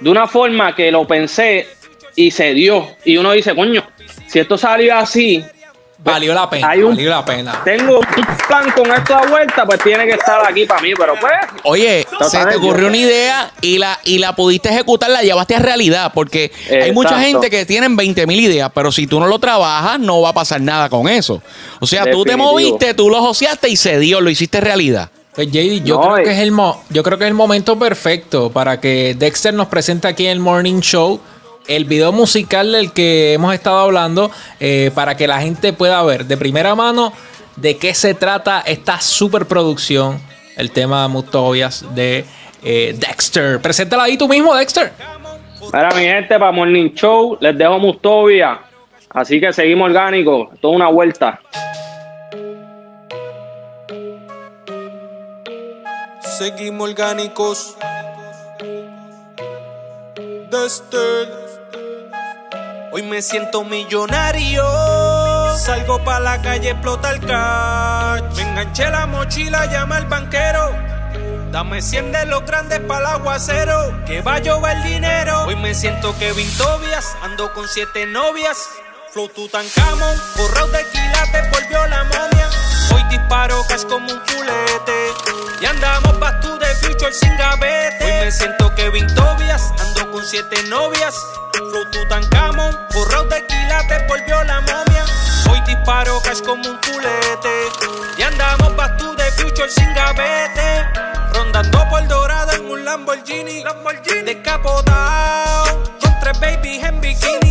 de 0.01 0.11
una 0.11 0.27
forma 0.27 0.75
que 0.75 0.91
lo 0.91 1.07
pensé 1.07 1.69
y 2.17 2.31
se 2.31 2.53
dio. 2.55 2.89
Y 3.05 3.17
uno 3.17 3.33
dice, 3.33 3.55
coño, 3.55 3.83
si 4.27 4.41
esto 4.41 4.59
salió 4.59 4.97
así, 4.97 5.45
Valió 6.05 6.35
la 6.35 6.51
pena. 6.51 6.69
valió 6.69 7.11
la 7.11 7.25
pena. 7.25 7.63
Tengo 7.65 7.99
un 7.99 8.27
plan 8.47 8.71
con 8.73 8.93
esta 8.93 9.27
vuelta, 9.27 9.65
pues 9.65 9.81
tiene 9.83 10.05
que 10.05 10.13
estar 10.13 10.47
aquí 10.47 10.67
para 10.67 10.83
mí, 10.83 10.93
pero 10.97 11.15
pues. 11.19 11.33
Oye, 11.63 12.07
se 12.29 12.45
te 12.45 12.57
ocurrió 12.57 12.89
una 12.89 12.97
idea 12.99 13.51
y 13.63 13.79
la, 13.79 13.99
y 14.05 14.19
la 14.19 14.37
pudiste 14.37 14.69
ejecutar, 14.69 15.09
la 15.09 15.23
llevaste 15.23 15.57
a 15.57 15.61
realidad, 15.61 16.13
porque 16.15 16.53
hay 16.71 16.93
mucha 16.93 17.19
gente 17.21 17.49
que 17.49 17.65
tienen 17.65 17.97
20 17.97 18.27
mil 18.27 18.39
ideas, 18.39 18.71
pero 18.75 18.93
si 18.93 19.07
tú 19.07 19.19
no 19.19 19.27
lo 19.27 19.39
trabajas, 19.39 19.99
no 19.99 20.21
va 20.21 20.29
a 20.29 20.35
pasar 20.35 20.61
nada 20.61 20.91
con 20.91 21.09
eso. 21.09 21.43
O 21.81 21.87
sea, 21.87 22.11
tú 22.11 22.25
te 22.25 22.37
moviste, 22.37 22.93
tú 22.93 23.09
lo 23.09 23.21
joseaste 23.23 23.71
y 23.71 23.77
se 23.77 23.99
dio, 23.99 24.21
lo 24.21 24.29
hiciste 24.29 24.61
realidad. 24.61 25.09
Pues 25.35 25.49
JD, 25.49 25.83
yo, 25.85 26.01
creo 26.01 26.17
que 26.17 26.31
es 26.31 26.39
el 26.39 26.53
yo 26.91 27.03
creo 27.03 27.19
que 27.19 27.25
es 27.25 27.29
el 27.29 27.35
momento 27.35 27.77
perfecto 27.77 28.51
para 28.51 28.79
que 28.79 29.17
Dexter 29.19 29.53
nos 29.53 29.67
presente 29.67 30.07
aquí 30.07 30.27
en 30.27 30.33
el 30.33 30.39
Morning 30.39 30.81
Show 30.81 31.21
el 31.67 31.85
video 31.85 32.13
musical 32.13 32.73
del 32.73 32.93
que 32.93 33.35
hemos 33.35 33.55
estado 33.55 33.79
hablando 33.79 34.31
eh, 34.61 34.91
para 34.95 35.17
que 35.17 35.27
la 35.27 35.41
gente 35.41 35.73
pueda 35.73 36.03
ver 36.03 36.27
de 36.27 36.37
primera 36.37 36.75
mano 36.75 37.13
de 37.57 37.77
qué 37.77 37.95
se 37.95 38.15
trata 38.15 38.61
esta 38.61 39.01
superproducción, 39.01 40.21
el 40.57 40.71
tema 40.71 41.07
Mutovias 41.09 41.85
de 41.95 42.25
eh, 42.63 42.95
Dexter. 42.99 43.61
Preséntala 43.61 44.05
ahí 44.05 44.17
tú 44.17 44.29
mismo, 44.29 44.55
Dexter. 44.55 44.93
Para 45.71 45.95
mi 45.95 46.03
gente, 46.03 46.39
para 46.39 46.53
Morning 46.53 46.91
Show, 46.95 47.39
les 47.41 47.57
dejo 47.57 47.79
Mustovia. 47.79 48.61
Así 49.11 49.41
que 49.41 49.53
seguimos 49.53 49.87
orgánicos, 49.87 50.49
toda 50.61 50.75
una 50.75 50.89
vuelta. 50.89 51.41
Seguimos 56.21 56.91
orgánicos. 56.91 57.77
Dexter. 60.51 61.44
Hoy 62.97 63.03
me 63.03 63.23
siento 63.23 63.65
millonario. 63.65 64.63
Salgo 65.59 66.05
pa' 66.05 66.21
la 66.21 66.41
calle, 66.41 66.71
explota 66.71 67.11
el 67.11 67.19
cash. 67.19 68.37
Me 68.37 68.43
enganché 68.43 68.89
la 68.89 69.05
mochila, 69.07 69.67
llama 69.67 69.97
al 69.97 70.07
banquero. 70.07 70.71
Dame 71.51 71.83
100 71.83 72.13
de 72.13 72.27
los 72.27 72.47
grandes 72.47 72.79
para 72.79 73.01
el 73.01 73.07
aguacero. 73.07 74.05
Que 74.07 74.23
va 74.23 74.35
a 74.35 74.39
llover 74.39 74.81
dinero. 74.85 75.43
Hoy 75.45 75.57
me 75.57 75.75
siento 75.75 76.17
Kevin 76.21 76.49
Tobias. 76.57 77.17
Ando 77.21 77.53
con 77.53 77.67
siete 77.67 78.07
novias. 78.07 78.59
Flow 79.11 79.29
Tutankamón. 79.29 80.17
Borrado 80.37 80.69
de 80.69 80.87
quilates, 80.93 81.51
volvió 81.51 81.85
la 81.89 82.05
momia. 82.05 82.49
Hoy 83.15 83.19
disparo 83.21 83.65
cash 83.69 83.85
como 83.85 84.13
un 84.13 84.21
fulete. 84.27 85.15
Y 85.61 85.67
andamos 85.67 86.19
back 86.19 86.41
to 86.41 86.59
the 86.59 86.67
future 86.75 87.13
sin 87.13 87.37
gavete. 87.37 88.05
Hoy 88.05 88.25
me 88.25 88.33
siento 88.33 88.75
Kevin 88.75 89.07
Tobias, 89.15 89.73
ando 89.79 90.11
con 90.11 90.25
siete 90.27 90.61
novias. 90.65 91.15
Flow 91.53 91.85
Tutankamón, 91.93 92.77
borrado 92.93 93.25
de 93.27 93.47
quilates, 93.47 94.09
volvió 94.09 94.43
la 94.43 94.61
momia. 94.63 95.05
Hoy 95.49 95.61
disparo 95.65 96.21
cash 96.23 96.41
como 96.43 96.69
un 96.69 96.81
fulete. 96.83 97.69
Y 98.19 98.23
andamos 98.23 98.75
back 98.75 98.97
to 98.97 99.15
the 99.15 99.31
future 99.31 99.71
sin 99.71 99.95
gavete. 99.95 100.85
Rondando 101.35 101.89
por 101.89 102.09
dorado 102.09 102.51
en 102.51 102.69
un 102.69 102.85
Lamborghini. 102.85 103.63
Lamborghini. 103.63 104.23
Descapotado. 104.23 105.85
Con 106.01 106.19
tres 106.21 106.41
babies 106.41 106.83
en 106.83 107.01
bikini. 107.01 107.44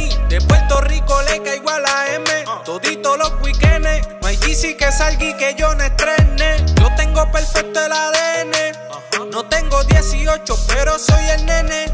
GC 4.54 4.78
que 4.78 4.92
salga 4.92 5.36
que 5.38 5.56
yo 5.58 5.74
no 5.74 5.84
estrene. 5.84 6.64
Yo 6.80 6.88
tengo 6.96 7.32
perfecto 7.32 7.84
el 7.84 7.92
ADN. 7.92 9.32
No 9.32 9.44
tengo 9.46 9.84
18, 9.84 10.56
pero 10.68 11.00
soy 11.00 11.26
el 11.30 11.46
nene. 11.48 11.86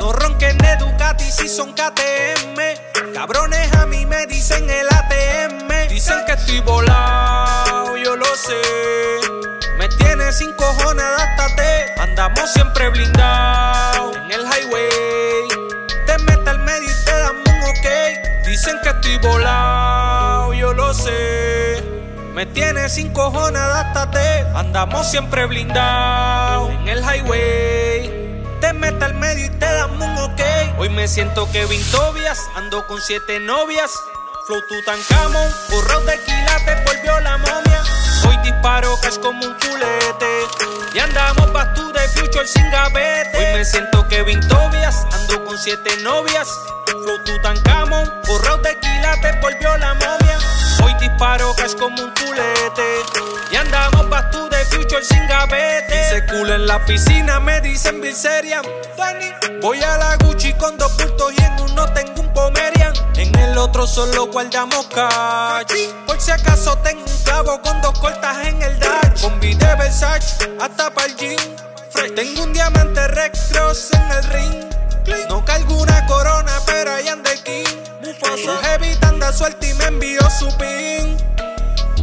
No 0.00 0.12
ronquen 0.12 0.56
de 0.56 0.76
Ducati 0.76 1.30
si 1.30 1.48
son 1.50 1.74
KTM. 1.74 3.12
Cabrones 3.12 3.74
a 3.74 3.84
mí 3.84 4.06
me 4.06 4.26
dicen 4.26 4.70
el 4.70 4.86
ATM. 4.88 5.88
Dicen 5.90 6.24
que 6.24 6.32
estoy 6.32 6.60
volado, 6.60 7.94
yo 7.98 8.16
lo 8.16 8.36
sé. 8.36 8.62
Me 9.76 9.88
tiene 9.88 10.32
sin 10.32 10.52
cojones, 10.54 11.04
adáptate. 11.04 11.92
Andamos 12.00 12.50
siempre 12.54 12.88
blindados 12.88 14.16
en 14.16 14.32
el 14.32 14.46
highway. 14.46 15.48
Te 16.06 16.16
mete 16.24 16.48
al 16.48 16.60
medio 16.60 16.90
y 16.90 17.04
te 17.04 17.18
damos 17.18 17.42
un 17.46 17.62
ok. 17.64 18.46
Dicen 18.46 18.78
que 18.82 18.88
estoy 18.88 19.18
volado, 19.18 20.54
yo 20.54 20.72
lo 20.72 20.94
sé. 20.94 21.57
Me 22.38 22.46
tiene 22.46 22.88
sin 22.88 23.12
cojones, 23.12 23.60
adáptate. 23.60 24.46
Andamos 24.54 25.10
siempre 25.10 25.44
blindados 25.46 26.70
en 26.70 26.88
el 26.88 27.00
highway. 27.00 28.44
Te 28.60 28.72
mete 28.74 29.06
al 29.06 29.14
medio 29.14 29.46
y 29.46 29.48
te 29.48 29.66
damos 29.66 30.00
un 30.00 30.18
ok. 30.18 30.40
Hoy 30.78 30.88
me 30.88 31.08
siento 31.08 31.50
Kevin 31.50 31.82
Tobias, 31.90 32.38
ando 32.54 32.86
con 32.86 33.00
siete 33.00 33.40
novias. 33.40 33.90
Flow 34.46 34.60
Tutankamón, 34.68 35.50
burro 35.68 36.00
de 36.02 36.16
quilates, 36.20 36.84
volvió 36.84 37.18
la 37.18 37.38
momia. 37.38 37.82
Hoy 38.28 38.36
disparo 38.44 38.96
cash 39.02 39.18
como 39.18 39.44
un 39.44 39.54
culete. 39.54 40.46
Y 40.94 40.98
andamos 41.00 41.50
to 41.74 41.92
the 41.92 42.08
future 42.10 42.46
sin 42.46 42.70
gavete. 42.70 43.36
Hoy 43.36 43.52
me 43.52 43.64
siento 43.64 44.06
Kevin 44.06 44.38
Tobias, 44.46 45.08
ando 45.10 45.44
con 45.44 45.58
siete 45.58 45.90
novias. 46.04 46.46
Flow 46.88 47.22
Tutankamón, 47.24 48.10
burro 48.26 48.56
de 48.58 48.78
quilates, 48.78 49.40
volvió 49.40 49.76
la 49.76 49.94
momia. 49.94 50.38
Hoy 50.82 50.94
disparo 51.00 51.54
cash 51.54 51.74
como 51.74 52.02
un 52.02 52.12
culete. 52.12 53.02
Y 53.52 53.56
andamos 53.56 54.08
back 54.08 54.30
to 54.30 54.48
the 54.48 54.64
future 54.66 55.04
sin 55.04 55.26
gavete. 55.26 55.96
Dice 55.96 56.24
culo 56.26 56.54
en 56.54 56.66
la 56.66 56.84
piscina, 56.86 57.40
me 57.40 57.60
dicen 57.60 58.00
Bilzerian. 58.00 58.62
Voy 59.60 59.82
a 59.82 59.98
la 59.98 60.16
Gucci 60.24 60.52
con 60.54 60.78
dos 60.78 60.96
bultos 60.96 61.32
y 61.36 61.42
en 61.42 61.60
uno 61.70 61.92
tengo 61.92 62.20
un 62.20 62.32
Pomerian. 62.32 62.92
En 63.16 63.34
el 63.38 63.58
otro 63.58 63.86
solo 63.86 64.26
guardamos 64.26 64.86
cash. 64.86 65.72
Por 66.06 66.20
si 66.20 66.30
acaso 66.30 66.78
tengo 66.78 67.02
un 67.04 67.22
clavo 67.24 67.60
con 67.60 67.80
dos 67.82 67.98
cortas 67.98 68.46
en 68.46 68.62
el 68.62 68.78
dash. 68.78 69.20
Con 69.20 69.38
de 69.40 69.56
Versace 69.56 70.50
hasta 70.60 70.90
para 70.90 71.06
el 71.06 71.16
jean. 71.16 71.56
Tengo 72.14 72.44
un 72.44 72.52
diamante 72.52 73.08
Red 73.08 73.32
Cross 73.52 73.90
en 73.92 74.10
el 74.10 74.24
ring. 74.24 74.87
No 75.28 75.44
cargo 75.44 75.76
una 75.76 76.06
corona, 76.06 76.52
pero 76.66 76.92
ahí 76.92 77.08
anda 77.08 77.30
el 77.32 77.42
king. 77.42 77.64
Su 78.42 78.56
heavy 78.62 78.96
anda 79.02 79.32
suelta 79.32 79.66
y 79.66 79.74
me 79.74 79.84
envió 79.84 80.20
su 80.30 80.46
pin. 80.56 81.16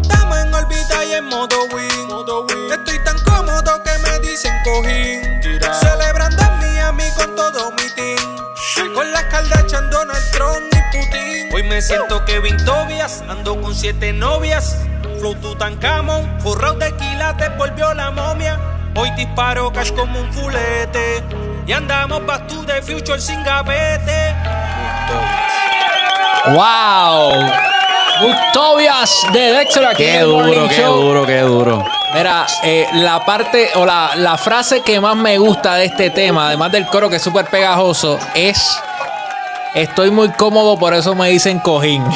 Estamos 0.01 0.37
en 0.37 0.53
órbita 0.53 1.05
y 1.05 1.13
en 1.13 1.25
modo 1.25 1.65
win. 1.73 2.71
Estoy 2.71 2.99
tan 3.03 3.17
cómodo 3.23 3.83
que 3.83 3.97
me 3.99 4.19
dicen 4.19 4.53
cojín. 4.63 5.21
Celebrando 5.79 6.41
en 6.41 6.57
Miami 6.59 7.03
con 7.17 7.35
todo 7.35 7.71
mi 7.71 7.89
team. 7.95 8.35
Con 8.93 9.11
las 9.11 9.23
Kardashian, 9.25 9.89
Donald 9.89 10.31
Trump 10.31 10.71
y 10.71 10.97
Putin. 10.97 11.53
Hoy 11.53 11.63
me 11.63 11.81
siento 11.81 12.23
Kevin 12.25 12.57
Tobias, 12.65 13.23
ando 13.27 13.59
con 13.61 13.75
siete 13.75 14.13
novias. 14.13 14.77
Flow 15.19 15.35
Tutankamón, 15.35 16.39
forrado 16.41 16.75
de 16.75 16.95
quilates, 16.95 17.57
volvió 17.57 17.93
la 17.93 18.11
momia. 18.11 18.59
Hoy 18.95 19.11
disparo 19.11 19.71
cash 19.73 19.91
como 19.91 20.19
un 20.19 20.31
fulete. 20.31 21.23
Y 21.67 21.71
andamos 21.73 22.25
back 22.25 22.47
to 22.47 22.63
the 22.65 22.81
future 22.81 23.19
sin 23.19 23.43
gavete. 23.43 24.35
¡Wow! 26.47 27.31
Gustovias 28.21 29.25
de 29.33 29.39
Dexter 29.53 29.85
aquí 29.85 30.03
Qué 30.03 30.19
duro, 30.21 30.45
Morning 30.45 30.67
qué 30.69 30.75
Show. 30.77 31.01
duro, 31.01 31.25
qué 31.25 31.39
duro. 31.41 31.83
Mira, 32.13 32.45
eh, 32.63 32.87
la 32.93 33.25
parte 33.25 33.71
o 33.75 33.85
la, 33.85 34.11
la 34.15 34.37
frase 34.37 34.81
que 34.81 35.01
más 35.01 35.15
me 35.17 35.37
gusta 35.37 35.75
de 35.75 35.85
este 35.85 36.11
tema, 36.11 36.47
además 36.47 36.71
del 36.71 36.85
coro 36.87 37.09
que 37.09 37.17
es 37.17 37.21
súper 37.21 37.45
pegajoso, 37.47 38.17
es 38.33 38.79
Estoy 39.73 40.09
muy 40.11 40.29
cómodo, 40.29 40.79
por 40.79 40.93
eso 40.93 41.13
me 41.15 41.27
dicen 41.29 41.59
cojín. 41.59 42.01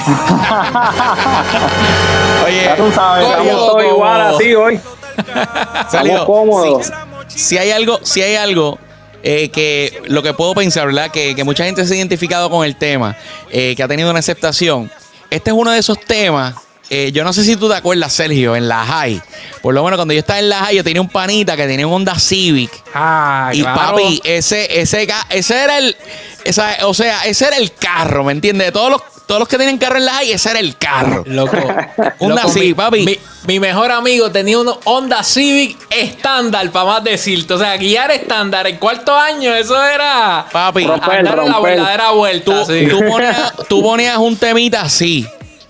Oye, 2.45 2.64
Ya 2.64 2.76
tú 2.78 2.89
sabes, 2.93 3.26
Cómodo, 3.26 3.41
estamos 3.41 3.52
todos 3.58 3.72
cómodo. 3.74 3.89
igual 3.95 4.22
así 4.22 4.56
hoy. 4.56 4.80
Salió. 5.91 6.14
Estamos 6.20 6.26
cómodos. 6.26 6.91
Si, 7.28 7.39
si 7.39 7.58
hay 7.58 7.72
algo, 7.72 8.00
si 8.04 8.22
hay 8.22 8.38
algo 8.38 8.80
eh, 9.24 9.49
que 9.49 10.01
lo 10.07 10.24
que 10.24 10.34
puedo 10.34 10.53
pensar, 10.55 10.86
¿verdad? 10.88 11.11
Que, 11.11 11.36
que 11.36 11.43
mucha 11.43 11.65
gente 11.65 11.86
se 11.86 11.93
ha 11.93 11.97
identificado 11.97 12.49
con 12.49 12.65
el 12.65 12.76
tema, 12.76 13.15
eh, 13.51 13.74
que 13.76 13.84
ha 13.84 13.88
tenido 13.88 14.09
una 14.09 14.20
aceptación. 14.20 14.91
Este 15.30 15.49
es 15.51 15.55
uno 15.55 15.72
de 15.72 15.80
esos 15.80 15.99
temas. 15.99 16.55
eh, 16.89 17.11
yo 17.11 17.24
no 17.24 17.34
sé 17.34 17.43
si 17.43 17.55
tú 17.55 17.70
te 17.70 17.76
acuerdas, 17.76 18.11
Sergio, 18.13 18.55
en 18.55 18.67
la 18.67 18.84
high. 18.84 19.22
Por 19.61 19.74
lo 19.76 19.84
menos 19.84 19.97
cuando 19.97 20.13
yo 20.13 20.22
estaba 20.22 20.39
en 20.39 20.49
la 20.49 20.59
high, 20.59 20.76
yo 20.78 20.84
tenía 20.84 21.01
un 21.01 21.09
panita 21.09 21.55
que 21.55 21.67
tenía 21.67 21.86
un 21.86 21.93
Honda 21.93 22.17
Civic. 22.17 22.72
Ah, 22.95 23.51
y 23.53 23.61
papi, 23.61 24.22
ese, 24.24 24.80
ese, 24.82 25.07
ese 25.30 25.63
era 25.63 25.78
el. 25.78 25.95
Esa, 26.43 26.78
o 26.88 26.93
sea, 26.93 27.26
ese 27.26 27.45
era 27.45 27.57
el 27.57 27.74
carro, 27.74 28.24
¿me 28.24 28.32
entiendes? 28.32 28.67
De 28.67 28.72
todos 28.72 28.89
los, 28.89 29.01
todos 29.30 29.41
los 29.41 29.47
que 29.47 29.57
tienen 29.57 29.77
carro 29.77 29.97
en 29.97 30.05
la 30.05 30.13
high, 30.13 30.32
ese 30.32 30.49
era 30.49 30.59
el 30.59 30.75
carro. 30.75 31.23
Loco. 31.27 31.55
Un 32.17 32.30
Loco, 32.30 32.49
Civic, 32.49 32.69
mi, 32.69 32.73
papi. 32.73 33.05
Mi, 33.05 33.19
mi 33.45 33.59
mejor 33.59 33.91
amigo 33.91 34.32
tenía 34.32 34.57
un 34.57 34.73
Honda 34.86 35.23
Civic 35.23 35.77
estándar, 35.91 36.71
para 36.71 36.86
más 36.86 37.03
decirte. 37.03 37.53
O 37.53 37.59
sea, 37.59 37.77
guiar 37.77 38.09
estándar 38.09 38.65
en 38.65 38.77
cuarto 38.77 39.15
año, 39.15 39.53
eso 39.53 39.80
era. 39.86 40.47
Papi, 40.51 40.84
Romper, 40.84 41.19
andar 41.19 41.43
la 41.47 41.59
verdadera 41.59 42.09
vuelta. 42.09 42.43
tú, 42.43 42.73
sí. 42.73 42.88
tú 42.89 42.99
ponías, 43.07 43.53
tú 43.69 43.84
ponías 43.84 44.17
un 44.17 44.36
temita 44.36 44.82
así. 44.82 45.27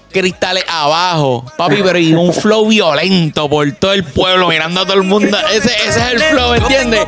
Cristales 0.10 0.64
abajo, 0.70 1.44
papi, 1.58 1.84
pero 1.84 2.00
y 2.00 2.14
un 2.14 2.34
flow 2.34 2.66
violento 2.66 3.50
por 3.50 3.70
todo 3.74 3.92
el 3.92 4.06
pueblo, 4.06 4.48
mirando 4.48 4.82
a 4.82 4.86
todo 4.86 4.96
el 4.96 5.04
mundo. 5.04 5.38
Ese, 5.52 5.70
ese 5.86 6.00
es 6.00 6.14
el 6.14 6.20
flow, 6.20 6.54
¿entiendes? 6.54 7.06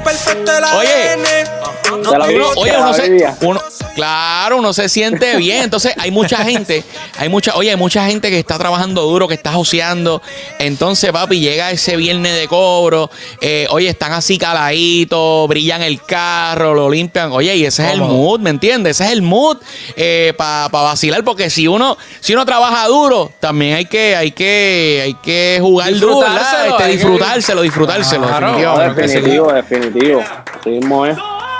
Oye, 0.77 1.15
La 2.03 2.25
Uno- 2.25 2.49
oye, 2.57 2.71
uno 2.77 2.93
se, 2.93 3.25
uno, 3.41 3.61
claro, 3.95 4.57
uno 4.57 4.73
se 4.73 4.89
siente 4.89 5.35
bien. 5.37 5.63
Entonces, 5.63 5.93
hay 5.97 6.11
mucha 6.11 6.37
gente, 6.43 6.83
hay 7.17 7.29
mucha, 7.29 7.55
oye, 7.55 7.69
hay 7.71 7.75
mucha 7.77 8.05
gente 8.07 8.29
que 8.29 8.39
está 8.39 8.57
trabajando 8.57 9.03
duro, 9.03 9.27
que 9.27 9.33
está 9.35 9.51
joseando. 9.53 10.21
Entonces, 10.59 11.11
papi, 11.11 11.39
llega 11.39 11.71
ese 11.71 11.95
viernes 11.95 12.35
de 12.35 12.47
cobro. 12.47 13.09
eh, 13.41 13.67
oye, 13.71 13.89
están 13.89 14.13
así 14.13 14.37
caladitos, 14.37 15.47
brillan 15.47 15.81
el 15.81 16.01
carro, 16.03 16.73
lo 16.73 16.89
limpian. 16.89 17.31
Oye, 17.31 17.55
y 17.55 17.65
ese 17.65 17.85
es 17.87 17.93
el 17.93 18.01
mood, 18.01 18.39
¿me 18.39 18.49
entiendes? 18.49 18.97
Ese 18.99 19.05
es 19.05 19.11
el 19.11 19.21
mood 19.21 19.57
para 20.37 20.67
vacilar, 20.69 21.23
porque 21.23 21.49
si 21.49 21.67
uno, 21.67 21.97
si 22.19 22.33
uno 22.33 22.45
trabaja 22.45 22.87
duro, 22.87 23.31
también 23.39 23.75
hay 23.75 23.85
que, 23.85 24.15
hay 24.15 24.31
que, 24.31 25.01
hay 25.03 25.13
que 25.15 25.57
jugar 25.61 25.93
duro, 25.95 26.21
Este, 26.77 26.87
disfrutárselo, 26.91 27.61
disfrutárselo, 27.61 28.27
Claro. 28.27 28.57
Definitivo, 28.95 29.51
definitivo. 29.53 30.23
Así 30.59 30.69
mismo 30.69 31.05
es. 31.05 31.17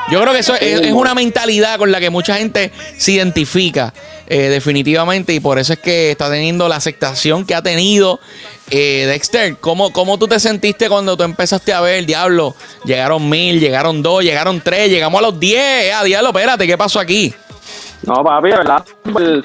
Yo 0.10 0.20
creo 0.22 0.34
que 0.34 0.40
eso 0.40 0.56
es, 0.56 0.92
una 0.92 1.14
mentalidad 1.14 1.78
con 1.78 1.92
la 1.92 2.00
que 2.00 2.10
mucha 2.10 2.36
gente 2.36 2.72
se 2.98 3.14
identifica 3.14 3.94
eh, 4.28 4.50
definitivamente 4.50 5.34
y 5.34 5.40
por 5.40 5.60
eso 5.60 5.74
es 5.74 5.80
que 5.80 6.12
está 6.12 6.30
teniendo 6.30 6.68
la 6.68 6.76
aceptación 6.76 7.46
que 7.46 7.56
ha 7.56 7.62
tenido 7.62 8.20
eh, 8.70 9.06
Dexter. 9.08 9.58
¿Cómo, 9.58 9.92
¿Cómo 9.94 10.18
tú 10.18 10.28
te 10.28 10.40
sentiste 10.40 10.90
cuando 10.90 11.16
tú 11.16 11.24
empezaste 11.24 11.74
a 11.74 11.82
ver, 11.82 12.06
diablo? 12.06 12.56
Llegaron 12.84 13.30
mil, 13.30 13.60
llegaron 13.60 14.02
dos, 14.02 14.24
llegaron 14.24 14.60
tres, 14.62 14.90
llegamos 14.90 15.20
a 15.20 15.24
los 15.24 15.40
diez. 15.40 15.94
Ah, 15.94 16.04
diablo, 16.04 16.30
espérate, 16.30 16.68
¿qué 16.68 16.78
pasó 16.78 17.00
aquí? 17.00 17.34
No, 18.04 18.24
papi, 18.24 18.50
de 18.50 18.58
verdad, 18.58 18.86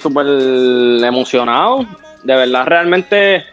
súper 0.01 0.27
emocionado. 1.05 1.87
De 2.23 2.35
verdad, 2.35 2.65
realmente 2.67 3.45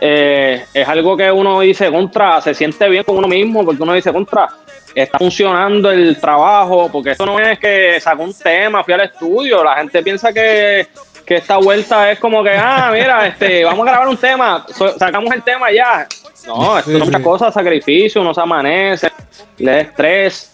eh, 0.00 0.64
es 0.72 0.88
algo 0.88 1.16
que 1.16 1.30
uno 1.30 1.60
dice 1.60 1.90
contra, 1.90 2.40
se 2.40 2.54
siente 2.54 2.88
bien 2.88 3.04
con 3.04 3.18
uno 3.18 3.28
mismo, 3.28 3.64
porque 3.64 3.82
uno 3.82 3.92
dice 3.92 4.12
contra, 4.12 4.48
está 4.94 5.18
funcionando 5.18 5.90
el 5.90 6.18
trabajo, 6.20 6.88
porque 6.90 7.12
esto 7.12 7.26
no 7.26 7.38
es 7.38 7.58
que 7.58 8.00
sacó 8.00 8.22
un 8.24 8.34
tema, 8.34 8.84
fui 8.84 8.94
al 8.94 9.02
estudio, 9.02 9.62
la 9.62 9.76
gente 9.76 10.02
piensa 10.02 10.32
que, 10.32 10.88
que 11.24 11.36
esta 11.36 11.56
vuelta 11.56 12.10
es 12.10 12.18
como 12.18 12.42
que, 12.42 12.50
ah, 12.50 12.90
mira, 12.92 13.26
este, 13.28 13.64
vamos 13.64 13.86
a 13.86 13.90
grabar 13.90 14.08
un 14.08 14.16
tema, 14.16 14.66
sacamos 14.98 15.32
el 15.34 15.42
tema 15.42 15.70
ya. 15.72 16.06
No, 16.46 16.78
esto 16.78 16.90
son 16.90 17.00
muchas 17.00 17.22
cosas, 17.22 17.54
sacrificio, 17.54 18.22
uno 18.22 18.32
se 18.32 18.40
amanece, 18.40 19.12
le 19.58 19.72
da 19.72 19.80
estrés, 19.80 20.52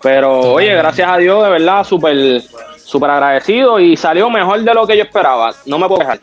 pero 0.00 0.40
oye, 0.54 0.74
gracias 0.74 1.08
a 1.10 1.16
Dios, 1.18 1.44
de 1.44 1.50
verdad, 1.50 1.84
súper 1.84 2.42
súper 2.88 3.10
agradecido 3.10 3.78
y 3.78 3.96
salió 3.96 4.30
mejor 4.30 4.62
de 4.62 4.72
lo 4.72 4.86
que 4.86 4.96
yo 4.96 5.02
esperaba. 5.02 5.54
No 5.66 5.78
me 5.78 5.86
puedo 5.86 6.00
quejar. 6.00 6.20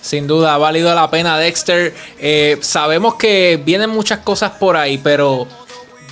Sin 0.00 0.26
duda, 0.26 0.54
ha 0.54 0.58
valido 0.58 0.94
la 0.94 1.10
pena 1.10 1.38
Dexter. 1.38 1.92
Eh, 2.18 2.56
sabemos 2.62 3.16
que 3.16 3.60
vienen 3.62 3.90
muchas 3.90 4.20
cosas 4.20 4.52
por 4.52 4.76
ahí, 4.78 4.96
pero 4.96 5.46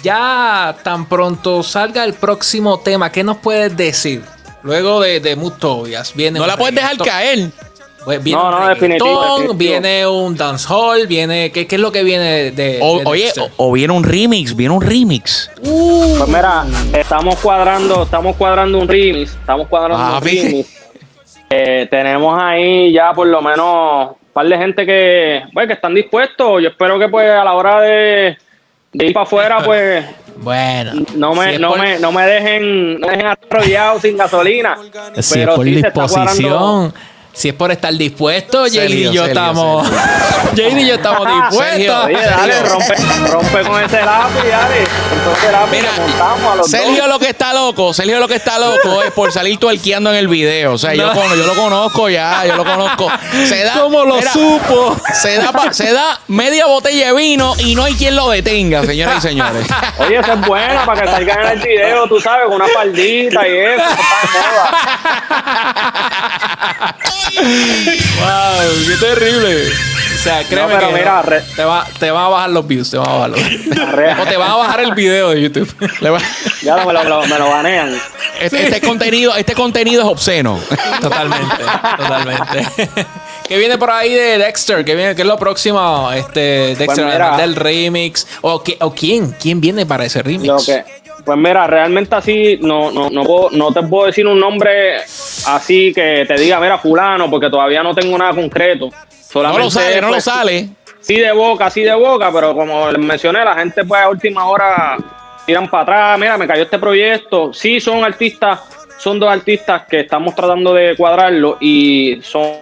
ya 0.02 0.76
tan 0.82 1.06
pronto 1.06 1.62
salga 1.62 2.04
el 2.04 2.14
próximo 2.14 2.78
tema, 2.80 3.10
¿qué 3.10 3.22
nos 3.24 3.38
puedes 3.38 3.76
decir? 3.76 4.22
Luego 4.62 5.00
de, 5.00 5.20
de 5.20 5.36
Mutovias, 5.36 6.14
viene 6.14 6.38
No 6.38 6.46
la 6.46 6.56
puedes 6.56 6.74
dejar 6.74 6.96
caer. 6.98 7.50
Pues 8.04 8.22
viene 8.22 8.40
No, 8.40 8.48
un 8.48 8.54
no, 8.60 8.68
definitivo, 8.68 9.54
viene 9.54 10.06
un 10.06 10.34
dancehall, 10.36 11.06
viene 11.06 11.50
¿qué, 11.52 11.66
qué 11.66 11.74
es 11.74 11.80
lo 11.80 11.92
que 11.92 12.02
viene 12.04 12.52
de, 12.52 12.78
O- 12.80 12.98
de 13.00 13.04
oye, 13.06 13.32
o, 13.56 13.68
o 13.68 13.72
viene 13.72 13.92
un 13.92 14.02
remix, 14.02 14.56
viene 14.56 14.74
un 14.74 14.80
remix. 14.80 15.50
Pues 15.62 16.26
mira, 16.28 16.64
estamos 16.96 17.36
cuadrando, 17.40 18.04
estamos 18.04 18.36
cuadrando 18.36 18.78
un 18.78 18.88
remix, 18.88 19.32
estamos 19.32 19.66
cuadrando 19.68 19.98
Ah, 20.02 20.18
un 20.18 20.24
remix. 20.24 20.68
Eh, 21.50 21.86
tenemos 21.90 22.38
ahí 22.40 22.92
ya 22.92 23.12
por 23.12 23.26
lo 23.26 23.40
menos 23.42 24.10
un 24.12 24.32
par 24.32 24.46
de 24.46 24.56
gente 24.58 24.86
que, 24.86 25.42
pues, 25.52 25.66
que 25.66 25.72
están 25.74 25.94
dispuestos. 25.94 26.62
Yo 26.62 26.68
espero 26.68 26.98
que 26.98 27.08
pues 27.08 27.28
a 27.30 27.44
la 27.44 27.52
hora 27.54 27.80
de, 27.80 28.38
de 28.98 29.06
ir 29.06 29.12
para 29.12 29.24
afuera, 29.24 29.58
pues 29.64 30.04
Bueno, 30.36 30.92
no 31.16 31.34
me, 31.34 31.46
si 31.48 31.54
es 31.54 31.60
no 31.60 31.68
por- 31.70 31.80
me, 31.80 31.98
no 31.98 32.12
me 32.12 32.22
dejen, 32.26 33.00
no 33.00 33.06
me 33.06 33.12
dejen 33.16 33.26
arrollado 33.50 34.00
sin 34.00 34.16
gasolina. 34.16 34.76
Si 35.14 35.20
es 35.20 35.32
Pero 35.32 35.54
por 35.56 35.64
sí 35.66 35.72
se 35.80 35.86
está 35.88 35.92
cuadrando- 35.92 36.22
disposición, 36.32 36.94
si 37.38 37.48
es 37.50 37.54
por 37.54 37.70
estar 37.70 37.92
dispuesto, 37.94 38.66
JD 38.66 38.88
y 38.90 39.12
yo 39.12 39.24
estamos. 39.26 39.88
JD 40.54 40.78
y 40.78 40.86
yo 40.88 40.94
estamos 40.94 41.26
dispuestos. 41.26 42.04
Oye, 42.06 42.16
dale, 42.20 42.62
rompe, 42.62 42.94
rompe 43.30 43.60
con 43.62 43.82
ese 43.84 44.02
lápiz, 44.04 44.48
dale. 44.50 44.82
Ese 44.82 45.52
lápiz 45.52 45.70
Mira, 45.70 45.88
montamos 45.98 46.52
a 46.52 46.56
los 46.56 46.70
Sergio 46.70 47.02
dos. 47.02 47.08
lo 47.08 47.18
que 47.20 47.28
está 47.28 47.52
loco, 47.54 47.94
Sergio 47.94 48.18
lo 48.18 48.26
que 48.26 48.34
está 48.36 48.58
loco 48.58 49.02
es 49.04 49.12
por 49.12 49.30
salir 49.32 49.56
tuerqueando 49.58 50.10
en 50.10 50.16
el 50.16 50.26
video. 50.28 50.72
O 50.72 50.78
sea, 50.78 50.94
yo, 50.94 51.06
No. 51.06 51.12
cono- 51.14 51.36
yo 51.36 51.46
lo 51.46 51.54
conozco 51.54 52.08
ya, 52.08 52.44
yo 52.46 52.56
lo 52.56 52.64
conozco. 52.64 53.08
Se 53.46 53.62
da, 53.62 53.74
¿Cómo 53.74 54.04
lo 54.04 54.16
mira, 54.16 54.32
supo? 54.32 54.96
Se 55.14 55.36
da, 55.36 55.52
se 55.72 55.92
da 55.92 56.20
media 56.26 56.66
botella 56.66 57.08
de 57.08 57.12
vino 57.14 57.54
y 57.58 57.74
no 57.76 57.84
hay 57.84 57.94
quien 57.94 58.16
lo 58.16 58.30
detenga, 58.30 58.82
señoras 58.84 59.18
y 59.24 59.28
señores. 59.28 59.66
Oye, 59.98 60.16
esa 60.18 60.32
es 60.34 60.40
buena 60.40 60.84
para 60.84 61.02
que 61.02 61.08
salgan 61.08 61.40
en 61.40 61.48
el 61.52 61.58
video, 61.60 62.08
tú 62.08 62.20
sabes, 62.20 62.46
con 62.46 62.54
una 62.56 62.66
faldita 62.68 63.46
y 63.46 63.56
eso, 63.58 63.82
está 63.84 64.18
de 64.22 64.38
moda. 64.48 64.70
wow, 67.36 68.86
qué 68.86 68.96
terrible. 69.06 69.68
O 69.68 70.20
sea, 70.20 70.42
créeme 70.48 70.74
pero 70.74 70.88
que 70.88 70.94
mira, 70.94 71.14
no. 71.16 71.22
re- 71.22 71.42
te, 71.54 71.64
va, 71.64 71.86
te 71.98 72.10
van 72.10 72.24
a 72.24 72.28
bajar 72.28 72.50
los 72.50 72.66
views, 72.66 72.90
te 72.90 72.98
van 72.98 73.08
a 73.08 73.12
bajar 73.12 73.30
los 73.30 73.40
views. 73.44 73.68
O 74.20 74.24
te 74.26 74.36
van 74.36 74.50
a 74.50 74.56
bajar 74.56 74.80
el 74.80 74.92
video 74.94 75.30
de 75.30 75.42
YouTube. 75.42 75.72
Le 76.00 76.10
va- 76.10 76.18
Ya 76.62 76.76
me 76.84 76.92
lo, 76.92 77.02
me 77.04 77.08
lo, 77.08 77.26
me 77.26 77.38
lo 77.38 77.50
banean. 77.50 77.96
Este, 78.40 78.64
este 78.66 78.80
contenido, 78.80 79.36
este 79.36 79.54
contenido 79.54 80.02
es 80.02 80.08
obsceno. 80.08 80.58
Totalmente, 81.00 81.54
totalmente. 81.96 82.66
¿Qué 83.48 83.56
viene 83.58 83.78
por 83.78 83.90
ahí 83.90 84.12
de 84.12 84.38
Dexter? 84.38 84.84
¿Qué, 84.84 84.94
viene, 84.94 85.14
qué 85.14 85.22
es 85.22 85.28
lo 85.28 85.38
próximo? 85.38 86.10
Este, 86.12 86.40
Dexter, 86.76 86.86
Pues 86.86 86.98
mira. 86.98 87.12
además 87.14 87.38
del 87.38 87.54
remix. 87.56 88.26
¿O, 88.42 88.62
qué- 88.62 88.76
o 88.80 88.92
quién? 88.92 89.34
¿Quién 89.40 89.60
viene 89.60 89.86
para 89.86 90.04
ese 90.04 90.22
remix? 90.22 90.46
Lo 90.46 90.56
que, 90.58 90.84
pues 91.28 91.38
mira, 91.38 91.66
realmente 91.66 92.14
así 92.14 92.58
no, 92.62 92.90
no, 92.90 93.10
no, 93.10 93.22
puedo- 93.22 93.50
no 93.50 93.70
te 93.70 93.82
puedo 93.82 94.06
decir 94.06 94.26
un 94.26 94.40
nombre 94.40 94.96
así 95.46 95.92
que 95.94 96.24
te 96.26 96.34
diga, 96.40 96.58
mira, 96.58 96.78
fulano, 96.78 97.28
porque 97.28 97.50
todavía 97.50 97.82
no 97.82 97.94
tengo 97.94 98.16
nada 98.16 98.32
concreto. 98.34 98.88
No 99.34 99.58
lo 99.58 99.70
sale, 99.70 100.00
no 100.00 100.06
lo 100.06 100.12
pues, 100.14 100.24
sale. 100.24 100.68
Sí 101.00 101.16
de 101.16 101.30
boca, 101.32 101.68
sí 101.68 101.82
de 101.82 101.94
boca, 101.94 102.30
pero 102.32 102.54
como 102.54 102.90
les 102.90 102.98
mencioné, 102.98 103.44
la 103.44 103.54
gente 103.56 103.84
pues 103.84 104.00
a 104.00 104.08
última 104.08 104.46
hora 104.48 104.96
tiran 105.44 105.68
para 105.68 105.82
atrás, 105.82 106.18
mira, 106.18 106.38
me 106.38 106.46
cayó 106.46 106.62
este 106.62 106.78
proyecto. 106.78 107.52
Sí 107.52 107.78
son 107.78 108.02
artistas, 108.04 108.60
son 108.98 109.20
dos 109.20 109.28
artistas 109.30 109.82
que 109.86 110.00
estamos 110.00 110.34
tratando 110.34 110.72
de 110.72 110.96
cuadrarlo 110.96 111.58
y 111.60 112.20
son, 112.22 112.52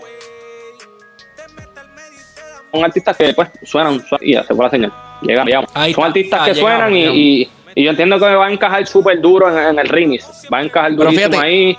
son 2.73 2.85
artistas 2.85 3.17
que 3.17 3.33
pues 3.33 3.49
suenan, 3.63 4.05
suenan 4.07 4.27
y 4.27 4.33
ya 4.35 4.43
se 4.43 4.55
fue 4.55 4.65
la 4.65 4.71
señal. 4.71 4.93
Llegamos, 5.23 5.47
llegamos. 5.47 5.71
Ahí 5.73 5.95
Son 5.95 6.03
está. 6.03 6.07
artistas 6.09 6.41
que 6.49 6.55
llegamos, 6.55 6.71
suenan 6.73 6.93
y, 6.97 6.99
llegamos. 7.01 7.17
y- 7.17 7.43
y 7.43 7.51
yo 7.85 7.91
entiendo 7.91 8.19
que 8.19 8.25
va 8.25 8.47
a 8.47 8.53
encajar 8.53 8.87
súper 8.87 9.21
duro 9.21 9.51
en, 9.51 9.59
en 9.59 9.79
el 9.79 9.89
remix. 9.89 10.25
Va 10.53 10.59
a 10.59 10.63
encajar 10.63 10.91
Pero 10.97 11.05
durísimo 11.11 11.29
fíjate, 11.33 11.47
ahí. 11.47 11.79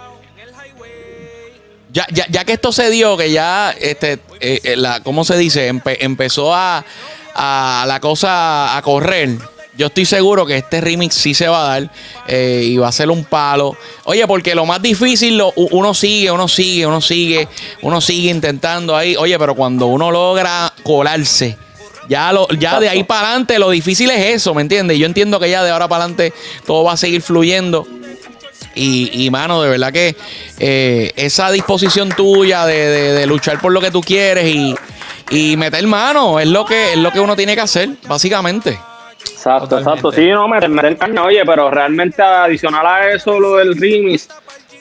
Ya, 1.92 2.06
ya, 2.12 2.26
ya 2.30 2.46
que 2.46 2.54
esto 2.54 2.72
se 2.72 2.90
dio, 2.92 3.18
que 3.18 3.32
ya, 3.32 3.72
este, 3.72 4.14
eh, 4.40 4.60
eh, 4.64 4.76
la, 4.76 5.02
¿cómo 5.02 5.24
se 5.24 5.38
dice? 5.38 5.72
Empe- 5.74 5.98
empezó 6.02 6.54
a, 6.54 6.84
a 7.34 7.86
la 7.88 8.00
cosa 8.00 8.78
a 8.78 8.82
correr. 8.82 9.30
Yo 9.76 9.88
estoy 9.88 10.06
seguro 10.06 10.46
que 10.46 10.58
este 10.58 10.82
remix 10.82 11.16
sí 11.16 11.34
se 11.34 11.48
va 11.48 11.64
a 11.66 11.80
dar 11.80 11.92
eh, 12.28 12.62
y 12.66 12.78
va 12.78 12.88
a 12.90 12.92
ser 12.92 13.10
un 13.10 13.24
palo. 13.24 13.78
Oye, 14.04 14.26
porque 14.28 14.54
lo 14.54 14.66
más 14.66 14.82
difícil, 14.82 15.38
lo- 15.38 15.54
uno 15.56 15.94
sigue, 15.94 16.30
uno 16.32 16.48
sigue, 16.48 16.86
uno 16.86 17.00
sigue, 17.02 17.48
uno 17.82 18.02
sigue 18.02 18.30
intentando 18.32 18.96
ahí. 18.96 19.16
Oye, 19.16 19.38
pero 19.40 19.56
cuando 19.56 19.86
uno 19.88 20.12
logra 20.12 20.72
colarse, 20.84 21.58
ya, 22.08 22.32
lo, 22.34 22.48
ya 22.50 22.80
de 22.80 22.90
ahí 22.90 23.04
para 23.04 23.28
adelante, 23.30 23.60
lo 23.60 23.70
difícil 23.70 24.10
es 24.12 24.36
eso, 24.36 24.54
¿me 24.54 24.62
entiendes? 24.62 24.98
Yo 24.98 25.06
entiendo 25.06 25.40
que 25.40 25.50
ya 25.50 25.64
de 25.64 25.72
ahora 25.72 25.88
para 25.88 26.04
adelante 26.06 26.34
todo 26.66 26.84
va 26.84 26.94
a 26.94 26.98
seguir 26.98 27.22
fluyendo. 27.22 27.88
Y, 28.76 29.26
y, 29.26 29.32
mano, 29.32 29.62
de 29.64 29.70
verdad 29.70 29.92
que 29.92 30.16
eh, 30.60 31.12
esa 31.16 31.50
disposición 31.52 32.10
tuya 32.10 32.66
de, 32.68 32.88
de- 32.88 33.14
de 33.14 33.26
luchar 33.26 33.60
por 33.60 33.72
lo 33.72 33.82
que 33.82 33.90
tú 33.90 34.02
quieres 34.02 34.46
y, 34.46 34.76
y 35.32 35.58
meter 35.58 35.86
mano 35.88 36.40
es 36.40 36.48
lo 36.48 36.64
que 36.64 36.92
es 36.94 36.98
lo 36.98 37.12
que 37.12 37.20
uno 37.20 37.36
tiene 37.36 37.56
que 37.56 37.62
hacer, 37.62 37.90
básicamente. 38.08 38.78
Exacto, 39.32 39.68
Totalmente. 39.68 39.90
exacto. 40.00 40.12
Sí, 40.12 40.28
no, 40.30 40.48
meter, 40.48 40.70
meter 40.70 40.96
caña, 40.96 41.24
oye, 41.24 41.44
pero 41.44 41.72
realmente 41.72 42.22
adicional 42.22 42.86
a 42.86 43.10
eso, 43.10 43.40
lo 43.40 43.56
del 43.56 43.76
remix, 43.76 44.30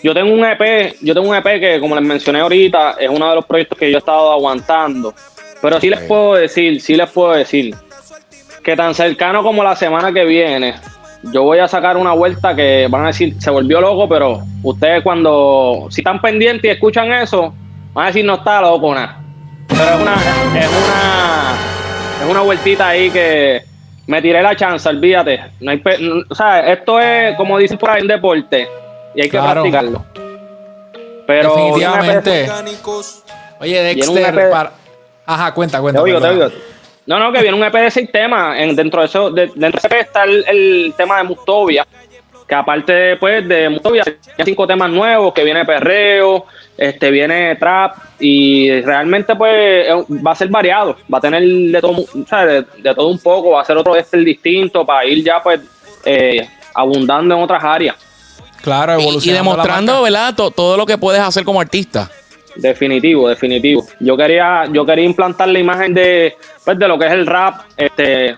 yo 0.02 0.12
tengo 0.12 0.30
un 0.32 0.44
EP, 0.44 0.96
yo 1.00 1.14
tengo 1.14 1.28
un 1.30 1.36
EP 1.36 1.44
que, 1.58 1.78
como 1.80 1.94
les 1.94 2.04
mencioné 2.04 2.40
ahorita, 2.40 2.96
es 3.00 3.08
uno 3.08 3.30
de 3.30 3.34
los 3.34 3.46
proyectos 3.46 3.78
que 3.78 3.90
yo 3.90 3.96
he 3.96 3.98
estado 3.98 4.30
aguantando. 4.30 5.14
Pero 5.62 5.80
sí 5.80 5.88
les 5.90 6.00
puedo 6.00 6.34
decir, 6.34 6.80
sí 6.80 6.96
les 6.96 7.10
puedo 7.10 7.32
decir, 7.32 7.74
que 8.62 8.76
tan 8.76 8.94
cercano 8.94 9.42
como 9.42 9.62
la 9.62 9.74
semana 9.76 10.12
que 10.12 10.24
viene, 10.24 10.74
yo 11.32 11.42
voy 11.44 11.58
a 11.58 11.68
sacar 11.68 11.96
una 11.96 12.12
vuelta 12.12 12.54
que 12.54 12.86
van 12.90 13.04
a 13.04 13.06
decir, 13.08 13.34
se 13.40 13.50
volvió 13.50 13.80
loco, 13.80 14.08
pero 14.08 14.42
ustedes 14.62 15.02
cuando, 15.02 15.86
si 15.90 16.00
están 16.02 16.20
pendientes 16.20 16.64
y 16.64 16.72
escuchan 16.72 17.12
eso, 17.12 17.54
van 17.92 18.04
a 18.04 18.06
decir, 18.08 18.24
no 18.24 18.34
está 18.34 18.60
loco 18.60 18.94
nada. 18.94 19.20
Pero 19.68 19.82
es 19.82 20.00
una, 20.00 20.14
es 20.14 20.68
una, 20.68 21.54
es 22.24 22.30
una 22.30 22.40
vueltita 22.42 22.88
ahí 22.88 23.10
que 23.10 23.62
me 24.06 24.22
tiré 24.22 24.42
la 24.42 24.54
chance, 24.54 24.88
olvídate. 24.88 25.40
No 25.60 25.70
hay 25.72 25.78
pe- 25.78 25.98
no- 25.98 26.22
o 26.28 26.34
sea, 26.34 26.60
esto 26.72 27.00
es, 27.00 27.34
como 27.36 27.58
dicen 27.58 27.76
por 27.78 27.90
ahí, 27.90 28.02
un 28.02 28.08
deporte 28.08 28.68
y 29.14 29.22
hay 29.22 29.28
que 29.28 29.38
Claro. 29.38 29.62
practicarlo. 29.62 30.04
Pero 31.26 31.56
Definitivamente. 31.56 32.42
Orgánicos. 32.44 33.22
Oye, 33.58 33.82
Dexter, 33.82 34.34
EP 34.38 34.50
para... 34.50 34.72
Ajá, 35.26 35.52
cuenta, 35.52 35.80
cuenta. 35.80 35.98
Te 36.00 36.04
oigo, 36.04 36.20
te 36.20 36.28
oigo. 36.28 36.48
No, 37.06 37.18
no, 37.18 37.32
que 37.32 37.40
viene 37.42 37.56
un 37.56 37.62
EP 37.64 37.74
de 37.74 37.90
seis 37.90 38.10
temas. 38.10 38.58
En, 38.58 38.74
dentro 38.74 39.00
de 39.00 39.06
eso, 39.06 39.30
de- 39.30 39.50
dentro 39.54 39.80
de 39.80 39.86
ese 39.86 39.86
EP 39.88 40.00
está 40.06 40.24
el, 40.24 40.44
el 40.48 40.94
tema 40.96 41.18
de 41.18 41.24
Mustovia. 41.24 41.86
Que 42.48 42.54
aparte 42.54 43.16
pues, 43.16 43.46
de 43.48 43.68
Mustovia, 43.68 44.04
hay 44.06 44.44
cinco 44.44 44.66
temas 44.68 44.88
nuevos, 44.90 45.34
que 45.34 45.42
viene 45.42 45.64
perreo, 45.64 46.46
este 46.78 47.10
viene 47.10 47.56
trap, 47.56 47.96
y 48.20 48.80
realmente 48.82 49.34
pues 49.34 49.88
va 50.24 50.30
a 50.30 50.34
ser 50.36 50.46
variado, 50.48 50.96
va 51.12 51.18
a 51.18 51.20
tener 51.20 51.42
de 51.42 51.80
todo, 51.80 52.02
o 52.02 52.26
sea, 52.28 52.46
de, 52.46 52.64
de 52.78 52.94
todo 52.94 53.08
un 53.08 53.18
poco, 53.18 53.50
va 53.50 53.62
a 53.62 53.64
ser 53.64 53.76
otro 53.76 53.96
este 53.96 54.18
distinto 54.18 54.86
para 54.86 55.04
ir 55.04 55.24
ya 55.24 55.42
pues 55.42 55.60
eh, 56.04 56.48
abundando 56.72 57.34
en 57.34 57.42
otras 57.42 57.64
áreas. 57.64 57.96
Claro, 58.62 58.92
Y, 59.00 59.02
y 59.02 59.06
evolucionando. 59.06 59.50
la 59.50 59.56
demostrando. 59.56 60.02
¿verdad? 60.02 60.34
To- 60.36 60.50
todo 60.52 60.76
lo 60.76 60.86
que 60.86 60.98
puedes 60.98 61.20
hacer 61.20 61.42
como 61.44 61.60
artista. 61.60 62.08
Definitivo, 62.56 63.28
definitivo. 63.28 63.86
Yo 64.00 64.16
quería, 64.16 64.64
yo 64.72 64.84
quería 64.84 65.04
implantar 65.04 65.48
la 65.48 65.58
imagen 65.58 65.94
de, 65.94 66.36
pues, 66.64 66.78
de 66.78 66.88
lo 66.88 66.98
que 66.98 67.06
es 67.06 67.12
el 67.12 67.26
rap, 67.26 67.60
este, 67.76 68.36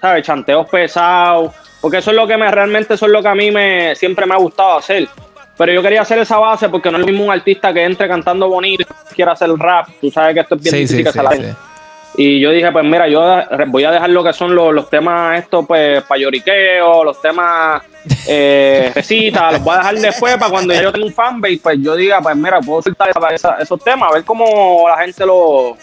¿sabes? 0.00 0.24
Chanteos 0.24 0.68
pesados, 0.68 1.52
porque 1.80 1.98
eso 1.98 2.10
es 2.10 2.16
lo 2.16 2.26
que 2.26 2.36
me, 2.36 2.50
realmente 2.50 2.94
eso 2.94 3.06
es 3.06 3.12
lo 3.12 3.22
que 3.22 3.28
a 3.28 3.34
mí 3.34 3.50
me, 3.50 3.94
siempre 3.94 4.26
me 4.26 4.34
ha 4.34 4.38
gustado 4.38 4.78
hacer. 4.78 5.08
Pero 5.58 5.72
yo 5.72 5.82
quería 5.82 6.02
hacer 6.02 6.18
esa 6.18 6.38
base 6.38 6.68
porque 6.68 6.90
no 6.90 6.98
es 6.98 7.00
lo 7.00 7.06
mismo 7.06 7.24
un 7.24 7.30
artista 7.30 7.72
que 7.72 7.82
entre 7.82 8.06
cantando 8.08 8.48
bonito 8.48 8.84
y 9.10 9.14
quiera 9.14 9.32
hacer 9.32 9.48
rap. 9.50 9.88
Tú 10.00 10.10
sabes 10.10 10.34
que 10.34 10.40
esto 10.40 10.54
es 10.54 10.62
bien 10.62 10.72
Sí, 10.74 10.78
difícil 10.80 10.98
sí, 10.98 11.04
que 11.04 11.12
sí, 11.12 11.18
se 11.18 11.22
la 11.22 11.30
sí. 11.30 11.42
den. 11.42 11.56
Y 12.18 12.40
yo 12.40 12.50
dije, 12.50 12.72
pues 12.72 12.84
mira, 12.84 13.06
yo 13.08 13.20
voy 13.66 13.84
a 13.84 13.90
dejar 13.90 14.08
lo 14.10 14.24
que 14.24 14.32
son 14.32 14.54
los, 14.54 14.72
los 14.72 14.88
temas 14.88 15.38
estos, 15.38 15.66
pues, 15.66 16.02
para 16.04 16.18
lloriqueo, 16.20 17.04
los 17.04 17.20
temas 17.20 17.82
eh, 18.26 18.90
los 19.52 19.62
voy 19.62 19.74
a 19.74 19.78
dejar 19.78 19.94
después 19.98 20.36
para 20.38 20.50
cuando 20.50 20.72
yo 20.74 20.90
tenga 20.92 21.06
un 21.06 21.12
fanbase, 21.12 21.60
pues 21.62 21.78
yo 21.80 21.94
diga, 21.94 22.20
pues 22.22 22.34
mira, 22.36 22.60
puedo 22.60 22.80
soltar 22.82 23.10
esos 23.60 23.84
temas, 23.84 24.10
a 24.10 24.14
ver 24.14 24.24
cómo 24.24 24.86
la 24.88 24.96
gente 25.04 25.26
lo- 25.26 25.76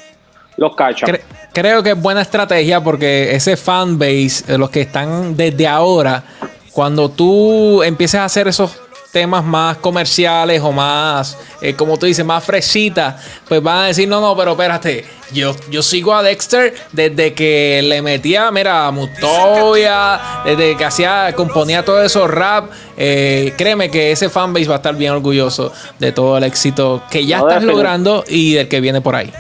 los 0.58 0.76
cacha. 0.76 1.06
Cre- 1.06 1.22
creo 1.54 1.84
que 1.84 1.92
es 1.92 2.02
buena 2.02 2.22
estrategia 2.22 2.82
porque 2.82 3.36
ese 3.36 3.56
fanbase, 3.56 4.44
eh, 4.54 4.58
los 4.58 4.72
que 4.72 4.82
están 4.82 5.36
desde 5.38 5.68
ahora, 5.68 6.24
cuando 6.72 7.10
tú 7.10 7.84
empieces 7.84 8.20
a 8.20 8.26
hacer 8.26 8.48
esos 8.48 8.80
temas 9.14 9.46
más 9.46 9.78
comerciales 9.78 10.60
o 10.62 10.72
más, 10.72 11.38
eh, 11.62 11.76
como 11.76 11.98
tú 11.98 12.08
dices, 12.08 12.26
más 12.26 12.44
fresitas, 12.44 13.24
pues 13.48 13.62
van 13.62 13.78
a 13.78 13.86
decir, 13.86 14.10
no, 14.10 14.20
no, 14.20 14.36
pero 14.36 14.54
espérate, 14.54 15.06
yo, 15.32 15.56
yo 15.70 15.84
sigo 15.84 16.16
a 16.16 16.24
Dexter 16.24 16.74
desde 16.92 17.34
que 17.36 17.82
le 17.84 18.02
metía, 18.02 18.50
mira, 18.50 18.90
Mutovia, 18.90 20.20
desde 20.44 20.76
que 20.76 20.84
hacía, 20.84 21.32
componía 21.36 21.86
todo 21.86 22.02
eso 22.02 22.28
rap, 22.28 22.72
eh, 22.98 23.54
créeme 23.56 23.92
que 23.92 24.12
ese 24.12 24.30
fanbase 24.30 24.66
va 24.68 24.76
a 24.76 24.78
estar 24.78 24.96
bien 24.96 25.12
orgulloso 25.12 25.72
de 26.00 26.12
todo 26.12 26.36
el 26.40 26.44
éxito 26.44 27.04
que 27.12 27.24
ya 27.24 27.38
No, 27.38 27.48
estás 27.48 27.64
logrando 27.64 28.24
y 28.28 28.54
del 28.54 28.68
que 28.68 28.82
viene 28.82 29.00
por 29.00 29.16
ahí. 29.16 29.32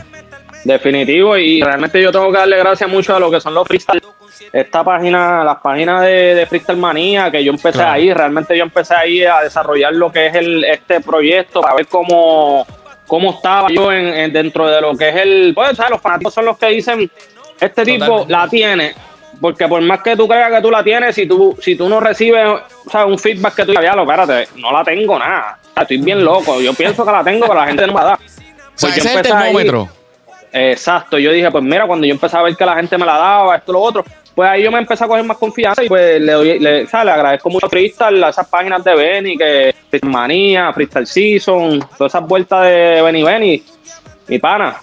Definitivo, 0.65 1.35
y 1.35 1.63
realmente 1.63 1.99
yo 1.99 2.11
tengo 2.11 2.31
que 2.31 2.37
darle 2.37 2.57
gracias 2.57 2.87
mucho 2.87 3.15
a 3.15 3.19
lo 3.19 3.31
que 3.31 3.41
son 3.41 3.55
los 3.55 3.67
freestyle. 3.67 4.01
Esta 4.51 4.83
página, 4.83 5.43
las 5.43 5.57
páginas 5.57 6.01
de, 6.01 6.35
de 6.35 6.45
Freestyle 6.45 6.77
Manía, 6.77 7.31
que 7.31 7.43
yo 7.43 7.51
empecé 7.51 7.81
ahí, 7.81 8.13
realmente 8.13 8.57
yo 8.57 8.63
empecé 8.63 8.95
ahí 8.95 9.23
a 9.23 9.41
desarrollar 9.41 9.93
lo 9.93 10.11
que 10.11 10.27
es 10.27 10.35
el, 10.35 10.63
este 10.63 11.01
proyecto, 11.01 11.61
para 11.61 11.75
ver 11.75 11.87
cómo, 11.87 12.65
cómo 13.07 13.31
estaba 13.31 13.69
yo 13.69 13.91
en, 13.91 14.31
dentro 14.33 14.67
de 14.67 14.81
lo 14.81 14.95
que 14.95 15.09
es 15.09 15.15
el. 15.15 15.53
Pues, 15.55 15.77
¿sabes? 15.77 15.91
Los 15.91 16.01
fanáticos 16.01 16.33
son 16.33 16.45
los 16.45 16.57
que 16.57 16.67
dicen: 16.67 17.09
Este 17.59 17.83
tipo 17.83 18.25
la 18.27 18.47
tiene. 18.47 18.93
Porque 19.41 19.67
por 19.67 19.81
más 19.81 20.01
que 20.01 20.15
tú 20.15 20.27
creas 20.27 20.51
que 20.51 20.61
tú 20.61 20.71
la 20.71 20.83
tienes, 20.83 21.15
si 21.15 21.25
tú, 21.27 21.57
si 21.59 21.75
tú 21.75 21.89
no 21.89 21.99
recibes 21.99 22.47
un 23.05 23.17
feedback 23.17 23.55
que 23.55 23.65
tú 23.65 23.71
digas, 23.71 23.95
lo 23.95 24.03
espérate, 24.03 24.47
no 24.57 24.71
la 24.71 24.83
tengo 24.83 25.17
nada. 25.19 25.57
Estoy 25.75 25.97
bien 25.97 26.23
loco. 26.23 26.61
Yo 26.61 26.73
pienso 26.73 27.03
que 27.03 27.11
la 27.11 27.23
tengo, 27.23 27.41
pero 27.47 27.59
la 27.59 27.67
gente 27.67 27.85
no 27.87 27.93
me 27.93 28.01
da. 28.01 28.17
Pues 28.79 28.97
ese 28.97 29.07
es 29.07 29.15
el 29.15 29.21
termómetro. 29.21 29.89
Exacto. 30.53 31.17
Yo 31.17 31.31
dije, 31.31 31.49
pues 31.51 31.63
mira, 31.63 31.85
cuando 31.87 32.05
yo 32.05 32.13
empecé 32.13 32.37
a 32.37 32.43
ver 32.43 32.55
que 32.55 32.65
la 32.65 32.75
gente 32.75 32.97
me 32.97 33.05
la 33.05 33.17
daba, 33.17 33.55
esto, 33.55 33.73
lo 33.73 33.81
otro, 33.81 34.05
pues 34.33 34.49
ahí 34.49 34.63
yo 34.63 34.71
me 34.71 34.79
empecé 34.79 35.03
a 35.03 35.07
coger 35.07 35.23
más 35.23 35.37
confianza 35.37 35.83
y 35.83 35.87
pues 35.87 36.21
le 36.21 36.31
doy, 36.31 36.59
le, 36.59 36.87
agradezco 36.91 37.49
mucho 37.49 37.65
a 37.65 37.69
Freestyle, 37.69 38.23
a 38.23 38.29
esas 38.29 38.47
páginas 38.47 38.83
de 38.83 38.95
Benny, 38.95 39.37
que 39.37 39.73
Manía, 40.03 40.71
Freestyle 40.73 41.07
Season, 41.07 41.79
todas 41.97 42.13
esas 42.13 42.27
vueltas 42.27 42.63
de 42.63 43.01
Benny 43.01 43.23
Benny, 43.23 43.63
mi 44.27 44.39
pana. 44.39 44.77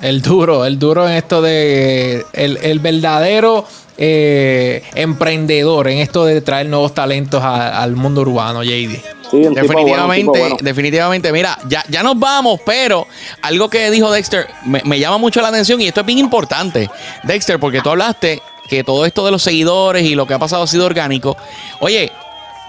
El 0.00 0.20
duro, 0.20 0.64
el 0.64 0.78
duro 0.78 1.08
en 1.08 1.14
esto 1.14 1.40
de 1.40 2.24
el, 2.32 2.58
el 2.60 2.80
verdadero 2.80 3.64
eh, 3.98 4.82
emprendedor 4.94 5.86
en 5.88 5.98
esto 5.98 6.24
de 6.24 6.40
traer 6.40 6.66
nuevos 6.66 6.94
talentos 6.94 7.42
al 7.44 7.94
mundo 7.94 8.22
urbano, 8.22 8.62
JD. 8.62 9.21
Definitivamente, 9.32 10.56
definitivamente. 10.60 11.32
Mira, 11.32 11.58
ya, 11.68 11.84
ya 11.88 12.02
nos 12.02 12.18
vamos, 12.18 12.60
pero 12.64 13.06
algo 13.42 13.68
que 13.68 13.90
dijo 13.90 14.10
Dexter 14.10 14.48
me, 14.64 14.98
llama 14.98 15.18
mucho 15.18 15.40
la 15.40 15.48
atención 15.48 15.80
y 15.80 15.88
esto 15.88 16.00
es 16.00 16.06
bien 16.06 16.18
importante, 16.18 16.90
Dexter, 17.24 17.58
porque 17.58 17.80
tú 17.80 17.90
hablaste 17.90 18.42
que 18.68 18.84
todo 18.84 19.06
esto 19.06 19.24
de 19.24 19.30
los 19.30 19.42
seguidores 19.42 20.04
y 20.04 20.14
lo 20.14 20.26
que 20.26 20.34
ha 20.34 20.38
pasado 20.38 20.62
ha 20.62 20.66
sido 20.66 20.86
orgánico. 20.86 21.36
Oye, 21.80 22.12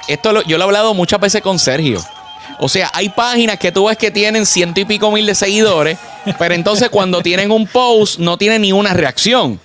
esto 0.07 0.41
yo 0.43 0.57
lo 0.57 0.63
he 0.63 0.67
hablado 0.67 0.93
muchas 0.93 1.19
veces 1.19 1.41
con 1.41 1.59
Sergio. 1.59 2.01
O 2.59 2.69
sea, 2.69 2.89
hay 2.93 3.09
páginas 3.09 3.57
que 3.57 3.71
tú 3.71 3.87
ves 3.87 3.97
que 3.97 4.11
tienen 4.11 4.45
ciento 4.45 4.79
y 4.79 4.85
pico 4.85 5.11
mil 5.11 5.25
de 5.25 5.35
seguidores, 5.35 5.97
pero 6.37 6.53
entonces 6.53 6.89
cuando 6.89 7.21
tienen 7.21 7.51
un 7.51 7.67
post 7.67 8.19
no 8.19 8.37
tienen 8.37 8.61
ni 8.61 8.71
una 8.71 8.93
reacción. 8.93 9.59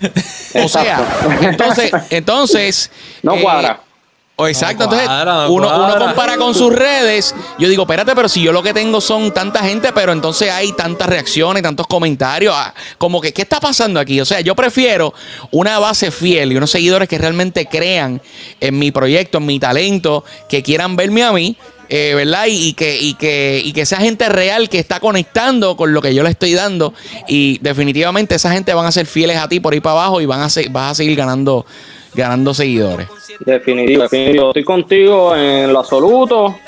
O 0.55 0.69
sea, 0.69 1.07
entonces, 1.43 1.91
entonces. 2.11 2.91
No 3.23 3.35
eh, 3.35 3.43
cuadra. 4.39 4.51
exacto, 4.51 4.85
entonces 4.85 5.09
uno, 5.49 5.99
compara 5.99 6.37
con 6.37 6.55
sus 6.55 6.73
redes. 6.75 7.35
Yo 7.59 7.69
digo, 7.69 7.83
espérate, 7.83 8.15
pero 8.15 8.29
si 8.29 8.43
yo 8.43 8.53
lo 8.53 8.63
que 8.63 8.73
tengo 8.73 9.01
son 9.01 9.33
tanta 9.33 9.61
gente, 9.61 9.93
pero 9.93 10.13
entonces 10.13 10.51
hay 10.51 10.73
tantas 10.73 11.09
reacciones, 11.09 11.63
tantos 11.63 11.87
comentarios, 11.87 12.55
ah, 12.57 12.73
como 12.97 13.21
que, 13.21 13.33
¿qué 13.33 13.43
está 13.43 13.61
pasando 13.61 14.01
aquí? 14.01 14.21
O 14.21 14.25
sea, 14.25 14.41
yo 14.41 14.55
prefiero 14.55 15.13
una 15.51 15.79
base 15.79 16.11
fiel 16.11 16.53
y 16.53 16.57
unos 16.57 16.71
seguidores 16.71 17.09
que 17.09 17.19
realmente 17.19 17.67
crean 17.67 18.23
en 18.61 18.79
mi 18.79 18.91
proyecto, 18.91 19.39
en 19.39 19.47
mi 19.47 19.59
talento, 19.59 20.25
que 20.49 20.63
quieran 20.63 20.97
verme 20.97 21.25
a 21.25 21.33
mí 21.33 21.57
eh, 21.91 22.13
¿verdad? 22.15 22.45
Y, 22.49 22.75
que, 22.75 22.99
y, 23.01 23.15
que, 23.15 23.63
y 23.65 23.73
que 23.73 23.87
sea 23.87 23.99
gente 23.99 24.29
real 24.29 24.69
que 24.69 24.79
está 24.79 25.01
conectando 25.01 25.75
con 25.75 25.95
lo 25.95 26.03
que 26.03 26.15
yo 26.15 26.23
le 26.23 26.31
estoy 26.31 26.53
dando. 26.53 26.93
Y 27.27 27.59
definitivamente 27.59 28.35
esa 28.35 28.53
gente 28.53 28.75
van 28.75 28.85
a 28.85 28.93
ser 28.93 29.07
fieles 29.07 29.39
a 29.39 29.49
ti 29.49 29.59
por 29.59 29.73
ahí 29.73 29.81
para 29.81 29.95
abajo 29.95 30.21
y 30.21 30.27
van 30.27 30.41
a 30.41 30.51
ser, 30.51 30.69
vas 30.69 30.93
a 30.93 30.95
seguir 30.97 31.17
ganando, 31.17 31.65
ganando 32.19 32.53
seguidores. 32.53 33.09
Definitivo, 33.39 34.03
definitivo. 34.03 34.49
Estoy 34.49 34.65
contigo 34.65 35.37
en 35.37 35.73
lo 35.73 35.79
absoluto. 35.79 36.59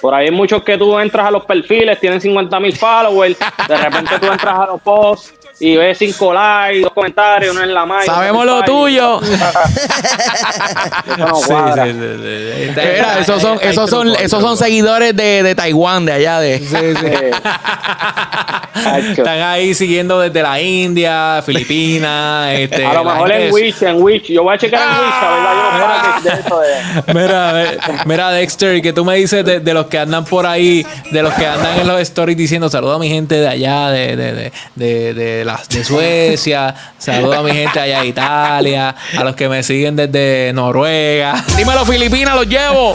Por 0.00 0.14
ahí 0.14 0.26
hay 0.26 0.30
muchos 0.30 0.62
que 0.62 0.78
tú 0.78 0.96
entras 0.98 1.26
a 1.26 1.30
los 1.32 1.44
perfiles, 1.44 1.98
tienen 1.98 2.20
50 2.20 2.60
mil 2.60 2.76
followers, 2.76 3.36
de 3.66 3.76
repente 3.76 4.16
tú 4.20 4.26
entras 4.26 4.56
a 4.60 4.66
los 4.66 4.80
posts 4.80 5.34
y 5.58 5.76
ves 5.76 5.98
cinco 5.98 6.32
likes, 6.32 6.82
dos 6.82 6.92
comentarios, 6.92 7.52
uno 7.52 7.64
en 7.64 7.74
la 7.74 7.84
mano. 7.84 8.04
Sabemos 8.04 8.46
lo 8.46 8.62
tuyo. 8.62 9.20
esos 13.20 13.42
son, 13.42 13.58
esos 13.60 13.90
son, 13.90 14.14
esos 14.14 14.40
son 14.40 14.56
seguidores 14.56 15.16
de, 15.16 15.42
de 15.42 15.56
Taiwán, 15.56 16.04
de 16.04 16.12
allá 16.12 16.38
de. 16.38 16.60
Están 18.98 19.40
ahí 19.40 19.74
siguiendo 19.74 20.20
desde 20.20 20.42
la 20.42 20.60
India, 20.60 21.42
Filipinas. 21.44 22.38
Este, 22.58 22.84
a 22.84 22.94
lo 22.94 23.04
mejor 23.04 23.30
en 23.32 23.52
Wish, 23.52 23.82
en 23.82 24.02
Wish. 24.02 24.24
Yo 24.24 24.42
voy 24.42 24.54
a 24.54 24.58
checar 24.58 24.80
en 24.80 25.04
Wish, 25.04 25.14
a 25.20 25.30
ver, 25.32 26.42
yo 26.44 26.48
no 26.48 26.60
de 26.60 27.14
Mira, 27.14 28.04
mira, 28.04 28.30
Dexter, 28.30 28.80
que 28.82 28.92
tú 28.92 29.04
me 29.04 29.16
dices 29.16 29.44
de, 29.44 29.60
de, 29.60 29.74
los 29.74 29.86
que 29.86 29.98
andan 29.98 30.24
por 30.24 30.46
ahí, 30.46 30.84
de 31.10 31.22
los 31.22 31.32
que 31.34 31.46
andan 31.46 31.78
en 31.80 31.86
los 31.86 32.00
stories 32.00 32.36
diciendo 32.36 32.68
saludos 32.68 32.96
a 32.96 32.98
mi 32.98 33.08
gente 33.08 33.36
de 33.36 33.48
allá, 33.48 33.90
de, 33.90 34.16
de, 34.16 34.32
de, 34.32 34.52
de, 34.74 35.14
de 35.14 35.44
de 35.44 35.84
Suecia, 35.84 36.74
saludo 36.98 37.34
a 37.34 37.42
mi 37.42 37.52
gente 37.52 37.78
allá 37.78 38.00
de 38.00 38.08
Italia, 38.08 38.94
a 39.16 39.24
los 39.24 39.34
que 39.36 39.48
me 39.48 39.62
siguen 39.62 39.96
desde 39.96 40.52
Noruega. 40.54 41.44
Dímelo, 41.56 41.84
Filipinas, 41.84 42.34
los 42.34 42.46
llevo. 42.46 42.94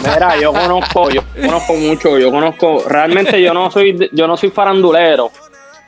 Mira, 0.00 0.36
yo 0.40 0.52
conozco, 0.52 1.10
yo 1.10 1.22
conozco 1.34 1.74
mucho, 1.74 2.18
yo 2.18 2.30
conozco, 2.30 2.84
realmente 2.88 3.40
yo 3.40 3.54
no 3.54 3.70
soy, 3.70 4.10
yo 4.12 4.26
no 4.26 4.36
soy 4.36 4.50
farandulero. 4.50 4.93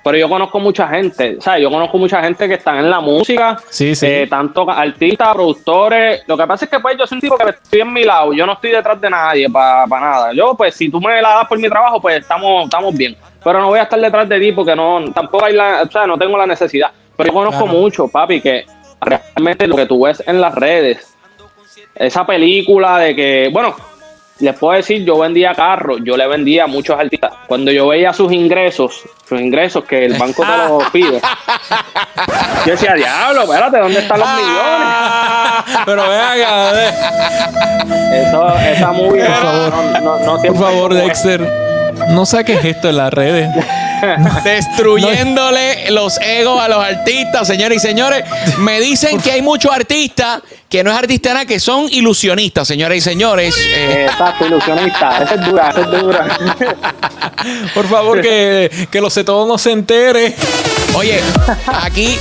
Pero 0.05 0.19
yo 0.19 0.29
conozco 0.29 0.61
mucha 0.61 0.87
gente, 0.87 1.37
o 1.45 1.57
yo 1.59 1.69
conozco 1.69 1.99
mucha 1.99 2.23
gente 2.23 2.47
que 2.47 2.55
están 2.55 2.79
en 2.79 2.89
la 2.89 3.01
música, 3.01 3.57
sí, 3.69 3.93
sí. 3.97 4.07
Eh, 4.07 4.27
tanto 4.31 4.71
artistas, 4.71 5.35
productores. 5.35 6.23
Lo 6.29 6.37
que 6.37 6.47
pasa 6.47 6.65
es 6.67 6.71
que 6.71 6.79
pues 6.79 6.97
yo 6.97 7.09
soy 7.09 7.17
un 7.17 7.23
tipo 7.23 7.37
que 7.37 7.51
estoy 7.51 7.81
en 7.81 7.93
mi 7.93 8.05
lado, 8.05 8.33
yo 8.33 8.47
no 8.47 8.53
estoy 8.53 8.71
detrás 8.71 9.01
de 9.01 9.11
nadie 9.11 9.51
para 9.51 9.87
nada. 9.89 10.33
Yo, 10.33 10.55
pues, 10.57 10.77
si 10.77 10.89
tú 10.89 11.01
me 11.01 11.21
la 11.21 11.31
das 11.31 11.49
por 11.49 11.59
mi 11.59 11.69
trabajo, 11.69 12.01
pues 12.01 12.21
estamos, 12.21 12.67
estamos 12.67 12.97
bien 12.97 13.17
pero 13.47 13.61
no 13.61 13.69
voy 13.69 13.79
a 13.79 13.85
estar 13.85 14.01
detrás 14.01 14.29
de 14.29 14.41
ti 14.41 14.51
porque 14.51 14.75
no, 14.75 15.05
tampoco 15.15 15.45
hay 15.45 15.53
la, 15.53 15.83
o 15.83 15.89
sea, 15.89 16.05
no 16.05 16.19
tengo 16.19 16.37
la 16.37 16.49
necesidad. 16.49 16.91
Pero 17.17 17.29
yo 17.29 17.33
conozco 17.33 17.65
mucho, 17.69 18.09
papi, 18.09 18.41
que 18.41 18.67
realmente 19.01 19.69
lo 19.69 19.77
que 19.77 19.87
tú 19.87 20.05
ves 20.05 20.21
en 20.27 20.41
las 20.41 20.53
redes, 20.53 21.15
esa 21.95 22.27
película 22.27 22.99
de 22.99 23.15
que, 23.15 23.49
bueno, 23.53 23.77
les 24.39 24.55
puedo 24.55 24.77
decir, 24.77 25.05
yo 25.05 25.19
vendía 25.19 25.55
carros, 25.55 26.01
yo 26.05 26.17
le 26.17 26.27
vendía 26.27 26.65
a 26.65 26.67
muchos 26.67 26.99
artistas. 26.99 27.33
Cuando 27.47 27.73
yo 27.73 27.89
veía 27.89 28.13
sus 28.13 28.33
ingresos, 28.33 29.03
sus 29.27 29.41
ingresos 29.41 29.85
que 29.85 30.05
el 30.05 30.15
banco 30.15 30.43
te 30.45 30.57
los 30.69 30.85
pide, 30.93 31.21
yo 32.67 32.73
decía, 32.73 32.95
diablo, 32.95 33.43
espérate, 33.43 33.79
¿dónde 33.79 34.01
están 34.01 34.21
los 34.21 34.29
millones? 34.29 34.89
Pero 35.87 36.03
venga, 36.03 36.91
Eso, 38.13 38.59
esa 38.59 38.93
movie, 38.93 39.23
no, 39.23 40.01
no, 40.01 40.19
no, 40.19 40.43
Por 40.43 40.59
favor, 40.59 40.95
Dexter. 40.95 41.67
No 42.11 42.27
saques 42.27 42.63
esto 42.63 42.91
en 42.91 42.97
las 42.99 43.13
redes. 43.13 43.49
Destruyéndole 44.45 45.91
los 45.91 46.21
egos 46.21 46.61
a 46.61 46.69
los 46.69 46.85
artistas, 46.85 47.47
señores 47.47 47.83
y 47.83 47.87
señores. 47.87 48.25
Me 48.59 48.81
dicen 48.81 49.19
que 49.21 49.33
hay 49.33 49.43
muchos 49.43 49.73
artistas 49.73 50.43
que 50.69 50.83
no 50.83 50.91
es 50.91 50.97
artista 50.97 51.33
nada, 51.33 51.47
que 51.47 51.61
son 51.61 51.87
ilusionistas, 51.91 52.67
señores 52.67 52.99
y 52.99 53.01
señores. 53.01 53.55
Eh, 53.59 54.07
Exacto, 54.11 54.47
ilusionista. 54.47 55.23
Esa 55.23 55.35
es 55.35 55.47
dura, 55.47 55.71
esa 55.71 55.81
es 55.81 55.91
dura. 55.91 56.39
Por 57.75 57.87
favor, 57.87 58.21
que, 58.21 58.89
que 58.91 59.01
lo 59.01 59.11
sé 59.11 59.25
todo 59.25 59.47
no 59.47 59.59
se 59.59 59.73
entere. 59.73 60.35
Oye, 60.95 61.21
aquí 61.83 62.19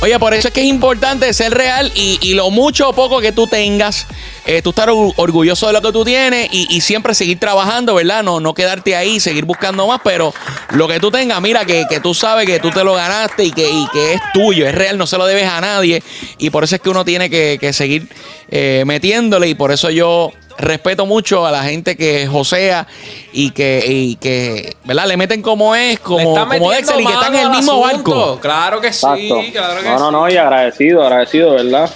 Oye, 0.00 0.16
por 0.20 0.32
eso 0.32 0.48
es 0.48 0.54
que 0.54 0.60
es 0.60 0.66
importante 0.68 1.32
ser 1.34 1.52
real 1.52 1.90
y, 1.94 2.34
lo 2.34 2.50
mucho 2.50 2.90
o 2.90 2.92
poco 2.92 3.20
que 3.20 3.32
tú 3.32 3.48
tengas, 3.48 4.06
eh, 4.48 4.62
tú 4.62 4.70
estar 4.70 4.88
orgulloso 4.88 5.66
de 5.66 5.74
lo 5.74 5.82
que 5.82 5.92
tú 5.92 6.06
tienes 6.06 6.48
y, 6.50 6.80
siempre 6.80 7.14
seguir 7.14 7.38
trabajando, 7.38 7.96
¿verdad? 7.96 8.22
No, 8.22 8.40
no 8.40 8.54
quedarte 8.54 8.96
ahí, 8.96 9.20
seguir 9.20 9.44
buscando 9.44 9.86
más, 9.86 10.00
pero 10.02 10.32
lo 10.70 10.88
que 10.88 10.98
tú 10.98 11.10
tengas, 11.10 11.38
mira, 11.42 11.66
que, 11.66 11.84
tú 12.02 12.14
sabes 12.14 12.46
que 12.46 12.58
tú 12.58 12.70
te 12.70 12.82
lo 12.82 12.94
ganaste 12.94 13.44
y 13.44 13.52
que, 13.52 13.68
que, 13.92 14.14
es 14.14 14.20
tuyo, 14.32 14.66
es 14.66 14.74
real, 14.74 14.96
no 14.96 15.06
se 15.06 15.18
lo 15.18 15.26
debes 15.26 15.44
a 15.44 15.60
nadie. 15.60 16.02
Y 16.38 16.48
por 16.48 16.64
eso 16.64 16.76
es 16.76 16.80
que 16.80 16.88
uno 16.88 17.04
tiene 17.04 17.28
que, 17.28 17.72
seguir 17.74 18.08
eh, 18.50 18.84
metiéndole 18.86 19.48
y 19.48 19.54
por 19.54 19.70
eso 19.70 19.90
yo 19.90 20.32
respeto 20.56 21.04
mucho 21.04 21.44
a 21.44 21.50
la 21.50 21.62
gente 21.64 21.94
que 21.94 22.26
josea 22.26 22.86
y 23.34 23.50
que, 23.50 23.84
y 23.86 24.16
que 24.16 24.76
¿verdad? 24.84 25.08
Le 25.08 25.18
meten 25.18 25.42
como 25.42 25.74
es, 25.74 26.00
como, 26.00 26.34
como 26.34 26.70
Dexter 26.70 26.98
y 26.98 27.04
que 27.04 27.12
están 27.12 27.34
en 27.34 27.42
el 27.42 27.50
mismo 27.50 27.80
barco. 27.80 28.38
Claro 28.40 28.80
que 28.80 28.94
sí, 28.94 29.50
claro 29.52 29.82
que 29.82 29.88
no, 29.90 29.98
No, 29.98 30.10
no, 30.10 30.30
y 30.30 30.38
agradecido, 30.38 31.02
agradecido, 31.02 31.50
¿verdad? 31.52 31.90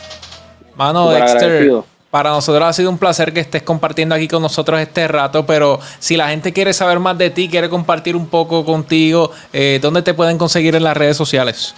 Mano, 0.77 1.09
Dexter. 1.09 1.83
Para 2.13 2.29
nosotros 2.29 2.63
ha 2.69 2.75
sido 2.75 2.91
un 2.91 2.99
placer 2.99 3.33
que 3.33 3.41
estés 3.41 3.63
compartiendo 3.63 4.15
aquí 4.15 4.29
con 4.29 4.43
nosotros 4.43 4.79
este 4.79 5.09
rato, 5.09 5.47
pero 5.47 5.81
si 5.99 6.15
la 6.15 6.29
gente 6.29 6.53
quiere 6.53 6.75
saber 6.75 6.99
más 6.99 7.17
de 7.17 7.31
ti, 7.31 7.49
quiere 7.49 7.71
compartir 7.71 8.17
un 8.17 8.29
poco 8.29 8.67
contigo, 8.67 9.31
eh, 9.51 9.79
¿dónde 9.81 10.03
te 10.03 10.13
pueden 10.13 10.37
conseguir 10.37 10.75
en 10.75 10.85
las 10.85 10.95
redes 10.95 11.17
sociales? 11.17 11.75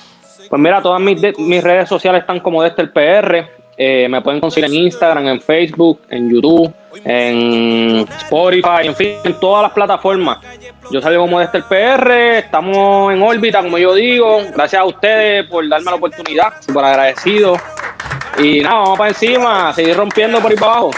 Pues 0.50 0.60
mira, 0.60 0.82
todas 0.82 1.00
mis, 1.00 1.62
redes 1.62 1.88
sociales 1.88 2.22
están 2.22 2.40
como 2.40 2.64
Dexter 2.64 2.92
PR. 2.92 3.48
Eh, 3.76 4.08
me 4.08 4.20
pueden 4.22 4.40
conseguir 4.40 4.68
en 4.70 4.74
Instagram, 4.74 5.28
en 5.28 5.40
Facebook, 5.40 6.00
en 6.10 6.28
YouTube, 6.28 6.74
en 7.04 7.98
Spotify, 7.98 8.88
en 8.88 8.96
fin, 8.96 9.10
en 9.22 9.38
todas 9.38 9.62
las 9.62 9.72
plataformas. 9.72 10.38
Yo 10.90 11.00
salgo 11.00 11.20
como 11.22 11.38
de 11.38 11.44
este 11.44 11.62
PR, 11.62 12.38
estamos 12.38 13.12
en 13.12 13.22
órbita, 13.22 13.62
como 13.62 13.78
yo 13.78 13.94
digo. 13.94 14.40
Gracias 14.52 14.82
a 14.82 14.84
ustedes 14.84 15.46
por 15.46 15.68
darme 15.68 15.92
la 15.92 15.96
oportunidad, 15.96 16.54
súper 16.60 16.84
agradecido. 16.86 17.56
Y 18.38 18.60
nada, 18.60 18.76
vamos 18.76 18.98
para 18.98 19.10
encima, 19.10 19.72
seguir 19.74 19.96
rompiendo 19.96 20.40
por 20.40 20.50
ahí 20.50 20.56
para 20.56 20.72
abajo. 20.72 20.90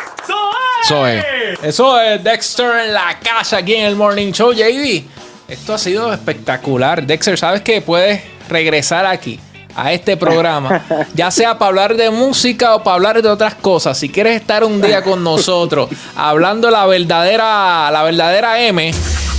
Eso 0.82 1.06
es. 1.06 1.24
Eso 1.62 2.00
es 2.00 2.22
Dexter 2.22 2.86
en 2.86 2.94
la 2.94 3.18
casa 3.18 3.58
aquí 3.58 3.74
en 3.74 3.86
el 3.86 3.96
Morning 3.96 4.32
Show, 4.32 4.52
JD. 4.52 5.04
Esto 5.48 5.74
ha 5.74 5.78
sido 5.78 6.12
espectacular. 6.12 7.04
Dexter, 7.04 7.38
¿sabes 7.38 7.62
que 7.62 7.80
puedes 7.80 8.22
regresar 8.48 9.06
aquí 9.06 9.40
a 9.76 9.92
este 9.92 10.16
programa, 10.16 10.82
ya 11.14 11.30
sea 11.30 11.58
para 11.58 11.68
hablar 11.68 11.96
de 11.96 12.08
música 12.10 12.74
o 12.74 12.82
para 12.82 12.94
hablar 12.94 13.22
de 13.22 13.28
otras 13.28 13.54
cosas, 13.54 13.98
si 13.98 14.08
quieres 14.08 14.40
estar 14.40 14.64
un 14.64 14.80
día 14.80 15.02
con 15.02 15.22
nosotros 15.22 15.90
hablando 16.16 16.70
la 16.70 16.86
verdadera, 16.86 17.90
la 17.90 18.02
verdadera 18.02 18.62
M, 18.62 18.90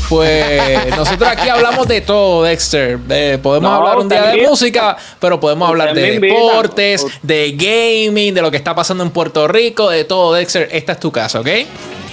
pues 0.09 0.95
nosotros 0.95 1.29
aquí 1.29 1.49
hablamos 1.49 1.87
de 1.87 2.01
todo, 2.01 2.43
Dexter. 2.43 2.99
Eh, 3.09 3.39
podemos 3.41 3.69
No, 3.69 3.77
hablar 3.77 3.97
un 3.99 4.09
día 4.09 4.27
de 4.27 4.47
música, 4.47 4.97
pero 5.19 5.39
podemos 5.39 5.69
hablar 5.69 5.93
de 5.93 6.19
deportes, 6.19 7.05
de 7.21 7.51
gaming, 7.53 8.33
de 8.33 8.41
lo 8.41 8.51
que 8.51 8.57
está 8.57 8.73
pasando 8.75 9.03
en 9.03 9.11
Puerto 9.11 9.47
Rico, 9.47 9.89
de 9.89 10.03
todo, 10.03 10.33
Dexter. 10.33 10.69
Esta 10.71 10.93
es 10.93 10.99
tu 10.99 11.11
casa, 11.11 11.39
¿ok? 11.39 11.47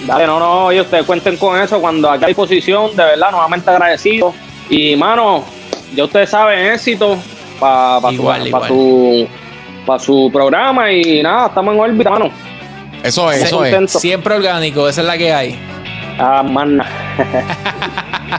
Dale, 0.05 0.27
no, 0.27 0.39
no, 0.39 0.65
oye, 0.65 0.81
ustedes 0.81 1.05
cuenten 1.05 1.37
con 1.37 1.59
eso 1.59 1.79
cuando 1.79 2.09
aquí 2.11 2.25
hay 2.25 2.33
posición, 2.33 2.95
de 2.95 3.03
verdad, 3.03 3.31
nuevamente 3.31 3.69
agradecido. 3.69 4.33
Y, 4.69 4.95
mano, 4.95 5.43
ya 5.95 6.03
ustedes 6.03 6.29
saben, 6.29 6.73
éxito 6.73 7.17
para 7.59 8.01
pa, 8.01 8.11
su, 8.11 8.23
pa 8.51 8.67
su, 8.67 9.27
pa 9.85 9.99
su 9.99 10.29
programa 10.31 10.91
y 10.91 11.23
nada, 11.23 11.47
estamos 11.47 11.73
en 11.73 11.79
órbita, 11.79 12.09
mano. 12.09 12.31
Eso 13.03 13.31
es, 13.31 13.43
eso 13.43 13.63
es. 13.63 13.91
Siempre 13.91 14.35
orgánico, 14.35 14.89
esa 14.89 15.01
es 15.01 15.07
la 15.07 15.17
que 15.17 15.31
hay. 15.31 15.59
Ah, 16.17 16.43
mana. 16.43 17.04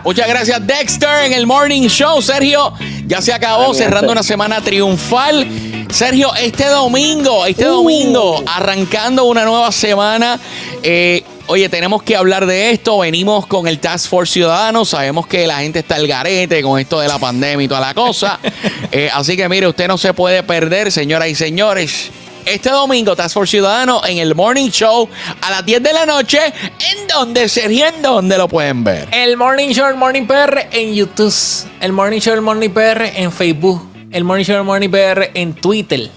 Muchas 0.05 0.29
gracias, 0.29 0.67
Dexter, 0.67 1.25
en 1.25 1.33
el 1.33 1.47
Morning 1.47 1.89
Show. 1.89 2.21
Sergio, 2.23 2.73
ya 3.07 3.21
se 3.21 3.33
acabó, 3.33 3.75
cerrando 3.75 4.13
una 4.13 4.23
semana 4.23 4.61
triunfal. 4.61 5.47
Sergio, 5.91 6.35
este 6.37 6.67
domingo, 6.67 7.47
este 7.47 7.65
Uh. 7.67 7.73
domingo, 7.77 8.43
arrancando 8.47 9.25
una 9.25 9.45
nueva 9.45 9.73
semana. 9.73 10.39
eh, 10.83 11.25
oye, 11.49 11.69
tenemos 11.69 12.03
que 12.03 12.17
hablar 12.17 12.47
de 12.47 12.71
esto. 12.71 12.99
Venimos 12.99 13.47
con 13.47 13.67
el 13.69 13.79
Task 13.79 14.09
Force 14.09 14.33
Ciudadano. 14.33 14.85
Sabemos 14.85 15.27
que 15.27 15.47
la 15.47 15.59
gente 15.59 15.79
está 15.81 15.95
al 15.97 16.07
garete 16.07 16.63
con 16.63 16.79
esto 16.81 17.01
de 17.01 17.09
la 17.09 17.19
pandemia 17.19 17.65
y 17.65 17.69
toda 17.69 17.81
la 17.81 17.95
cosa. 17.95 18.39
Eh, 18.93 19.11
así 19.13 19.37
que 19.37 19.47
mire, 19.49 19.67
usted 19.67 19.89
no 19.89 19.99
se 19.99 20.15
puede 20.15 20.43
perder, 20.43 20.91
señoras 20.93 21.29
y 21.29 21.35
señores. 21.35 22.11
Este 22.47 22.71
domingo, 22.71 23.17
Task 23.17 23.35
Force 23.35 23.51
Ciudadano 23.51 24.03
en 24.07 24.19
el 24.19 24.37
Morning 24.37 24.71
Show 24.71 25.09
a 25.43 25.51
las 25.51 25.67
10 25.67 25.83
de 25.83 25.93
la 25.93 26.07
noche. 26.07 26.39
¿En 26.47 27.09
donde, 27.09 27.49
Sergio? 27.49 27.89
¿En 27.89 28.01
dónde 28.01 28.39
lo 28.39 28.47
pueden 28.47 28.85
ver? 28.85 29.09
El 29.11 29.37
Morning 29.37 29.71
Show, 29.71 29.89
el 29.89 29.97
Morning 29.97 30.29
PR 30.29 30.69
en 30.71 30.95
YouTube. 30.95 31.35
El 31.81 31.93
Morning 31.93 32.21
Show, 32.21 32.35
el 32.35 32.43
Morning 32.43 32.71
PR 32.71 33.03
en 33.17 33.33
Facebook. 33.33 33.85
El 34.13 34.23
Morning 34.23 34.45
Show, 34.45 34.59
el 34.59 34.63
Morning 34.63 34.89
PR 34.89 35.33
en 35.35 35.55
Twitter. 35.55 36.09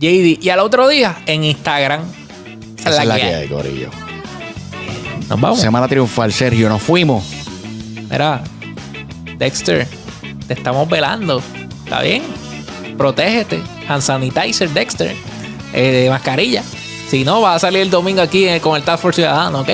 JD. 0.00 0.42
Y 0.42 0.50
al 0.50 0.58
otro 0.58 0.88
día 0.88 1.16
en 1.26 1.44
Instagram. 1.44 2.00
Esa 2.76 3.02
es 3.02 3.06
la, 3.06 3.14
que 3.14 3.22
hay. 3.22 3.48
Corillo. 3.48 3.90
Nos 5.28 5.40
vamos. 5.40 5.60
Semana 5.60 5.86
triunfal, 5.86 6.32
Sergio. 6.32 6.68
Nos 6.68 6.82
fuimos. 6.82 7.24
Mira, 8.10 8.42
Dexter, 9.36 9.86
te 10.48 10.54
estamos 10.54 10.88
velando. 10.88 11.40
¿Está 11.84 12.02
bien? 12.02 12.24
Protégete. 12.96 13.62
Hand 13.86 14.02
sanitizer, 14.02 14.70
Dexter. 14.70 15.37
Eh, 15.72 16.08
mascarilla. 16.10 16.62
Si 17.08 17.24
no, 17.24 17.40
va 17.40 17.54
a 17.54 17.58
salir 17.58 17.82
el 17.82 17.90
domingo 17.90 18.20
aquí 18.20 18.46
eh, 18.46 18.60
con 18.60 18.76
el 18.76 18.82
Task 18.82 19.02
Force 19.02 19.22
Ciudadano, 19.22 19.60
¿ok? 19.60 19.68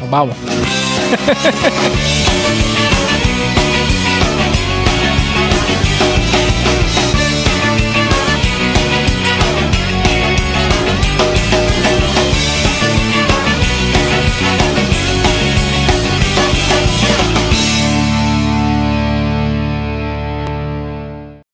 Nos 0.00 0.10
vamos. 0.10 0.36